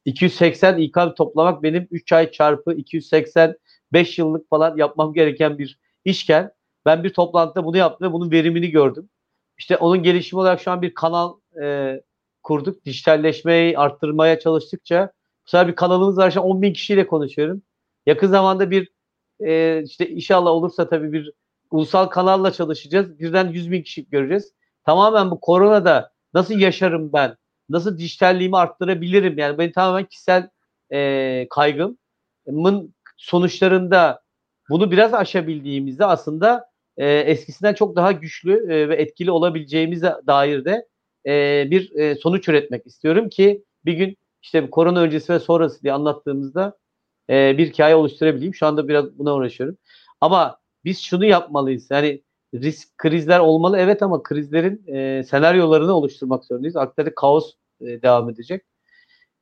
[0.05, 3.55] 280 İK toplamak benim 3 ay çarpı 280
[3.93, 6.51] 5 yıllık falan yapmam gereken bir işken
[6.85, 9.09] ben bir toplantıda bunu yaptım ve bunun verimini gördüm.
[9.57, 12.01] İşte onun gelişimi olarak şu an bir kanal e,
[12.43, 12.85] kurduk.
[12.85, 15.11] Dijitalleşmeyi arttırmaya çalıştıkça
[15.45, 16.33] bu sefer bir kanalımız var.
[16.37, 17.61] An 10 bin kişiyle konuşuyorum.
[18.05, 18.91] Yakın zamanda bir
[19.39, 21.31] e, işte inşallah olursa tabii bir
[21.71, 23.19] ulusal kanalla çalışacağız.
[23.19, 24.53] Birden 100 bin kişi göreceğiz.
[24.85, 27.35] Tamamen bu koronada nasıl yaşarım ben?
[27.69, 29.37] Nasıl dijitalliğimi arttırabilirim?
[29.37, 30.49] Yani benim tamamen kişisel
[30.93, 34.21] e, kaygımın sonuçlarında
[34.69, 36.65] bunu biraz aşabildiğimizde aslında
[36.97, 40.87] e, eskisinden çok daha güçlü e, ve etkili olabileceğimize dair de
[41.27, 45.93] e, bir e, sonuç üretmek istiyorum ki bir gün işte korona öncesi ve sonrası diye
[45.93, 46.77] anlattığımızda
[47.29, 48.55] e, bir hikaye oluşturabileyim.
[48.55, 49.77] Şu anda biraz buna uğraşıyorum.
[50.21, 51.87] Ama biz şunu yapmalıyız.
[51.91, 52.21] Yani
[52.53, 56.75] risk krizler olmalı evet ama krizlerin e, senaryolarını oluşturmak zorundayız.
[56.75, 58.63] Aktarı kaos e, devam edecek.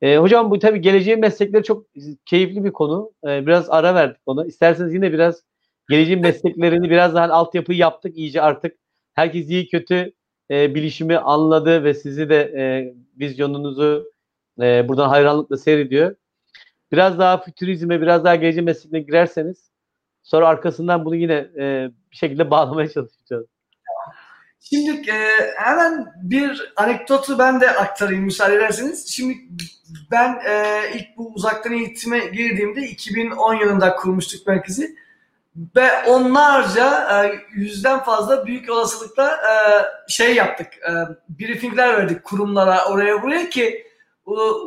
[0.02, 1.86] E, hocam bu tabii geleceğin meslekleri çok
[2.26, 3.12] keyifli bir konu.
[3.24, 4.46] E, biraz ara verdik ona.
[4.46, 5.42] İsterseniz yine biraz
[5.88, 8.76] geleceğin mesleklerini biraz daha altyapı yaptık iyice artık.
[9.14, 10.12] Herkes iyi kötü
[10.50, 14.12] e, bilişimi anladı ve sizi de e, vizyonunuzu
[14.60, 16.14] e, buradan hayranlıkla seyrediyor.
[16.92, 19.70] Biraz daha fütürizme, biraz daha geleceğin meslekine girerseniz
[20.22, 23.46] sonra arkasından bunu yine e, bir şekilde bağlamaya çalışacağız.
[24.60, 25.16] Şimdi e,
[25.56, 29.08] hemen bir anekdotu ben de aktarayım müsaade ederseniz.
[29.08, 29.38] Şimdi
[30.10, 34.96] ben e, ilk bu uzaktan eğitime girdiğimde 2010 yılında kurmuştuk merkezi.
[35.76, 39.52] Ve onlarca e, yüzden fazla büyük olasılıkla e,
[40.08, 40.66] şey yaptık.
[40.66, 40.92] E,
[41.28, 43.86] briefingler verdik kurumlara oraya buraya ki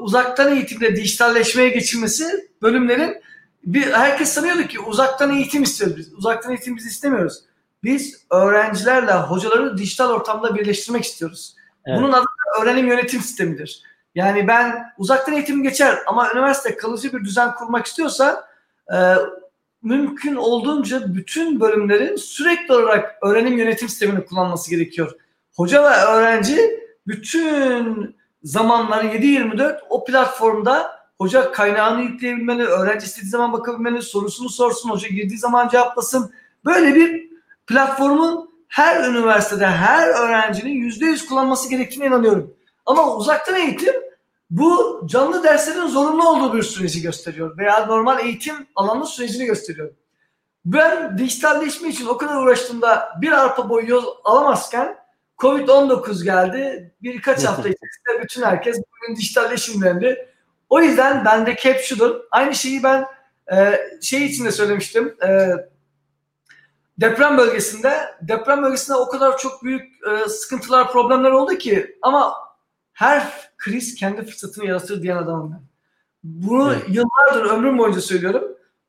[0.01, 3.22] uzaktan eğitimle dijitalleşmeye geçilmesi bölümlerin
[3.64, 6.14] bir herkes sanıyordu ki uzaktan eğitim istiyoruz biz.
[6.14, 7.43] Uzaktan eğitim biz istemiyoruz.
[7.84, 11.55] Biz öğrencilerle hocaları dijital ortamda birleştirmek istiyoruz.
[11.85, 11.99] Evet.
[11.99, 12.26] Bunun adı
[12.61, 13.84] öğrenim yönetim sistemidir.
[14.15, 18.47] Yani ben uzaktan eğitim geçer ama üniversite kalıcı bir düzen kurmak istiyorsa
[18.93, 19.15] e,
[19.84, 25.11] mümkün olduğunca bütün bölümlerin sürekli olarak öğrenim yönetim sistemini kullanması gerekiyor.
[25.55, 34.01] Hoca ve öğrenci bütün zamanları 7-24 o platformda hoca kaynağını yükleyebilmeli, öğrenci istediği zaman bakabilmeli,
[34.01, 36.31] sorusunu sorsun, hoca girdiği zaman cevaplasın.
[36.65, 37.30] Böyle bir
[37.68, 42.53] platformun her üniversitede, her öğrencinin yüzde yüz kullanması gerektiğine inanıyorum.
[42.85, 43.93] Ama uzaktan eğitim
[44.53, 49.91] bu canlı derslerin zorunlu olduğu bir süreci gösteriyor veya normal eğitim alanı sürecini gösteriyor.
[50.65, 54.97] Ben dijitalleşme için o kadar uğraştığımda bir arpa boyu yol alamazken
[55.38, 56.91] Covid-19 geldi.
[57.01, 60.30] Birkaç hafta içerisinde bütün herkes bugün dijitalleşim dendi.
[60.69, 62.19] O yüzden bendeki hep şudur.
[62.31, 63.05] Aynı şeyi ben
[63.53, 65.15] e, şey için de söylemiştim.
[65.27, 65.49] E,
[66.97, 72.43] deprem bölgesinde deprem bölgesinde o kadar çok büyük e, sıkıntılar, problemler oldu ki ama
[73.03, 75.61] her kriz kendi fırsatını yaratır diyen adamım ben.
[76.23, 76.84] Bunu evet.
[76.89, 78.43] yıllardır ömrüm boyunca söylüyorum.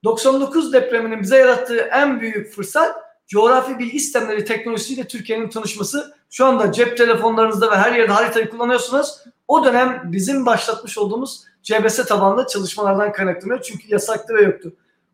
[0.04, 2.96] 99 depreminin bize yarattığı en büyük fırsat
[3.26, 6.14] coğrafi bilgi sistemleri teknolojisiyle Türkiye'nin tanışması.
[6.30, 9.18] Şu anda cep telefonlarınızda ve her yerde haritayı kullanıyorsunuz.
[9.48, 13.62] O dönem bizim başlatmış olduğumuz CBS tabanlı çalışmalardan kaynaklanıyor.
[13.62, 14.72] Çünkü yasaktı ve yoktu.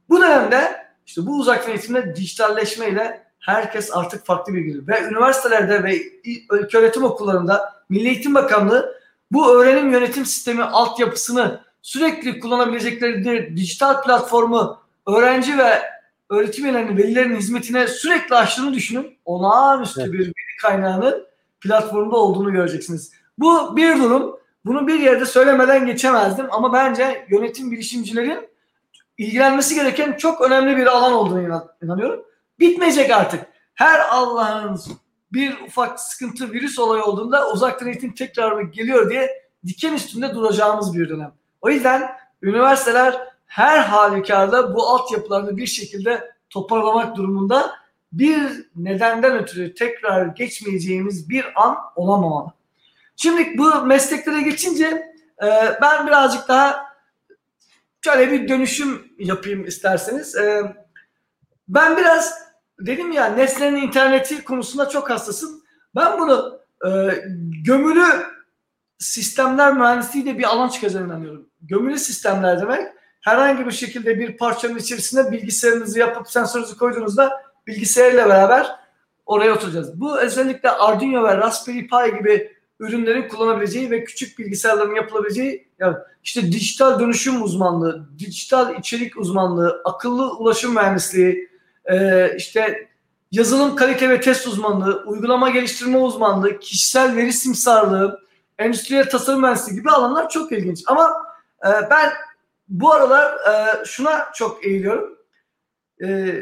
[0.08, 4.88] Bu dönemde işte bu uzaktan eğitimde dijitalleşmeyle herkes artık farklı bir gibi.
[4.88, 5.98] Ve üniversitelerde ve
[6.50, 9.00] ülke öğretim okullarında Milli Eğitim Bakanlığı
[9.32, 15.82] bu öğrenim yönetim sistemi altyapısını sürekli kullanabilecekleri dijital platformu öğrenci ve
[16.30, 19.18] öğretim üyelerinin, velilerin hizmetine sürekli açtığını düşünün.
[19.24, 20.12] Olağanüstü evet.
[20.12, 21.26] bir veri kaynağının
[21.60, 23.12] platformda olduğunu göreceksiniz.
[23.38, 24.40] Bu bir durum.
[24.64, 28.48] Bunu bir yerde söylemeden geçemezdim ama bence yönetim bilişimcilerin
[29.18, 32.24] ilgilenmesi gereken çok önemli bir alan olduğunu inanıyorum.
[32.60, 33.46] Bitmeyecek artık.
[33.74, 34.80] Her Allah'ın
[35.32, 40.98] bir ufak sıkıntı virüs olayı olduğunda uzaktan eğitim tekrar mı geliyor diye diken üstünde duracağımız
[40.98, 41.32] bir dönem.
[41.60, 42.10] O yüzden
[42.42, 47.80] üniversiteler her halükarda bu altyapılarını bir şekilde toparlamak durumunda
[48.12, 52.52] bir nedenden ötürü tekrar geçmeyeceğimiz bir an olamamalı.
[53.16, 54.86] Şimdi bu mesleklere geçince
[55.42, 55.48] e,
[55.82, 56.86] ben birazcık daha
[58.04, 60.36] şöyle bir dönüşüm yapayım isterseniz.
[60.36, 60.74] E,
[61.68, 62.49] ben biraz
[62.86, 65.62] dedim ya nesnenin interneti konusunda çok hassasım.
[65.94, 66.90] Ben bunu e,
[67.64, 68.04] gömülü
[68.98, 71.46] sistemler mühendisliği bir alan çıkacağını inanıyorum.
[71.62, 72.88] Gömülü sistemler demek
[73.20, 78.66] herhangi bir şekilde bir parçanın içerisine bilgisayarınızı yapıp sensörünüzü koyduğunuzda bilgisayarla beraber
[79.26, 80.00] oraya oturacağız.
[80.00, 86.52] Bu özellikle Arduino ve Raspberry Pi gibi ürünlerin kullanabileceği ve küçük bilgisayarların yapılabileceği yani işte
[86.52, 91.49] dijital dönüşüm uzmanlığı, dijital içerik uzmanlığı, akıllı ulaşım mühendisliği,
[91.84, 92.88] e, işte
[93.32, 98.20] yazılım kalite ve test uzmanlığı, uygulama geliştirme uzmanlığı, kişisel veri simsarlığı,
[98.58, 100.82] endüstriyel tasarım mühendisliği gibi alanlar çok ilginç.
[100.86, 101.26] Ama
[101.66, 102.12] e, ben
[102.68, 105.18] bu aralar e, şuna çok eğiliyorum.
[106.02, 106.40] E,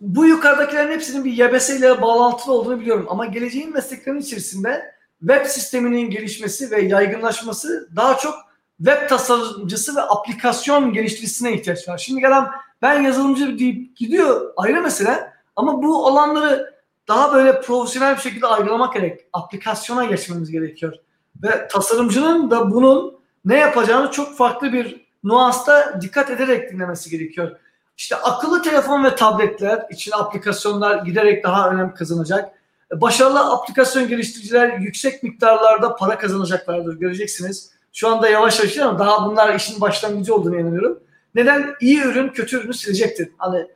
[0.00, 3.06] bu yukarıdakilerin hepsinin bir YBS ile bağlantılı olduğunu biliyorum.
[3.08, 8.34] Ama geleceğin mesleklerinin içerisinde web sisteminin gelişmesi ve yaygınlaşması daha çok
[8.78, 11.98] web tasarımcısı ve aplikasyon geliştiricisine ihtiyaç var.
[11.98, 12.48] Şimdi gelen
[12.82, 16.76] ben yazılımcı deyip gidiyor ayrı mesele ama bu olanları
[17.08, 19.20] daha böyle profesyonel bir şekilde ayrılamak gerek.
[19.32, 20.94] Aplikasyona geçmemiz gerekiyor.
[21.42, 27.56] Ve tasarımcının da bunun ne yapacağını çok farklı bir nuansta dikkat ederek dinlemesi gerekiyor.
[27.96, 32.52] İşte akıllı telefon ve tabletler için aplikasyonlar giderek daha önem kazanacak.
[32.92, 37.75] Başarılı aplikasyon geliştiriciler yüksek miktarlarda para kazanacaklardır göreceksiniz.
[37.96, 41.00] Şu anda yavaş yavaş ama daha bunlar işin başlangıcı olduğunu inanıyorum.
[41.34, 41.74] Neden?
[41.80, 43.28] İyi ürün kötü ürünü silecektir.
[43.38, 43.66] Hani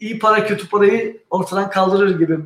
[0.00, 2.38] iyi para kötü parayı ortadan kaldırır gibi.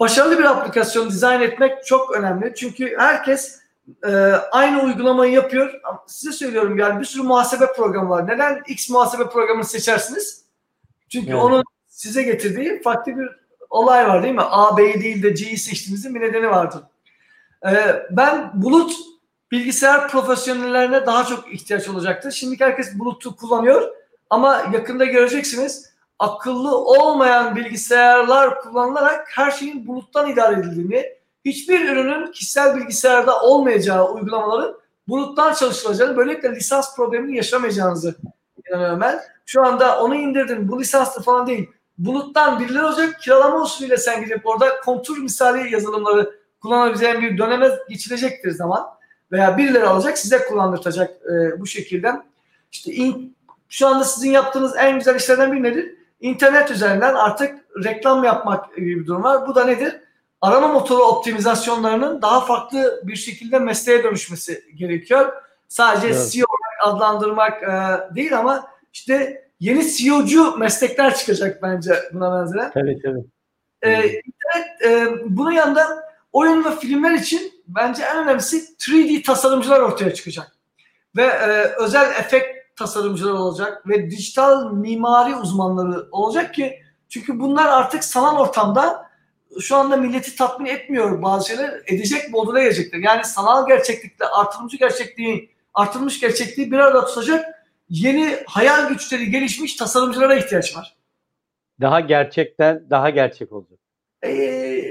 [0.00, 2.54] Başarılı bir aplikasyon dizayn etmek çok önemli.
[2.56, 3.60] Çünkü herkes
[4.06, 4.12] e,
[4.52, 5.80] aynı uygulamayı yapıyor.
[6.06, 8.28] Size söylüyorum yani bir sürü muhasebe programı var.
[8.28, 10.44] Neden X muhasebe programını seçersiniz?
[11.08, 11.42] Çünkü evet.
[11.42, 13.28] onun size getirdiği farklı bir
[13.70, 14.42] olay var değil mi?
[14.42, 16.82] A, B'yi değil de C'yi seçtiğimizin bir nedeni vardır.
[17.66, 18.92] Ee, ben bulut
[19.52, 22.30] bilgisayar profesyonellerine daha çok ihtiyaç olacaktır.
[22.30, 23.92] Şimdi herkes bulutu kullanıyor
[24.30, 31.06] ama yakında göreceksiniz akıllı olmayan bilgisayarlar kullanılarak her şeyin buluttan idare edildiğini,
[31.44, 34.76] hiçbir ürünün kişisel bilgisayarda olmayacağı uygulamaların
[35.08, 38.14] buluttan çalışılacağını, böylelikle lisans problemini yaşamayacağınızı
[38.68, 39.20] inanıyorum ben.
[39.46, 41.70] Şu anda onu indirdim, bu lisanslı falan değil.
[41.98, 48.50] Buluttan birileri olacak, kiralama usulüyle sen gidip orada kontur misali yazılımları kullanabileceğin bir döneme geçilecektir
[48.50, 48.95] zaman.
[49.32, 52.12] Veya birileri alacak, size kullandırtacak e, bu şekilde.
[52.72, 53.36] İşte in,
[53.68, 55.94] şu anda sizin yaptığınız en güzel işlerden biri nedir?
[56.20, 57.54] İnternet üzerinden artık
[57.84, 59.48] reklam yapmak gibi bir durum var.
[59.48, 59.96] Bu da nedir?
[60.40, 65.32] Arama motoru optimizasyonlarının daha farklı bir şekilde mesleğe dönüşmesi gerekiyor.
[65.68, 66.30] Sadece evet.
[66.32, 72.72] CEO olarak adlandırmak e, değil ama işte yeni CEO'cu meslekler çıkacak bence buna benzer.
[72.76, 73.24] Evet evet.
[73.82, 80.14] Ee, internet, e, bunun yanında oyun ve filmler için bence en önemlisi 3D tasarımcılar ortaya
[80.14, 80.56] çıkacak.
[81.16, 88.04] Ve e, özel efekt tasarımcılar olacak ve dijital mimari uzmanları olacak ki çünkü bunlar artık
[88.04, 89.06] sanal ortamda
[89.60, 92.98] şu anda milleti tatmin etmiyor bazı şeyler edecek moduna gelecekler.
[92.98, 97.44] Yani sanal gerçeklikle artırımcı gerçekliği artırılmış gerçekliği bir arada tutacak
[97.88, 100.96] yeni hayal güçleri gelişmiş tasarımcılara ihtiyaç var.
[101.80, 103.78] Daha gerçekten daha gerçek olacak.
[104.24, 104.82] Ee,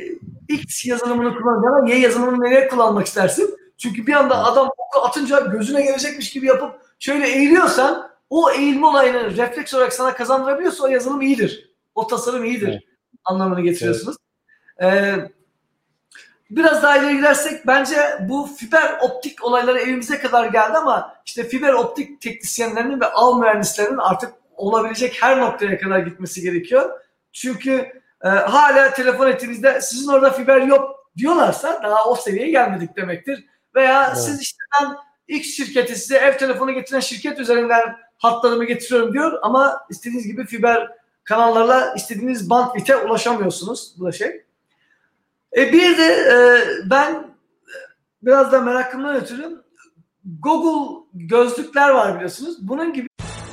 [0.50, 3.58] X yazılımını kullanacağına Y yazılımını nereye kullanmak istersin?
[3.78, 9.38] Çünkü bir anda adam oku atınca gözüne gelecekmiş gibi yapıp şöyle eğiliyorsan o eğilme olayını
[9.38, 11.72] refleks olarak sana kazandırabiliyorsa o yazılım iyidir.
[11.96, 12.68] O tasarım iyidir.
[12.68, 12.84] Evet.
[13.26, 14.18] anlamını getiriyorsunuz.
[14.78, 15.32] Evet.
[16.50, 17.98] biraz daha ileri gidersek bence
[18.30, 23.98] bu fiber optik olayları evimize kadar geldi ama işte fiber optik teknisyenlerinin ve av mühendislerinin
[23.98, 27.00] artık olabilecek her noktaya kadar gitmesi gerekiyor.
[27.32, 33.46] Çünkü e, hala telefon etinizde sizin orada fiber yok diyorlarsa daha o seviyeye gelmedik demektir.
[33.76, 34.18] Veya evet.
[34.18, 34.96] siz işte ben
[35.28, 40.92] X şirketi size ev telefonu getiren şirket üzerinden hatlarımı getiriyorum diyor ama istediğiniz gibi fiber
[41.24, 43.96] kanallarla istediğiniz bandwidth'e ulaşamıyorsunuz.
[44.00, 44.46] Bu da şey.
[45.58, 46.38] E bir de e,
[46.90, 47.28] ben
[48.24, 49.64] biraz da merakımdan ötürü
[50.40, 52.68] Google gözlükler var biliyorsunuz.
[52.68, 53.08] Bunun gibi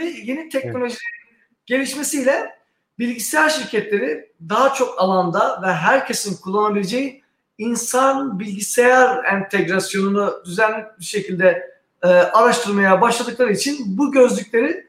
[0.00, 0.96] Yeni teknoloji
[1.66, 2.58] gelişmesiyle
[2.98, 7.22] bilgisayar şirketleri daha çok alanda ve herkesin kullanabileceği
[7.58, 14.88] insan bilgisayar entegrasyonunu düzenli bir şekilde e, araştırmaya başladıkları için bu gözlükleri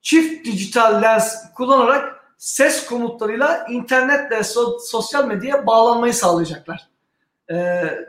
[0.00, 6.88] çift dijital lens kullanarak ses komutlarıyla internetle so- sosyal medyaya bağlanmayı sağlayacaklar.
[7.50, 7.56] E,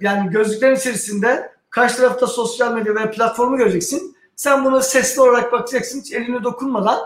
[0.02, 4.13] yani gözlüklerin içerisinde karşı tarafta sosyal medya ve platformu göreceksin.
[4.36, 7.00] Sen bunu sesli olarak bakacaksın hiç eline dokunmadan.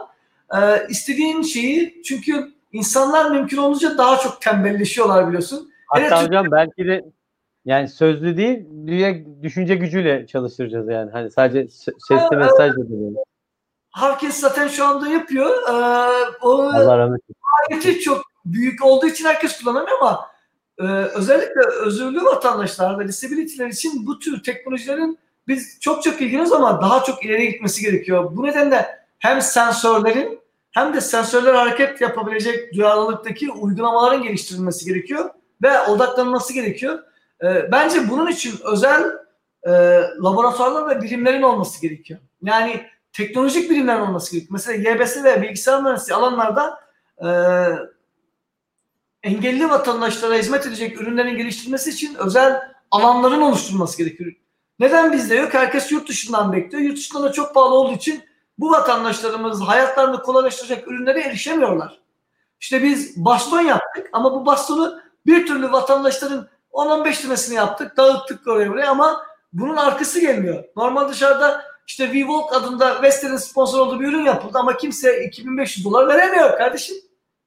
[0.54, 5.72] E, istediğin şeyi çünkü insanlar mümkün olunca daha çok tembelleşiyorlar biliyorsun.
[5.88, 7.06] Hatta Hele hocam belki de
[7.66, 8.66] yani sözlü değil,
[9.44, 11.12] düşünce gücüyle çalıştıracağız yani.
[11.12, 11.68] Hani sadece
[12.08, 13.16] sesli mesaj da değil.
[13.94, 15.50] Herkes zaten şu anda yapıyor.
[15.50, 16.10] Ee,
[16.42, 16.74] o
[17.70, 18.00] eylesin.
[18.00, 20.28] çok büyük olduğu için herkes kullanamıyor ama
[20.80, 20.84] e,
[21.16, 27.04] özellikle özürlü vatandaşlar ve disability'ler için bu tür teknolojilerin biz çok çok ilginiz ama daha
[27.04, 28.36] çok ileri gitmesi gerekiyor.
[28.36, 30.40] Bu nedenle hem sensörlerin
[30.72, 35.30] hem de sensörler hareket yapabilecek duyarlılıktaki uygulamaların geliştirilmesi gerekiyor
[35.64, 37.00] ve odaklanması gerekiyor.
[37.44, 39.04] E, bence bunun için özel
[39.64, 39.72] e,
[40.24, 42.20] laboratuvarlar ve birimlerin olması gerekiyor.
[42.44, 44.52] Yani teknolojik birimler olması gerekiyor.
[44.52, 46.80] Mesela YBS ve bilgisayar mühendisliği alanlarda
[47.22, 47.30] e,
[49.24, 52.62] engelli vatandaşlara hizmet edecek ürünlerin geliştirilmesi için özel
[52.92, 54.34] alanların oluşturulması gerekiyor.
[54.80, 55.54] Neden bizde yok?
[55.54, 56.84] Herkes yurt dışından bekliyor.
[56.84, 58.24] Yurt dışında da çok pahalı olduğu için
[58.58, 62.00] bu vatandaşlarımız hayatlarını kolaylaştıracak ürünlere erişemiyorlar.
[62.60, 68.70] İşte biz baston yaptık ama bu bastonu bir türlü vatandaşların 10-15 lirasını yaptık, dağıttık oraya
[68.70, 70.64] buraya ama bunun arkası gelmiyor.
[70.76, 76.08] Normal dışarıda işte VWalk adında Western'in sponsor olduğu bir ürün yapıldı ama kimse 2500 dolar
[76.08, 76.98] veremiyor kardeşim.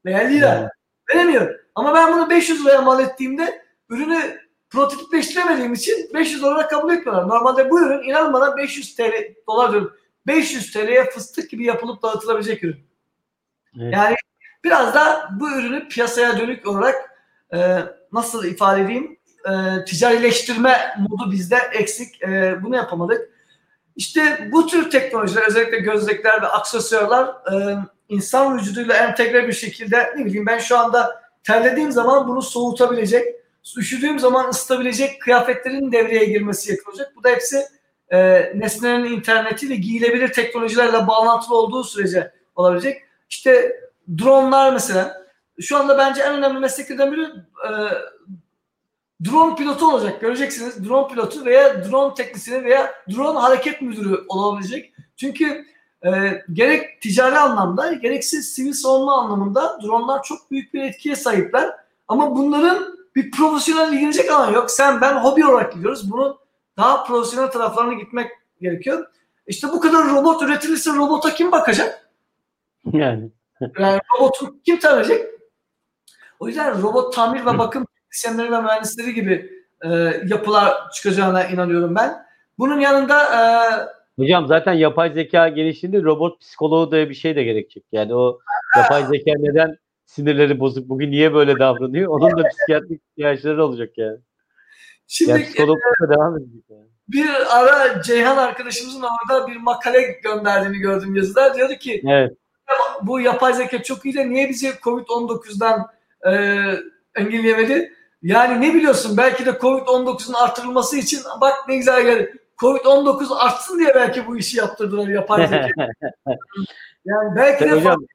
[0.05, 0.70] Veya lira.
[1.11, 1.61] Veremiyor.
[1.74, 4.39] Ama ben bunu 500 liraya mal ettiğimde ürünü
[4.70, 7.28] prototipleştiremediğim için 500 dolara kabul etmiyorlar.
[7.28, 9.97] Normalde bu ürün inan bana 500 TL dolar diyorum.
[10.26, 12.80] 500 TL'ye fıstık gibi yapılıp dağıtılabilecek ürün.
[13.80, 13.94] Evet.
[13.94, 14.16] Yani
[14.64, 16.94] biraz da bu ürünü piyasaya dönük olarak
[17.52, 17.78] e,
[18.12, 19.16] nasıl ifade edeyim
[19.48, 22.22] e, ticarileştirme modu bizde eksik.
[22.22, 23.30] E, bunu yapamadık.
[23.97, 27.76] İşte bu tür teknolojiler özellikle gözlükler ve aksesuarlar e,
[28.09, 33.39] insan vücuduyla entegre bir şekilde ne bileyim ben şu anda terlediğim zaman bunu soğutabilecek,
[33.78, 37.12] üşüdüğüm zaman ısıtabilecek kıyafetlerin devreye girmesi yapılacak.
[37.16, 37.66] Bu da hepsi
[38.12, 38.19] e,
[38.59, 43.03] nesnelerin interneti ve giyilebilir teknolojilerle bağlantılı olduğu sürece olabilecek.
[43.31, 43.81] İşte
[44.19, 45.20] dronlar mesela.
[45.61, 47.70] Şu anda bence en önemli mesleklerden biri e,
[49.24, 50.20] drone pilotu olacak.
[50.20, 50.89] Göreceksiniz.
[50.89, 54.93] Drone pilotu veya drone teknisyeni veya drone hareket müdürü olabilecek.
[55.16, 55.65] Çünkü
[56.07, 56.11] e,
[56.53, 61.70] gerek ticari anlamda gerekse sivil savunma anlamında dronlar çok büyük bir etkiye sahipler.
[62.09, 64.70] Ama bunların bir profesyonel ilgilenecek alan yok.
[64.70, 66.11] Sen ben hobi olarak gidiyoruz.
[66.11, 66.37] Bunun
[66.77, 68.31] daha profesyonel taraflarına gitmek
[68.61, 69.07] gerekiyor.
[69.47, 72.11] İşte bu kadar robot üretilirse robota kim bakacak?
[72.93, 73.31] Yani.
[73.78, 75.20] yani robotu kim tanıyacak?
[76.41, 79.51] O yüzden robot tamir ve bakım teknisyenleri ve mühendisleri gibi
[79.85, 79.89] e,
[80.27, 82.27] yapılar çıkacağına inanıyorum ben.
[82.59, 83.43] Bunun yanında e,
[84.20, 87.85] Hocam zaten yapay zeka geliştiğinde robot psikoloğu diye bir şey de gerekecek.
[87.93, 88.39] Yani o
[88.77, 89.77] yapay zeka neden
[90.11, 90.89] sinirleri bozuk.
[90.89, 92.09] Bugün niye böyle davranıyor?
[92.09, 94.19] Onun da psikiyatrik ihtiyaçları olacak yani.
[95.07, 96.87] Şimdi yani psikologla devam edecek yani.
[97.09, 97.28] Bir
[97.59, 101.55] ara Ceyhan arkadaşımızın orada bir makale gönderdiğini gördüm yazıda.
[101.55, 102.32] Diyordu ki evet.
[103.03, 105.87] bu yapay zeka çok iyi de niye bizi Covid-19'dan
[106.27, 106.32] e,
[107.15, 107.93] engelleyemedi?
[108.23, 112.37] Yani ne biliyorsun belki de Covid-19'un artırılması için bak ne güzel geldi.
[112.59, 115.69] Covid-19 artsın diye belki bu işi yaptırdılar yapay zeka.
[117.05, 118.07] yani belki de hocam,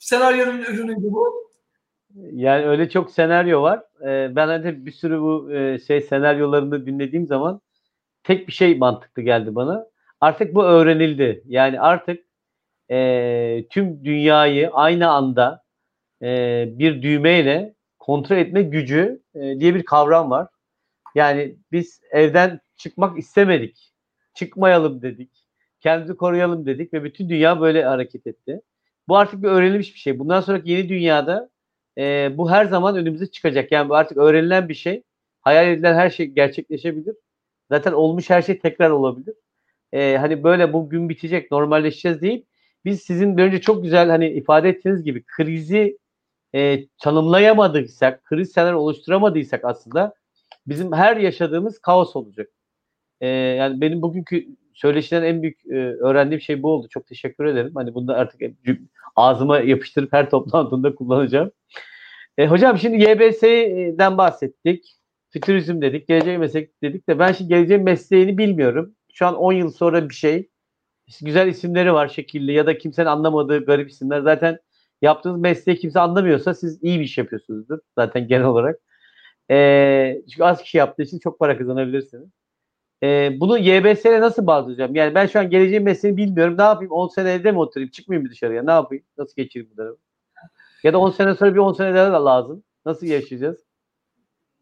[0.00, 1.50] senaryonun ürünüydü bu.
[2.32, 3.82] Yani öyle çok senaryo var.
[4.02, 7.60] Ee, ben hadi bir sürü bu e, şey senaryolarını dinlediğim zaman
[8.22, 9.86] tek bir şey mantıklı geldi bana.
[10.20, 11.42] Artık bu öğrenildi.
[11.46, 12.24] Yani artık
[12.90, 15.62] e, tüm dünyayı aynı anda
[16.22, 20.48] e, bir düğmeyle kontrol etme gücü diye bir kavram var.
[21.14, 23.92] Yani biz evden çıkmak istemedik.
[24.34, 25.30] Çıkmayalım dedik.
[25.80, 28.62] Kendimizi koruyalım dedik ve bütün dünya böyle hareket etti.
[29.08, 30.18] Bu artık bir öğrenilmiş bir şey.
[30.18, 31.50] Bundan sonraki yeni dünyada
[31.98, 33.72] e, bu her zaman önümüze çıkacak.
[33.72, 35.02] Yani bu artık öğrenilen bir şey.
[35.40, 37.16] Hayal edilen her şey gerçekleşebilir.
[37.70, 39.34] Zaten olmuş her şey tekrar olabilir.
[39.92, 42.46] E, hani böyle bu gün bitecek, normalleşeceğiz değil.
[42.84, 45.98] Biz sizin önce çok güzel hani ifade ettiğiniz gibi krizi
[46.54, 50.14] e, tanımlayamadıysak, kriz senaryo oluşturamadıysak aslında
[50.66, 52.50] bizim her yaşadığımız kaos olacak.
[53.20, 54.46] E, yani benim bugünkü
[54.80, 56.88] söyleşiden en büyük e, öğrendiğim şey bu oldu.
[56.90, 57.72] Çok teşekkür ederim.
[57.74, 58.40] Hani bunu da artık
[59.16, 61.50] ağzıma yapıştırıp her toplantımda kullanacağım.
[62.38, 64.96] E, hocam şimdi YBS'den bahsettik.
[65.32, 68.94] Fütürizm dedik, geleceği meslek dedik de ben şimdi geleceğin mesleğini bilmiyorum.
[69.12, 70.50] Şu an 10 yıl sonra bir şey.
[71.22, 74.20] Güzel isimleri var şekilli ya da kimsenin anlamadığı garip isimler.
[74.20, 74.58] Zaten
[75.02, 78.76] yaptığınız mesleği kimse anlamıyorsa siz iyi bir iş yapıyorsunuzdur zaten genel olarak.
[79.50, 82.30] E, çünkü az kişi yaptığı için çok para kazanabilirsiniz.
[83.02, 84.94] E, bunu YBS'ye nasıl bağlayacağım?
[84.94, 86.58] Yani ben şu an geleceğin mesleğini bilmiyorum.
[86.58, 86.92] Ne yapayım?
[86.92, 87.90] 10 sene evde mi oturayım?
[87.90, 88.62] Çıkmayayım mı dışarıya?
[88.62, 89.04] Ne yapayım?
[89.18, 89.96] Nasıl geçireyim bunları?
[90.82, 92.62] Ya da 10 sene sonra bir 10 sene daha da lazım.
[92.86, 93.58] Nasıl yaşayacağız?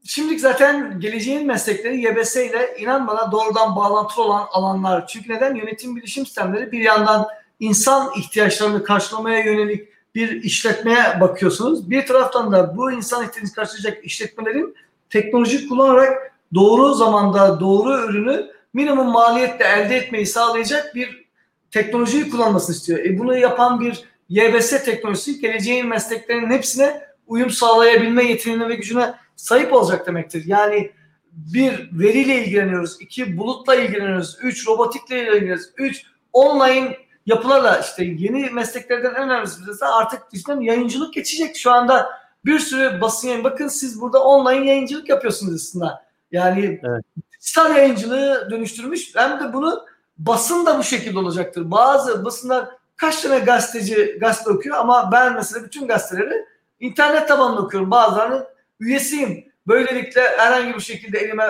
[0.05, 5.07] Şimdi zaten geleceğin meslekleri YBS ile inan bana doğrudan bağlantılı olan alanlar.
[5.07, 5.55] Çünkü neden?
[5.55, 7.27] Yönetim bilişim sistemleri bir yandan
[7.61, 11.91] insan ihtiyaçlarını karşılamaya yönelik bir işletmeye bakıyorsunuz.
[11.91, 14.75] Bir taraftan da bu insan ihtiyacını karşılayacak işletmelerin
[15.11, 21.29] teknoloji kullanarak doğru zamanda doğru ürünü minimum maliyetle elde etmeyi sağlayacak bir
[21.71, 22.99] teknolojiyi kullanmasını istiyor.
[22.99, 29.73] E bunu yapan bir YBS teknolojisi geleceğin mesleklerinin hepsine uyum sağlayabilme yeteneğine ve gücüne sahip
[29.73, 30.43] olacak demektir.
[30.47, 30.91] Yani
[31.33, 36.97] bir veriyle ilgileniyoruz, iki bulutla ilgileniyoruz, üç robotikle ilgileniyoruz, üç online
[37.27, 41.57] yapılarla işte yeni mesleklerden en önemlisi de artık düşünün yayıncılık geçecek.
[41.57, 42.09] Şu anda
[42.45, 43.45] bir sürü basın yayın.
[43.45, 46.08] Bakın siz burada online yayıncılık yapıyorsunuz aslında.
[46.33, 47.05] Yani evet.
[47.41, 49.15] dijital yayıncılığı dönüştürmüş.
[49.17, 49.87] Hem de bunu
[50.19, 51.71] basın da bu şekilde olacaktır.
[51.71, 56.45] Bazı basınlar kaç tane gazeteci gazete okuyor ama ben mesela bütün gazeteleri
[56.81, 57.91] internet tabanlı okuyorum.
[57.91, 58.47] Bazılarının
[58.81, 59.45] üyesiyim.
[59.67, 61.47] Böylelikle herhangi bir şekilde elime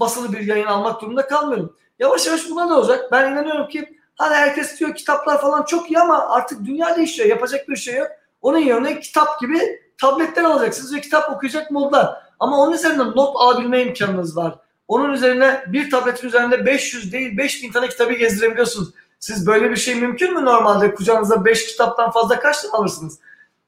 [0.00, 1.76] basılı bir yayın almak durumunda kalmıyorum.
[1.98, 3.12] Yavaş yavaş buna da olacak.
[3.12, 7.28] Ben inanıyorum ki hani herkes diyor kitaplar falan çok iyi ama artık dünya değişiyor.
[7.28, 8.08] Yapacak bir şey yok.
[8.42, 12.27] Onun yerine kitap gibi tabletler alacaksınız ve kitap okuyacak modlar.
[12.38, 14.58] Ama onun üzerinde not alabilme imkanınız var.
[14.88, 18.88] Onun üzerine bir tabletin üzerinde 500 değil 5000 tane kitabı gezdirebiliyorsunuz.
[19.20, 20.94] Siz böyle bir şey mümkün mü normalde?
[20.94, 23.18] Kucağınıza 5 kitaptan fazla kaç tane alırsınız?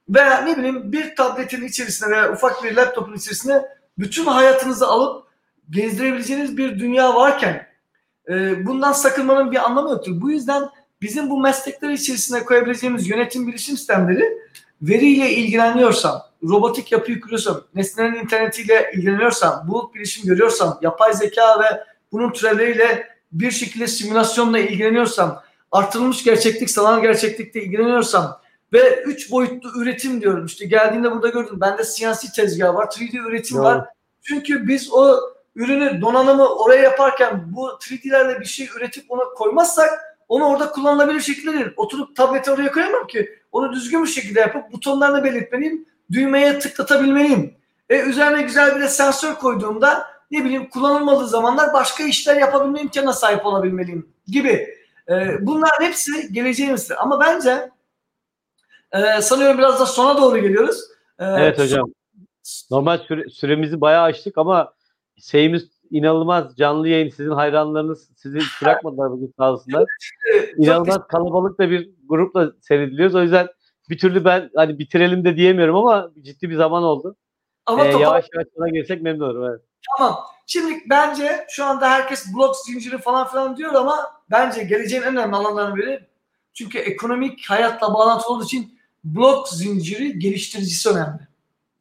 [0.09, 3.63] Veya ne bileyim bir tabletin içerisine veya ufak bir laptopun içerisine
[3.99, 5.27] bütün hayatınızı alıp
[5.71, 7.67] gezdirebileceğiniz bir dünya varken
[8.29, 10.21] e, bundan sakınmanın bir anlamı yoktur.
[10.21, 10.63] Bu yüzden
[11.03, 14.39] bizim bu meslekler içerisine koyabileceğimiz yönetim bilişim sistemleri
[14.83, 22.33] veriyle ilgileniyorsam, robotik yapıyı kuruyorsam, nesnelerin internetiyle ilgileniyorsam, bulut bilişim görüyorsam, yapay zeka ve bunun
[22.33, 25.43] türevleriyle bir şekilde simülasyonla ilgileniyorsam,
[25.73, 28.41] artırılmış gerçeklik, sanal gerçeklikle ilgileniyorsam
[28.73, 30.47] ve üç boyutlu üretim diyorum.
[30.47, 31.61] İşte geldiğinde burada gördüm.
[31.61, 33.65] Bende siyasi tezgah var, 3D üretim Doğru.
[33.65, 33.85] var.
[34.23, 35.21] Çünkü biz o
[35.55, 39.91] ürünü, donanımı oraya yaparken bu 3D'lerle bir şey üretip ona koymazsak
[40.29, 41.67] onu orada kullanılabilir şekilde değil.
[41.77, 43.39] Oturup tableti oraya koyamam ki.
[43.53, 45.87] Onu düzgün bir şekilde yapıp butonlarını belirtmeliyim.
[46.13, 47.55] Düğmeye tıklatabilmeliyim.
[47.89, 53.13] E üzerine güzel bir de sensör koyduğumda ne bileyim kullanılmadığı zamanlar başka işler yapabilme imkanına
[53.13, 54.81] sahip olabilmeliyim gibi.
[55.09, 57.03] E, bunların hepsi geleceğimizdir.
[57.03, 57.71] Ama bence
[58.93, 60.81] e, sanıyorum biraz da sona doğru geliyoruz.
[61.19, 61.93] E, evet hocam.
[62.71, 64.73] Normal süre, süremizi bayağı açtık ama
[65.23, 67.09] şeyimiz inanılmaz canlı yayın.
[67.09, 69.85] Sizin hayranlarınız sizi bırakmadılar bugün sağ olsunlar.
[70.57, 73.15] İnanılmaz kalabalık da bir grupla seyrediliyoruz.
[73.15, 73.49] O yüzden
[73.91, 77.17] bir türlü ben hani bitirelim de diyemiyorum ama ciddi bir zaman oldu.
[77.67, 79.45] Ama ee, yavaş yavaş sana girsek memnun olurum.
[79.51, 79.61] Evet.
[79.99, 80.19] Tamam.
[80.47, 83.97] Şimdi bence şu anda herkes blok zinciri falan filan diyor ama
[84.31, 86.07] bence geleceğin en önemli alanlarından biri
[86.53, 91.29] çünkü ekonomik hayatla bağlantılı olduğu için blok zinciri geliştiricisi önemli.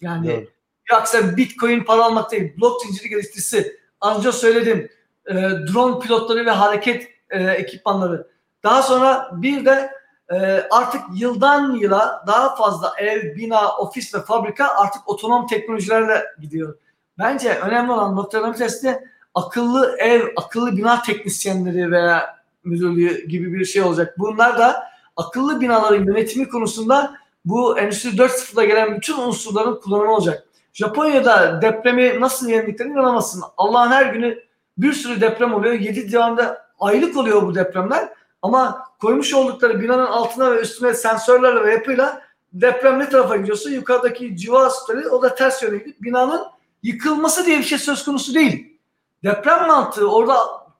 [0.02, 0.49] Yani evet.
[0.91, 2.53] yoksa bitcoin para almak değil.
[2.57, 3.80] Blok zinciri geliştiricisi.
[4.02, 4.90] Anca söyledim.
[5.27, 8.27] E, drone pilotları ve hareket e, ekipmanları.
[8.64, 9.91] Daha sonra bir de
[10.34, 16.78] e, artık yıldan yıla daha fazla ev, bina, ofis ve fabrika artık otonom teknolojilerle gidiyor.
[17.18, 23.82] Bence önemli olan noktaların içerisinde akıllı ev, akıllı bina teknisyenleri veya müdürlüğü gibi bir şey
[23.82, 24.16] olacak.
[24.18, 24.84] Bunlar da
[25.16, 27.16] akıllı binaların yönetimi konusunda
[27.46, 30.44] bu Endüstri 4.0'da gelen bütün unsurların kullanımı olacak.
[30.74, 33.44] Japonya'da depremi nasıl yendiklerini inanamazsın.
[33.58, 34.40] Allah'ın her günü
[34.78, 35.74] bir sürü deprem oluyor.
[35.74, 38.10] 7 civarında aylık oluyor bu depremler.
[38.41, 42.22] Ama koymuş oldukları binanın altına ve üstüne sensörlerle ve yapıyla
[42.53, 46.41] deprem ne tarafa gidiyorsa yukarıdaki civa asitleri o da ters yöne gidip binanın
[46.84, 48.80] yıkılması diye bir şey söz konusu değil.
[49.24, 50.38] Deprem mantığı orada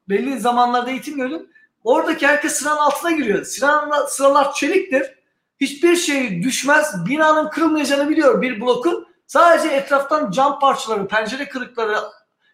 [0.10, 1.50] belli zamanlarda eğitim gördüm.
[1.84, 3.44] Oradaki herkes sıranın altına giriyor.
[3.44, 5.20] Sıralar, sıralar çeliktir.
[5.62, 7.06] Hiçbir şey düşmez.
[7.06, 9.08] Binanın kırılmayacağını biliyor bir blokun.
[9.28, 11.98] Sadece etraftan cam parçaları, pencere kırıkları,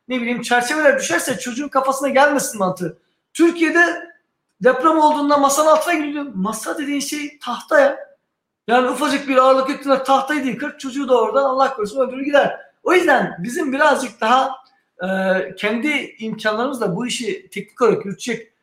[0.08, 2.98] ne bileyim çerçeveler düşerse çocuğun kafasına gelmesin mantığı.
[3.34, 4.15] Türkiye'de
[4.64, 6.26] deprem olduğunda masanın altına giriyor.
[6.34, 7.98] Masa dediğin şey tahta ya.
[8.68, 10.78] Yani ufacık bir ağırlık yükünde tahtayı yıkar.
[10.78, 12.60] Çocuğu da oradan Allah korusun öldürür gider.
[12.84, 14.52] O yüzden bizim birazcık daha
[15.04, 15.08] e,
[15.56, 18.54] kendi imkanlarımızla bu işi teknik olarak yürütecek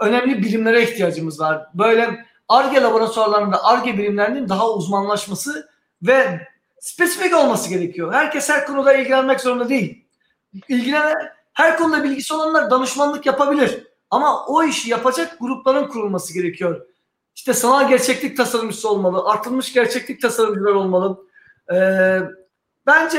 [0.00, 1.66] önemli bilimlere ihtiyacımız var.
[1.74, 5.68] Böyle ARGE laboratuvarlarında ARGE bilimlerinin daha uzmanlaşması
[6.02, 6.46] ve
[6.80, 8.12] spesifik olması gerekiyor.
[8.12, 10.04] Herkes her konuda ilgilenmek zorunda değil.
[10.68, 11.16] İlgilenen
[11.52, 13.89] her konuda bilgisi olanlar danışmanlık yapabilir.
[14.10, 16.86] Ama o işi yapacak grupların kurulması gerekiyor.
[17.34, 21.18] İşte sanal gerçeklik tasarımcısı olmalı, artılmış gerçeklik tasarımcılar olmalı.
[21.74, 22.20] Ee,
[22.86, 23.18] bence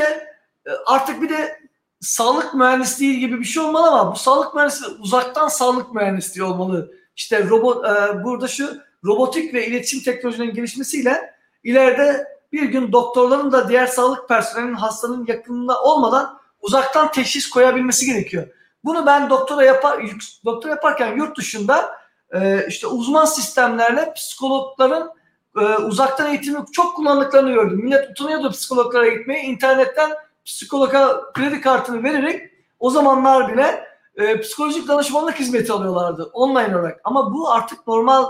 [0.66, 1.60] e, artık bir de
[2.00, 6.92] sağlık mühendisliği gibi bir şey olmalı ama bu sağlık mühendisliği uzaktan sağlık mühendisliği olmalı.
[7.16, 13.68] İşte robot e, burada şu robotik ve iletişim teknolojilerinin gelişmesiyle ileride bir gün doktorların da
[13.68, 18.46] diğer sağlık personelinin hastanın yakınında olmadan uzaktan teşhis koyabilmesi gerekiyor.
[18.84, 20.02] Bunu ben doktora yapar
[20.44, 21.96] doktora yaparken yurt dışında
[22.34, 25.10] e, işte uzman sistemlerle psikologların
[25.56, 27.80] e, uzaktan eğitimi çok kullandıklarını gördüm.
[27.84, 29.42] Millet utanıyordu psikologlara gitmeye.
[29.42, 30.10] internetten
[30.44, 33.84] psikologa kredi kartını vererek o zamanlar bile
[34.16, 37.00] e, psikolojik danışmanlık hizmeti alıyorlardı online olarak.
[37.04, 38.24] Ama bu artık normal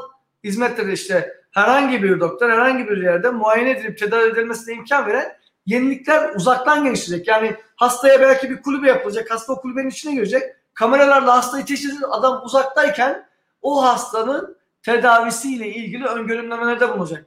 [0.44, 6.34] hizmetleri işte herhangi bir doktor herhangi bir yerde muayene edilip tedavi edilmesine imkan veren yenilikler
[6.34, 7.28] uzaktan gelişecek.
[7.28, 9.30] Yani hastaya belki bir kulübe yapılacak.
[9.30, 10.42] Hasta o kulübenin içine girecek.
[10.74, 13.28] Kameralarla hastayı teşhis edip adam uzaktayken
[13.62, 17.26] o hastanın tedavisiyle ilgili öngörümlemelerde bulunacak.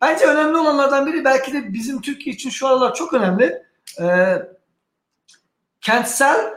[0.00, 3.62] Bence önemli olanlardan biri belki de bizim Türkiye için şu aralar çok önemli.
[4.00, 4.42] Ee,
[5.80, 6.54] kentsel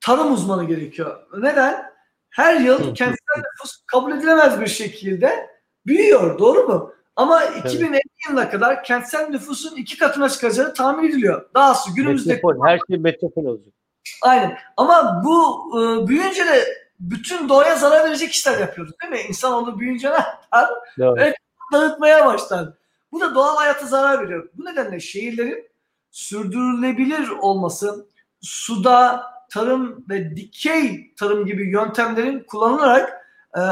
[0.00, 1.26] tarım uzmanı gerekiyor.
[1.38, 1.92] Neden?
[2.30, 5.50] Her yıl kentsel nüfus kabul edilemez bir şekilde
[5.86, 6.38] büyüyor.
[6.38, 6.94] Doğru mu?
[7.16, 8.02] Ama 2050 evet.
[8.28, 11.50] yılına kadar kentsel nüfusun iki katına çıkacağı tahmin ediliyor.
[11.54, 12.32] Dahası günümüzde...
[12.32, 13.74] Metropol, her şey metropol olacak.
[14.22, 14.58] Aynen.
[14.76, 16.64] Ama bu e, büyüyünce de
[17.00, 19.28] bütün doğaya zarar verecek işler yapıyoruz değil mi?
[19.28, 20.70] İnsanoğlu büyüyünce ne yapar?
[20.98, 21.36] Evet.
[21.72, 22.68] Dağıtmaya başlar.
[23.12, 24.48] Bu da doğal hayata zarar veriyor.
[24.54, 25.70] Bu nedenle şehirlerin
[26.10, 28.06] sürdürülebilir olması,
[28.40, 33.19] suda tarım ve dikey tarım gibi yöntemlerin kullanılarak
[33.56, 33.62] e,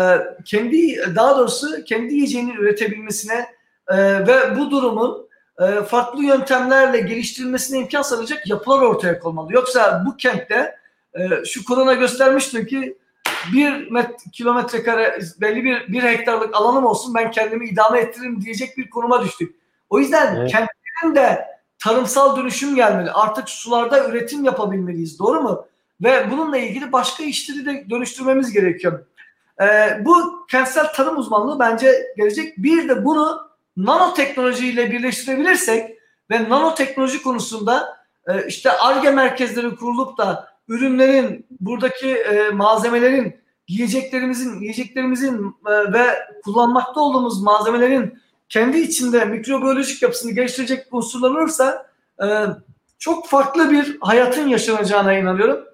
[0.44, 3.46] kendi daha doğrusu kendi yiyeceğini üretebilmesine
[3.88, 5.28] e, ve bu durumun
[5.60, 9.52] e, farklı yöntemlerle geliştirilmesine imkan sağlayacak yapılar ortaya konmalı.
[9.52, 10.76] Yoksa bu kentte
[11.14, 12.98] e, şu korona göstermiştir ki
[13.52, 18.76] bir met, kilometre kare belli bir, bir hektarlık alanım olsun ben kendimi idame ettiririm diyecek
[18.76, 19.56] bir konuma düştük.
[19.90, 20.50] O yüzden evet.
[20.50, 21.46] kentlerin de
[21.78, 23.10] tarımsal dönüşüm gelmeli.
[23.10, 25.18] Artık sularda üretim yapabilmeliyiz.
[25.18, 25.66] Doğru mu?
[26.02, 29.04] Ve bununla ilgili başka işleri de dönüştürmemiz gerekiyor.
[29.62, 32.58] Ee, bu kentsel tarım uzmanlığı bence gelecek.
[32.58, 35.98] Bir de bunu nanoteknolojiyle birleştirebilirsek
[36.30, 43.36] ve nanoteknoloji konusunda e, işte ARGE merkezleri kurulup da ürünlerin, buradaki e, malzemelerin,
[43.68, 46.06] yiyeceklerimizin, yiyeceklerimizin e, ve
[46.44, 48.18] kullanmakta olduğumuz malzemelerin
[48.48, 51.86] kendi içinde mikrobiyolojik yapısını geliştirecek unsurlar olursa
[52.22, 52.26] e,
[52.98, 55.64] çok farklı bir hayatın yaşanacağına inanıyorum.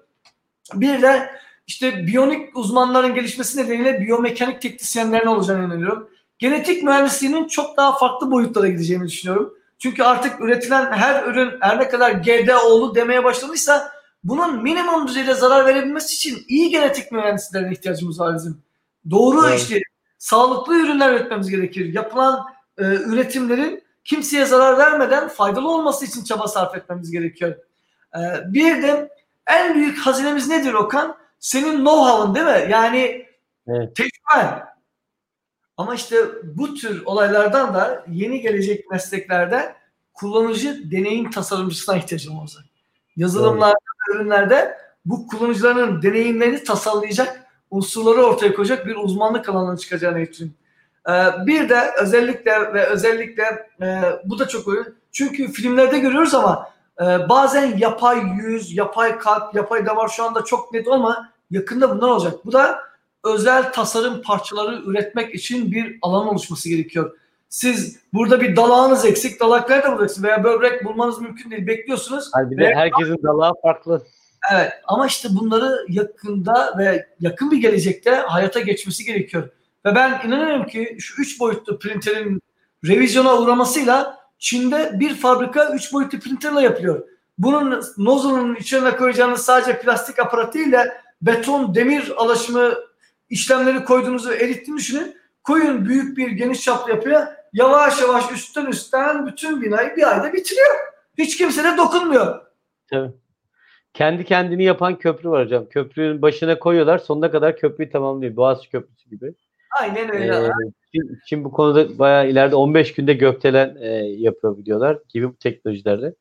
[0.73, 1.29] Bir de
[1.67, 6.09] işte biyonik uzmanların gelişmesi nedeniyle biyomekanik teknisyenlerin olacağını inanıyorum.
[6.39, 9.53] Genetik mühendisliğinin çok daha farklı boyutlara gideceğini düşünüyorum.
[9.79, 13.91] Çünkü artık üretilen her ürün her ne kadar GDO'lu demeye başlamışsa
[14.23, 18.61] bunun minimum düzeyde zarar verebilmesi için iyi genetik mühendislerine ihtiyacımız var bizim.
[19.09, 19.59] Doğru evet.
[19.59, 19.81] işte
[20.17, 21.93] sağlıklı ürünler üretmemiz gerekir.
[21.93, 22.45] Yapılan
[22.77, 27.55] e, üretimlerin kimseye zarar vermeden faydalı olması için çaba sarf etmemiz gerekiyor.
[28.15, 28.19] E,
[28.53, 29.09] bir de
[29.47, 31.17] en büyük hazinemiz nedir Okan?
[31.39, 32.71] Senin know-how'ın değil mi?
[32.71, 33.25] Yani
[33.67, 33.95] evet.
[33.95, 34.65] tecrüben.
[35.77, 39.75] Ama işte bu tür olaylardan da yeni gelecek mesleklerde
[40.13, 42.63] kullanıcı deneyim tasarımcısına ihtiyacım olacak.
[43.15, 43.77] Yazılımlarda,
[44.11, 50.57] ürünlerde bu kullanıcıların deneyimlerini tasarlayacak unsurları ortaya koyacak bir uzmanlık alanına çıkacağını için.
[51.09, 51.11] Ee,
[51.45, 53.43] bir de özellikle ve özellikle
[53.81, 54.89] e, bu da çok önemli.
[55.11, 60.73] Çünkü filmlerde görüyoruz ama e, bazen yapay yüz, yapay kalp, yapay damar şu anda çok
[60.73, 62.45] net ama yakında bunlar olacak.
[62.45, 62.79] Bu da
[63.23, 67.17] özel tasarım parçaları üretmek için bir alan oluşması gerekiyor.
[67.49, 71.67] Siz burada bir dalağınız eksik, dalak nerede bulacaksınız veya böbrek bulmanız mümkün değil.
[71.67, 72.29] Bekliyorsunuz.
[72.33, 74.01] Hayır, bir de herkesin dalağı farklı.
[74.53, 79.49] Evet ama işte bunları yakında ve yakın bir gelecekte hayata geçmesi gerekiyor.
[79.85, 82.41] Ve ben inanıyorum ki şu üç boyutlu printerin
[82.85, 87.07] revizyona uğramasıyla Çin'de bir fabrika üç boyutlu printerle yapılıyor.
[87.37, 92.73] Bunun nozzle'ın içine koyacağınız sadece plastik aparat değil de beton, demir alaşımı
[93.29, 95.15] işlemleri koyduğunuzu erittiğini düşünün.
[95.43, 100.75] Koyun büyük bir geniş çaplı yapıya yavaş yavaş üstten üstten bütün binayı bir ayda bitiriyor.
[101.17, 102.41] Hiç kimse de dokunmuyor.
[102.89, 103.11] Tabii.
[103.93, 105.65] Kendi kendini yapan köprü var hocam.
[105.69, 108.35] Köprünün başına koyuyorlar sonuna kadar köprüyü tamamlıyor.
[108.35, 109.33] Boğaziçi Köprüsü gibi.
[109.79, 110.35] Aynen öyle.
[110.35, 110.49] Ee,
[110.95, 116.15] Çin, Çin bu konuda bayağı ileride 15 günde gökdelen e, yapıyor videolar gibi bu teknolojilerde.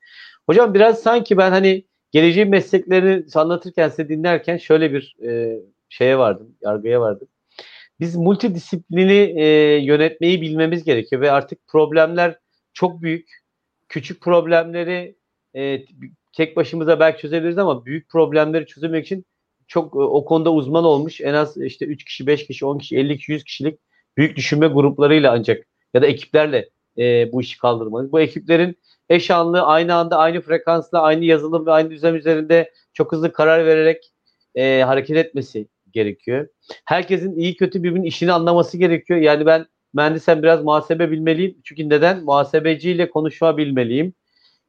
[0.47, 6.57] Hocam biraz sanki ben hani geleceğin mesleklerini anlatırken size dinlerken şöyle bir e, şeye vardım,
[6.63, 7.29] yargıya vardım.
[8.01, 9.47] Biz multidisiplini e,
[9.85, 12.39] yönetmeyi bilmemiz gerekiyor ve artık problemler
[12.73, 13.29] çok büyük.
[13.89, 15.17] Küçük problemleri
[15.57, 15.85] e,
[16.33, 19.25] tek başımıza belki çözebiliriz ama büyük problemleri çözmek için
[19.69, 22.97] çok e, o konuda uzman olmuş en az işte 3 kişi, 5 kişi, 10 kişi,
[22.97, 23.84] 50 kişi, 100 kişilik
[24.17, 26.69] büyük düşünme gruplarıyla ancak ya da ekiplerle
[26.99, 28.13] e, bu işi kaldırmalıyız.
[28.13, 28.79] Bu ekiplerin
[29.09, 33.67] eş anlı, aynı anda, aynı frekansla, aynı yazılım ve aynı düzen üzerinde çok hızlı karar
[33.67, 34.13] vererek
[34.55, 36.49] e, hareket etmesi gerekiyor.
[36.85, 39.21] Herkesin iyi kötü birbirinin işini anlaması gerekiyor.
[39.21, 41.57] Yani ben mühendisen biraz muhasebe bilmeliyim.
[41.65, 42.25] Çünkü neden?
[42.25, 44.15] Muhasebeciyle konuşma bilmeliyim.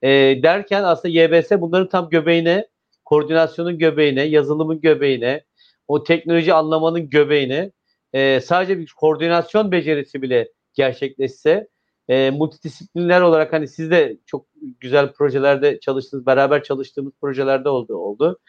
[0.02, 0.10] E,
[0.44, 2.68] derken aslında YBS bunların tam göbeğine,
[3.06, 5.44] koordinasyonun göbeğine, yazılımın göbeğine,
[5.88, 7.72] o teknoloji anlamanın göbeğine
[8.16, 11.68] e, sadece bir koordinasyon becerisi bile gerçekleşse
[12.08, 14.46] e, multidisipliner olarak hani siz de çok
[14.80, 17.96] güzel projelerde çalıştınız, beraber çalıştığımız projelerde oldu.
[17.96, 18.40] oldu.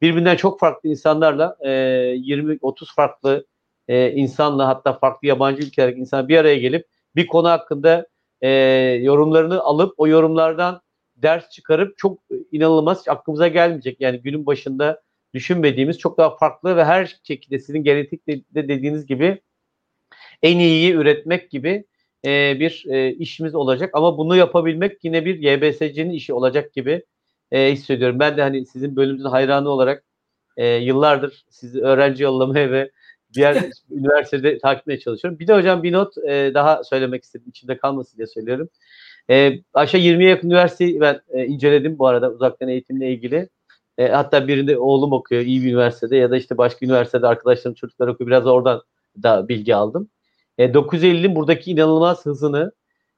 [0.00, 3.46] Birbirinden çok farklı insanlarla e, 20-30 farklı
[3.88, 6.86] e, insanla hatta farklı yabancı ülkelerdeki insan bir araya gelip
[7.16, 8.06] bir konu hakkında
[8.40, 8.48] e,
[9.02, 10.80] yorumlarını alıp o yorumlardan
[11.16, 12.18] ders çıkarıp çok
[12.52, 14.00] inanılmaz aklımıza gelmeyecek.
[14.00, 15.02] Yani günün başında
[15.36, 19.40] düşünmediğimiz çok daha farklı ve her şekilde sizin genetik de dediğiniz gibi
[20.42, 21.84] en iyiyi üretmek gibi
[22.24, 23.90] e, bir e, işimiz olacak.
[23.92, 27.04] Ama bunu yapabilmek yine bir YBSC'nin işi olacak gibi
[27.52, 28.20] e, hissediyorum.
[28.20, 30.04] Ben de hani sizin bölümünüzün hayranı olarak
[30.56, 32.90] e, yıllardır sizi öğrenci yollamaya ve
[33.34, 35.38] diğer üniversitede takip etmeye çalışıyorum.
[35.38, 37.46] Bir de hocam bir not e, daha söylemek istedim.
[37.48, 38.68] İçimde kalmasın diye söylüyorum.
[39.30, 43.48] E, aşağı 20'ye yakın üniversiteyi ben e, inceledim bu arada uzaktan eğitimle ilgili.
[43.98, 48.08] E, hatta birinde oğlum okuyor iyi bir üniversitede ya da işte başka üniversitede arkadaşlarım çocuklar
[48.08, 48.28] okuyor.
[48.28, 48.82] Biraz da oradan
[49.22, 50.10] da bilgi aldım.
[50.58, 52.72] E, 950'nin buradaki inanılmaz hızını,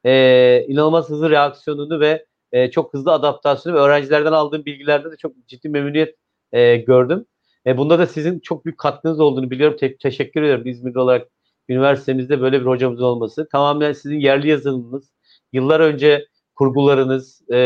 [0.04, 5.32] e, inanılmaz hızlı reaksiyonunu ve e, çok hızlı adaptasyonu ve öğrencilerden aldığım bilgilerde de çok
[5.48, 6.16] ciddi memnuniyet
[6.52, 7.26] e, gördüm.
[7.66, 9.76] E, bunda da sizin çok büyük katkınız olduğunu biliyorum.
[9.76, 11.28] Te- teşekkür ederim İzmirli olarak
[11.68, 13.48] üniversitemizde böyle bir hocamızın olması.
[13.48, 15.12] Tamamen sizin yerli yazılımınız,
[15.52, 17.56] yıllar önce kurgularınız, e,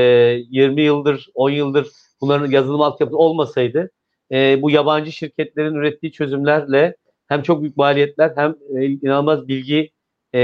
[0.51, 1.89] 20 yıldır, 10 yıldır
[2.23, 3.91] bunların yazılım altyapısı olmasaydı
[4.33, 6.97] e, bu yabancı şirketlerin ürettiği çözümlerle
[7.29, 9.91] hem çok büyük maliyetler hem e, inanılmaz bilgi
[10.35, 10.41] e,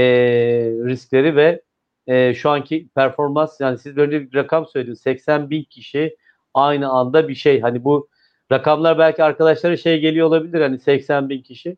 [0.85, 1.61] riskleri ve
[2.07, 6.17] e, şu anki performans yani siz böyle bir rakam söylediniz 80 bin kişi
[6.53, 7.61] aynı anda bir şey.
[7.61, 8.09] Hani bu
[8.51, 11.77] rakamlar belki arkadaşlara şey geliyor olabilir hani 80 bin kişi.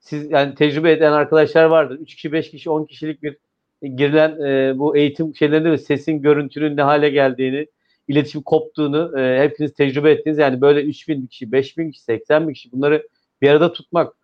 [0.00, 1.98] Siz yani tecrübe eden arkadaşlar vardır.
[2.00, 3.36] 3 kişi 5 kişi 10 kişilik bir
[3.82, 7.66] girilen e, bu eğitim şeylerinde de sesin görüntünün ne hale geldiğini
[8.10, 10.38] iletişim koptuğunu e, hepiniz tecrübe ettiniz.
[10.38, 13.08] Yani böyle 3000 kişi, 5000 kişi, 80 bin kişi bunları
[13.42, 14.14] bir arada tutmak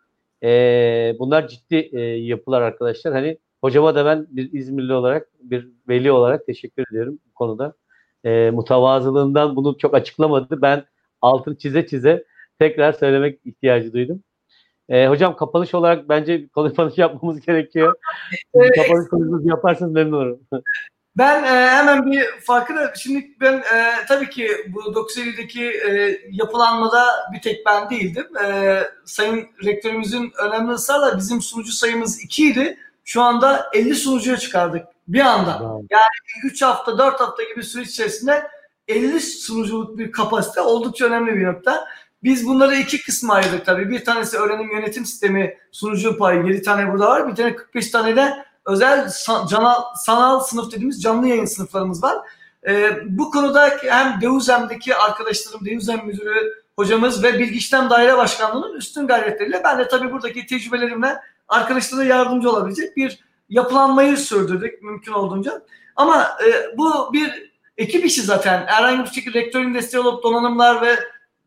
[0.43, 0.49] e,
[1.19, 3.13] bunlar ciddi e, yapılar arkadaşlar.
[3.13, 7.75] Hani hocama da ben bir İzmirli olarak, bir veli olarak teşekkür ediyorum bu konuda.
[8.25, 10.63] E, mutavazılığından bunu çok açıklamadı.
[10.63, 10.85] Ben
[11.23, 12.25] altını çize çize
[12.59, 14.23] tekrar söylemek ihtiyacı duydum.
[14.89, 17.95] E, hocam kapanış olarak bence kapanış yapmamız gerekiyor.
[18.55, 18.77] Evet.
[18.77, 20.41] Kapanış konuşması yaparsanız memnun olurum.
[21.19, 27.41] Ben e, hemen bir farkını, şimdi ben e, tabii ki bu 950'deki e, yapılanmada bir
[27.41, 28.37] tek ben değildim.
[28.45, 32.79] E, sayın rektörümüzün önemli ısrarla bizim sunucu sayımız 2 idi.
[33.05, 35.63] Şu anda 50 sunucuya çıkardık bir anda.
[35.91, 38.47] Yani 3 hafta 4 hafta gibi süreç içerisinde
[38.89, 41.89] 50 sunuculuk bir kapasite oldukça önemli bir nokta.
[42.23, 43.91] Biz bunları iki kısma ayırdık tabii.
[43.91, 46.47] Bir tanesi öğrenim yönetim sistemi sunucu payı.
[46.47, 47.29] 7 tane burada var.
[47.29, 52.19] Bir tane 45 tane de özel sanal, sanal sınıf dediğimiz canlı yayın sınıflarımız var.
[52.69, 59.07] Ee, bu konuda hem Deuzem'deki arkadaşlarım, Deuzem müdürü hocamız ve Bilgi İşlem Daire Başkanlığı'nın üstün
[59.07, 61.17] gayretleriyle ben de tabii buradaki tecrübelerimle
[61.49, 65.63] arkadaşlara yardımcı olabilecek bir yapılanmayı sürdürdük mümkün olduğunca.
[65.97, 68.67] Ama e, bu bir ekip işi zaten.
[68.67, 70.99] Herhangi bir şekilde rektörün desteği olup donanımlar ve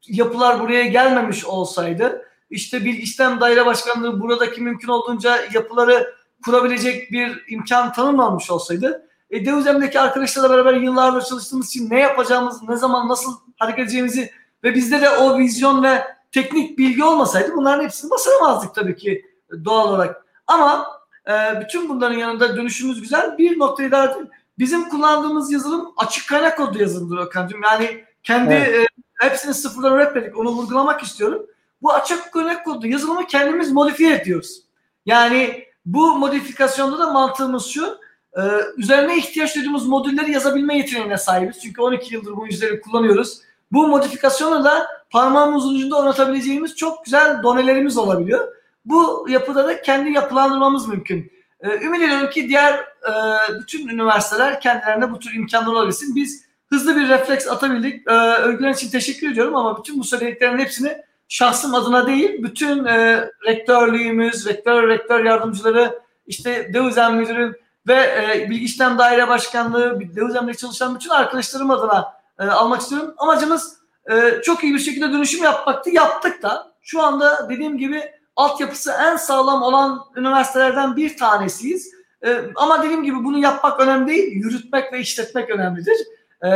[0.07, 7.43] yapılar buraya gelmemiş olsaydı işte Bilgi İşlem Daire Başkanlığı buradaki mümkün olduğunca yapıları kurabilecek bir
[7.47, 13.37] imkan tanınmamış olsaydı e, Deuzem'deki arkadaşlarla beraber yıllardır çalıştığımız için ne yapacağımız, ne zaman nasıl
[13.57, 14.31] hareket edeceğimizi
[14.63, 19.25] ve bizde de o vizyon ve teknik bilgi olmasaydı bunların hepsini basamazdık tabii ki
[19.65, 20.25] doğal olarak.
[20.47, 20.87] Ama
[21.27, 23.37] e, bütün bunların yanında dönüşümüz güzel.
[23.37, 24.17] Bir noktayı daha
[24.59, 27.63] bizim kullandığımız yazılım açık kaynak kodlu yazılımdır Okan'cığım.
[27.63, 28.75] Yani kendi evet.
[28.75, 28.87] e,
[29.19, 30.37] hepsini sıfırdan üretmedik.
[30.37, 31.45] Onu vurgulamak istiyorum.
[31.81, 34.61] Bu açık kaynak kodlu yazılımı kendimiz modifiye ediyoruz.
[35.05, 37.97] Yani bu modifikasyonda da mantığımız şu.
[38.37, 38.41] E,
[38.77, 41.59] üzerine ihtiyaç duyduğumuz modülleri yazabilme yeteneğine sahibiz.
[41.59, 43.41] Çünkü 12 yıldır bu yüzleri kullanıyoruz.
[43.71, 48.47] Bu modifikasyonu da parmağımızın ucunda oynatabileceğimiz çok güzel donelerimiz olabiliyor.
[48.85, 51.31] Bu yapıda da kendi yapılandırmamız mümkün.
[51.61, 53.13] Ee, ümit ediyorum ki diğer e,
[53.59, 56.15] bütün üniversiteler kendilerine bu tür imkanlar olabilsin.
[56.15, 58.07] Biz hızlı bir refleks atabildik.
[58.07, 60.97] Ee, övgüler için teşekkür ediyorum ama bütün bu söylediklerin hepsini
[61.29, 68.65] şahsım adına değil, bütün e, rektörlüğümüz, rektör, rektör yardımcıları, işte Deuzem Müdürü ve e, Bilgi
[68.65, 73.13] İşlem Daire Başkanlığı, Deuzem'de çalışan bütün arkadaşlarım adına e, almak istiyorum.
[73.17, 73.77] Amacımız
[74.11, 75.89] e, çok iyi bir şekilde dönüşüm yapmaktı.
[75.89, 76.71] Yaptık da.
[76.81, 78.03] Şu anda dediğim gibi
[78.35, 81.93] altyapısı en sağlam olan üniversitelerden bir tanesiyiz.
[82.25, 84.31] E, ama dediğim gibi bunu yapmak önemli değil.
[84.31, 85.97] Yürütmek ve işletmek önemlidir.
[86.43, 86.49] E,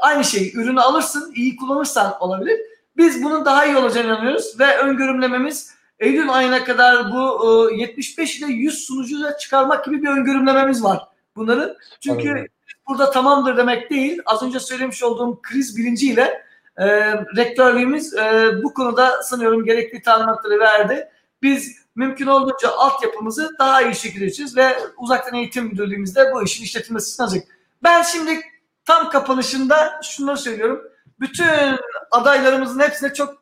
[0.00, 2.60] aynı şey ürünü alırsın, iyi kullanırsan olabilir.
[2.96, 8.46] Biz bunun daha iyi olacağını inanıyoruz ve öngörümlememiz Eylül ayına kadar bu e, 75 ile
[8.46, 11.76] 100 sunucu çıkarmak gibi bir öngörümlememiz var bunları.
[12.00, 12.46] Çünkü Anladım.
[12.88, 14.20] burada tamamdır demek değil.
[14.26, 16.42] Az önce söylemiş olduğum kriz bilinciyle
[16.76, 16.86] e,
[17.36, 21.08] rektörlüğümüz e, bu konuda sanıyorum gerekli talimatları verdi.
[21.42, 27.10] Biz mümkün olduğunca altyapımızı daha iyi şekilde içeceğiz ve uzaktan eğitim müdürlüğümüzde bu işin işletilmesi
[27.10, 27.44] sınacak.
[27.82, 28.40] Ben şimdi
[28.84, 30.82] tam kapanışında şunu söylüyorum.
[31.20, 31.78] Bütün
[32.10, 33.34] adaylarımızın hepsine çok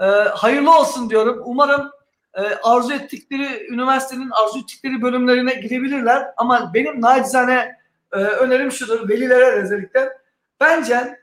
[0.00, 1.42] e, hayırlı olsun diyorum.
[1.44, 1.90] Umarım
[2.34, 6.32] e, arzu ettikleri üniversitenin arzu ettikleri bölümlerine gidebilirler.
[6.36, 7.76] Ama benim nacizane
[8.12, 10.18] e, önerim şudur velilere özellikle.
[10.60, 11.20] Bence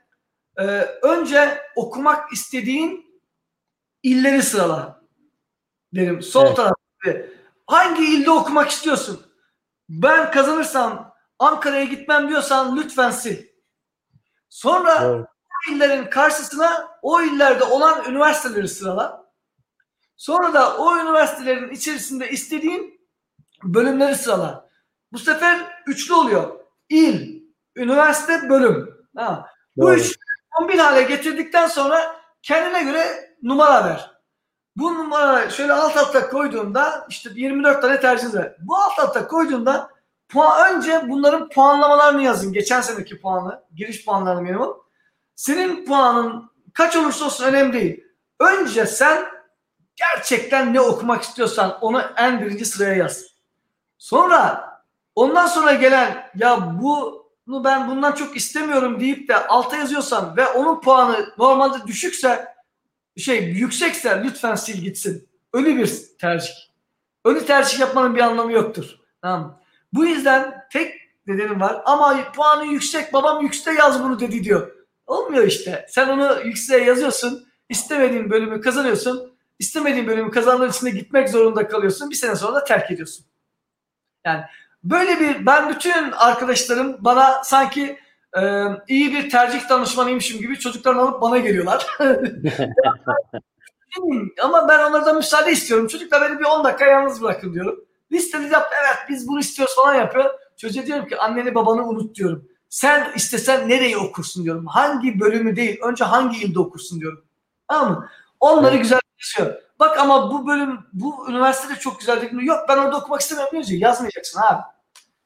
[0.58, 0.62] e,
[1.02, 3.22] önce okumak istediğin
[4.02, 5.02] illeri sırala
[5.94, 6.22] derim.
[6.22, 6.56] Sol evet.
[6.56, 6.76] tarafta.
[7.66, 9.26] Hangi ilde okumak istiyorsun?
[9.88, 13.38] Ben kazanırsam Ankara'ya gitmem diyorsan lütfen sil.
[14.48, 15.26] Sonra evet.
[15.68, 19.30] İllerin karşısına o illerde olan üniversiteleri sırala.
[20.16, 23.00] Sonra da o üniversitelerin içerisinde istediğin
[23.64, 24.68] bölümleri sırala.
[25.12, 26.60] Bu sefer üçlü oluyor.
[26.88, 27.42] İl,
[27.76, 29.06] üniversite, bölüm.
[29.16, 29.46] Ha.
[29.76, 30.16] Bu üç
[30.60, 34.10] 11 hale getirdikten sonra kendine göre numara ver.
[34.76, 38.56] Bu numara şöyle alt alta koyduğunda işte 24 tane tercih var.
[38.60, 39.90] Bu alt alta koyduğunda
[40.28, 42.52] puan, önce bunların puanlamalarını yazın.
[42.52, 44.76] Geçen seneki puanı, giriş puanlarını minimum.
[45.40, 48.04] Senin puanın kaç olursa olsun önemli değil.
[48.40, 49.26] Önce sen
[49.96, 53.26] gerçekten ne okumak istiyorsan onu en birinci sıraya yaz.
[53.98, 54.70] Sonra
[55.14, 60.80] ondan sonra gelen ya bunu ben bundan çok istemiyorum deyip de alta yazıyorsan ve onun
[60.80, 62.54] puanı normalde düşükse
[63.16, 65.28] şey yüksekse lütfen sil gitsin.
[65.52, 66.54] Ölü bir tercih.
[67.24, 68.98] Ölü tercih yapmanın bir anlamı yoktur.
[69.22, 69.60] Tamam.
[69.92, 70.94] Bu yüzden tek
[71.26, 74.79] nedenim var ama puanı yüksek babam yüksekte yaz bunu dedi diyor.
[75.10, 75.86] Olmuyor işte.
[75.88, 77.46] Sen onu yükseğe yazıyorsun.
[77.68, 79.32] istemediğin bölümü kazanıyorsun.
[79.58, 82.10] istemediğin bölümü kazandığın için de gitmek zorunda kalıyorsun.
[82.10, 83.26] Bir sene sonra da terk ediyorsun.
[84.24, 84.44] Yani
[84.84, 87.98] böyle bir ben bütün arkadaşlarım bana sanki
[88.36, 88.42] e,
[88.88, 91.86] iyi bir tercih danışmanıymışım gibi çocuklarını alıp bana geliyorlar.
[94.42, 95.86] Ama ben onlardan müsaade istiyorum.
[95.86, 97.84] Çocuklar beni bir 10 dakika yalnız bırakın diyorum.
[98.12, 100.30] Listeli yap evet biz bunu istiyoruz falan yapıyor.
[100.56, 102.49] Çocuğa diyorum ki anneni babanı unut diyorum.
[102.70, 104.66] Sen istesen nereyi okursun diyorum.
[104.66, 107.24] Hangi bölümü değil önce hangi ilde okursun diyorum.
[107.68, 108.10] Tamam mı?
[108.40, 108.82] Onları evet.
[108.82, 109.62] güzelleşiyor.
[109.78, 113.74] Bak ama bu bölüm bu üniversitede çok güzel değil Yok ben orada okumak istemiyorum diyorsun.
[113.74, 114.62] Yazmayacaksın abi.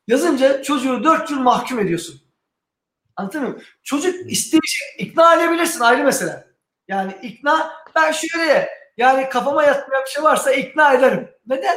[0.08, 2.20] Yazınca çocuğu dört yıl mahkum ediyorsun.
[3.16, 3.68] Anlatabiliyor muyum?
[3.82, 6.46] Çocuk isteyecek, ikna edebilirsin ayrı mesele.
[6.88, 11.30] Yani ikna, ben şöyle yani kafama yatmayan bir şey varsa ikna ederim.
[11.46, 11.76] Neden?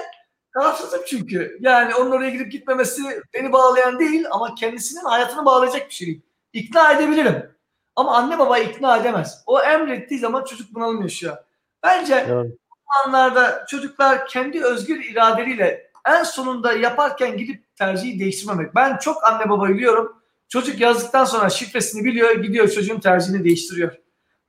[0.60, 1.58] Tarafsızım çünkü.
[1.60, 3.02] Yani onun oraya gidip gitmemesi
[3.34, 6.22] beni bağlayan değil ama kendisinin hayatını bağlayacak bir şey.
[6.54, 7.52] İkna edebilirim.
[7.96, 9.44] Ama anne baba ikna edemez.
[9.46, 11.38] O emrettiği zaman çocuk bunalım yaşıyor.
[11.84, 12.52] Bence evet.
[12.52, 18.76] bu anlarda çocuklar kendi özgür iradeleriyle en sonunda yaparken gidip tercihi değiştirmemek.
[18.76, 20.22] Ben çok anne baba biliyorum.
[20.50, 23.96] Çocuk yazdıktan sonra şifresini biliyor, gidiyor çocuğun tercihini değiştiriyor.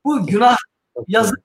[0.04, 0.56] Bu günah,
[1.08, 1.38] yazık.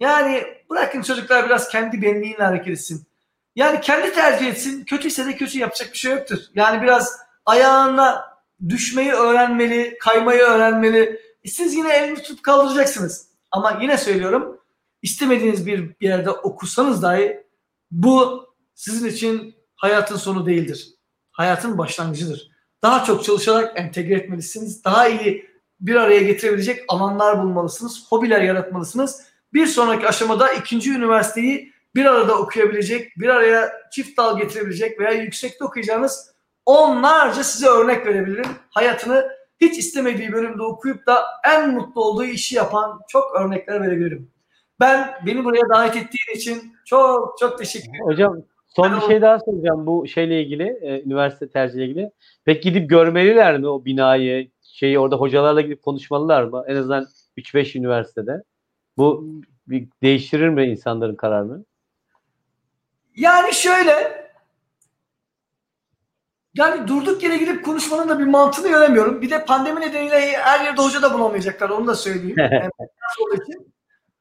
[0.00, 3.09] Yani bırakın çocuklar biraz kendi benliğiyle hareket etsin.
[3.56, 4.84] Yani kendi tercih etsin.
[4.84, 6.38] Kötüyse de kötü yapacak bir şey yoktur.
[6.54, 7.16] Yani biraz
[7.46, 8.24] ayağına
[8.68, 11.20] düşmeyi öğrenmeli, kaymayı öğrenmeli.
[11.44, 13.26] Siz yine elini tutup kaldıracaksınız.
[13.50, 14.60] Ama yine söylüyorum
[15.02, 17.46] istemediğiniz bir yerde okusanız dahi
[17.90, 20.94] bu sizin için hayatın sonu değildir.
[21.32, 22.50] Hayatın başlangıcıdır.
[22.82, 24.84] Daha çok çalışarak entegre etmelisiniz.
[24.84, 25.50] Daha iyi
[25.80, 28.06] bir araya getirebilecek alanlar bulmalısınız.
[28.08, 29.22] Hobiler yaratmalısınız.
[29.52, 35.64] Bir sonraki aşamada ikinci üniversiteyi bir arada okuyabilecek, bir araya çift dal getirebilecek veya yüksekte
[35.64, 36.30] okuyacağınız
[36.66, 38.46] onlarca size örnek verebilirim.
[38.70, 39.30] Hayatını
[39.60, 44.30] hiç istemediği bölümde okuyup da en mutlu olduğu işi yapan çok örnekler verebilirim.
[44.80, 48.04] Ben beni buraya davet ettiğin için çok çok teşekkür ederim.
[48.04, 52.10] Hocam son bir şey daha soracağım bu şeyle ilgili, e, üniversite tercihiyle ilgili.
[52.44, 56.64] Peki gidip görmeliler mi o binayı, şeyi orada hocalarla gidip konuşmalılar mı?
[56.68, 57.06] En azından
[57.36, 58.42] 3-5 üniversitede.
[58.96, 59.24] Bu
[59.66, 61.64] bir değiştirir mi insanların kararını?
[63.20, 64.26] Yani şöyle
[66.54, 69.22] yani durduk yere gidip konuşmanın da bir mantığını göremiyorum.
[69.22, 71.70] Bir de pandemi nedeniyle her yerde hoca da bulamayacaklar.
[71.70, 72.36] Onu da söyleyeyim.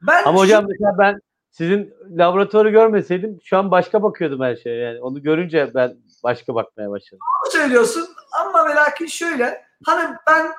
[0.02, 1.20] ben Ama hocam mesela ben
[1.52, 4.76] sizin laboratuvarı görmeseydim şu an başka bakıyordum her şeye.
[4.76, 7.20] Yani onu görünce ben başka bakmaya başladım.
[7.44, 8.08] Doğru söylüyorsun
[8.42, 10.52] ama ve lakin şöyle hani ben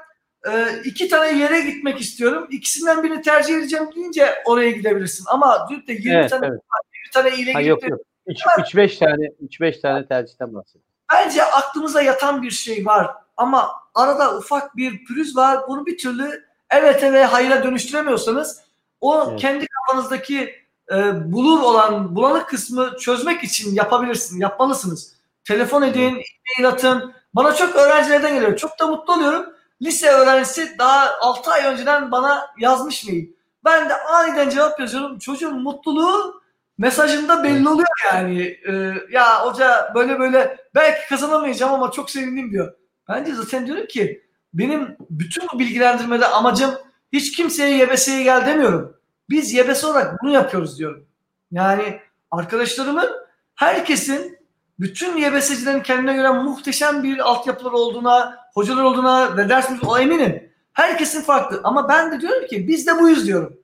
[0.53, 2.47] e, iki tane yere gitmek istiyorum.
[2.51, 5.25] İkisinden birini tercih edeceğim deyince oraya gidebilirsin.
[5.29, 6.61] Ama dün de 20 evet, tane evet.
[6.95, 8.01] 20 tane ile gidip yok, yok.
[8.31, 10.91] 3-5 tane 3-5 tane tercihten bahsediyorum.
[11.13, 15.69] Bence aklımıza yatan bir şey var ama arada ufak bir pürüz var.
[15.69, 18.61] Bunu bir türlü evet ve hayra dönüştüremiyorsanız
[19.01, 19.41] o evet.
[19.41, 20.55] kendi kafanızdaki
[20.93, 25.15] e, bulur olan bulanık kısmı çözmek için yapabilirsin, yapmalısınız.
[25.45, 26.23] Telefon edin,
[26.59, 27.13] e-mail atın.
[27.35, 28.57] Bana çok öğrencilerden geliyor.
[28.57, 29.47] Çok da mutlu oluyorum.
[29.83, 33.27] Lise öğrencisi daha 6 ay önceden bana yazmış mail.
[33.65, 35.19] Ben de aniden cevap yazıyorum.
[35.19, 36.40] Çocuğun mutluluğu
[36.81, 38.59] mesajında belli oluyor yani.
[38.69, 42.75] Ee, ya hoca böyle böyle belki kazanamayacağım ama çok sevindim diyor.
[43.09, 44.23] Bence zaten diyorum ki
[44.55, 46.71] benim bütün bu bilgilendirmede amacım
[47.13, 48.97] hiç kimseye YBS'ye gel demiyorum.
[49.31, 51.07] Biz YBS olarak bunu yapıyoruz diyorum.
[51.51, 52.01] Yani
[52.31, 53.11] arkadaşlarımın
[53.55, 54.39] herkesin
[54.79, 60.51] bütün YBS'cilerin kendine göre muhteşem bir altyapılar olduğuna, hocalar olduğuna ve ders o eminim.
[60.73, 61.61] Herkesin farklı.
[61.65, 63.57] Ama ben de diyorum ki biz de buyuz diyorum.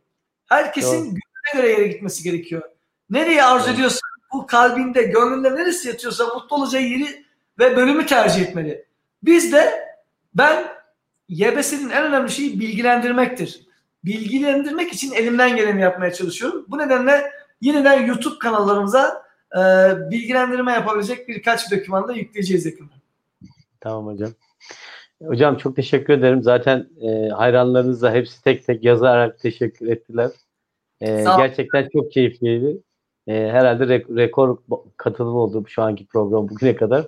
[0.47, 1.21] Herkesin Doğru.
[1.55, 2.63] göre yere gitmesi gerekiyor.
[3.11, 3.99] Nereye arzu ediyorsa
[4.33, 7.25] bu kalbinde, gönlünde neresi yatıyorsa mutlu olacağı yeri
[7.59, 8.85] ve bölümü tercih etmeli.
[9.23, 9.87] Biz de
[10.35, 10.65] ben
[11.29, 13.67] YBS'nin en önemli şeyi bilgilendirmektir.
[14.05, 16.65] Bilgilendirmek için elimden geleni yapmaya çalışıyorum.
[16.69, 17.31] Bu nedenle
[17.61, 19.23] yeniden YouTube kanallarımıza
[19.53, 19.61] e,
[20.11, 22.93] bilgilendirme yapabilecek birkaç doküman da yükleyeceğiz yakında.
[23.81, 24.31] Tamam hocam.
[25.23, 26.43] Hocam çok teşekkür ederim.
[26.43, 30.31] Zaten e, hayranlarınız da hepsi tek tek yazarak teşekkür ettiler.
[31.01, 32.79] E, gerçekten çok keyifliydi.
[33.27, 34.59] E, herhalde re- rekor
[34.97, 37.07] katılım oldu şu anki program bugüne kadar.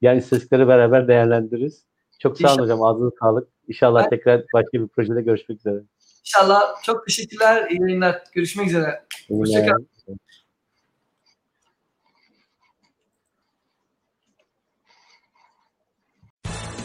[0.00, 1.84] Yani istatistikleri beraber değerlendiririz.
[2.18, 2.82] Çok sağ olun hocam.
[2.82, 3.48] Ağzınıza sağlık.
[3.68, 5.82] İnşallah ben, tekrar başka bir projede görüşmek üzere.
[6.20, 6.62] İnşallah.
[6.82, 7.70] Çok teşekkürler.
[7.70, 8.22] İyi yayınlar.
[8.32, 9.02] Görüşmek üzere.
[9.28, 9.88] Hoşçakalın.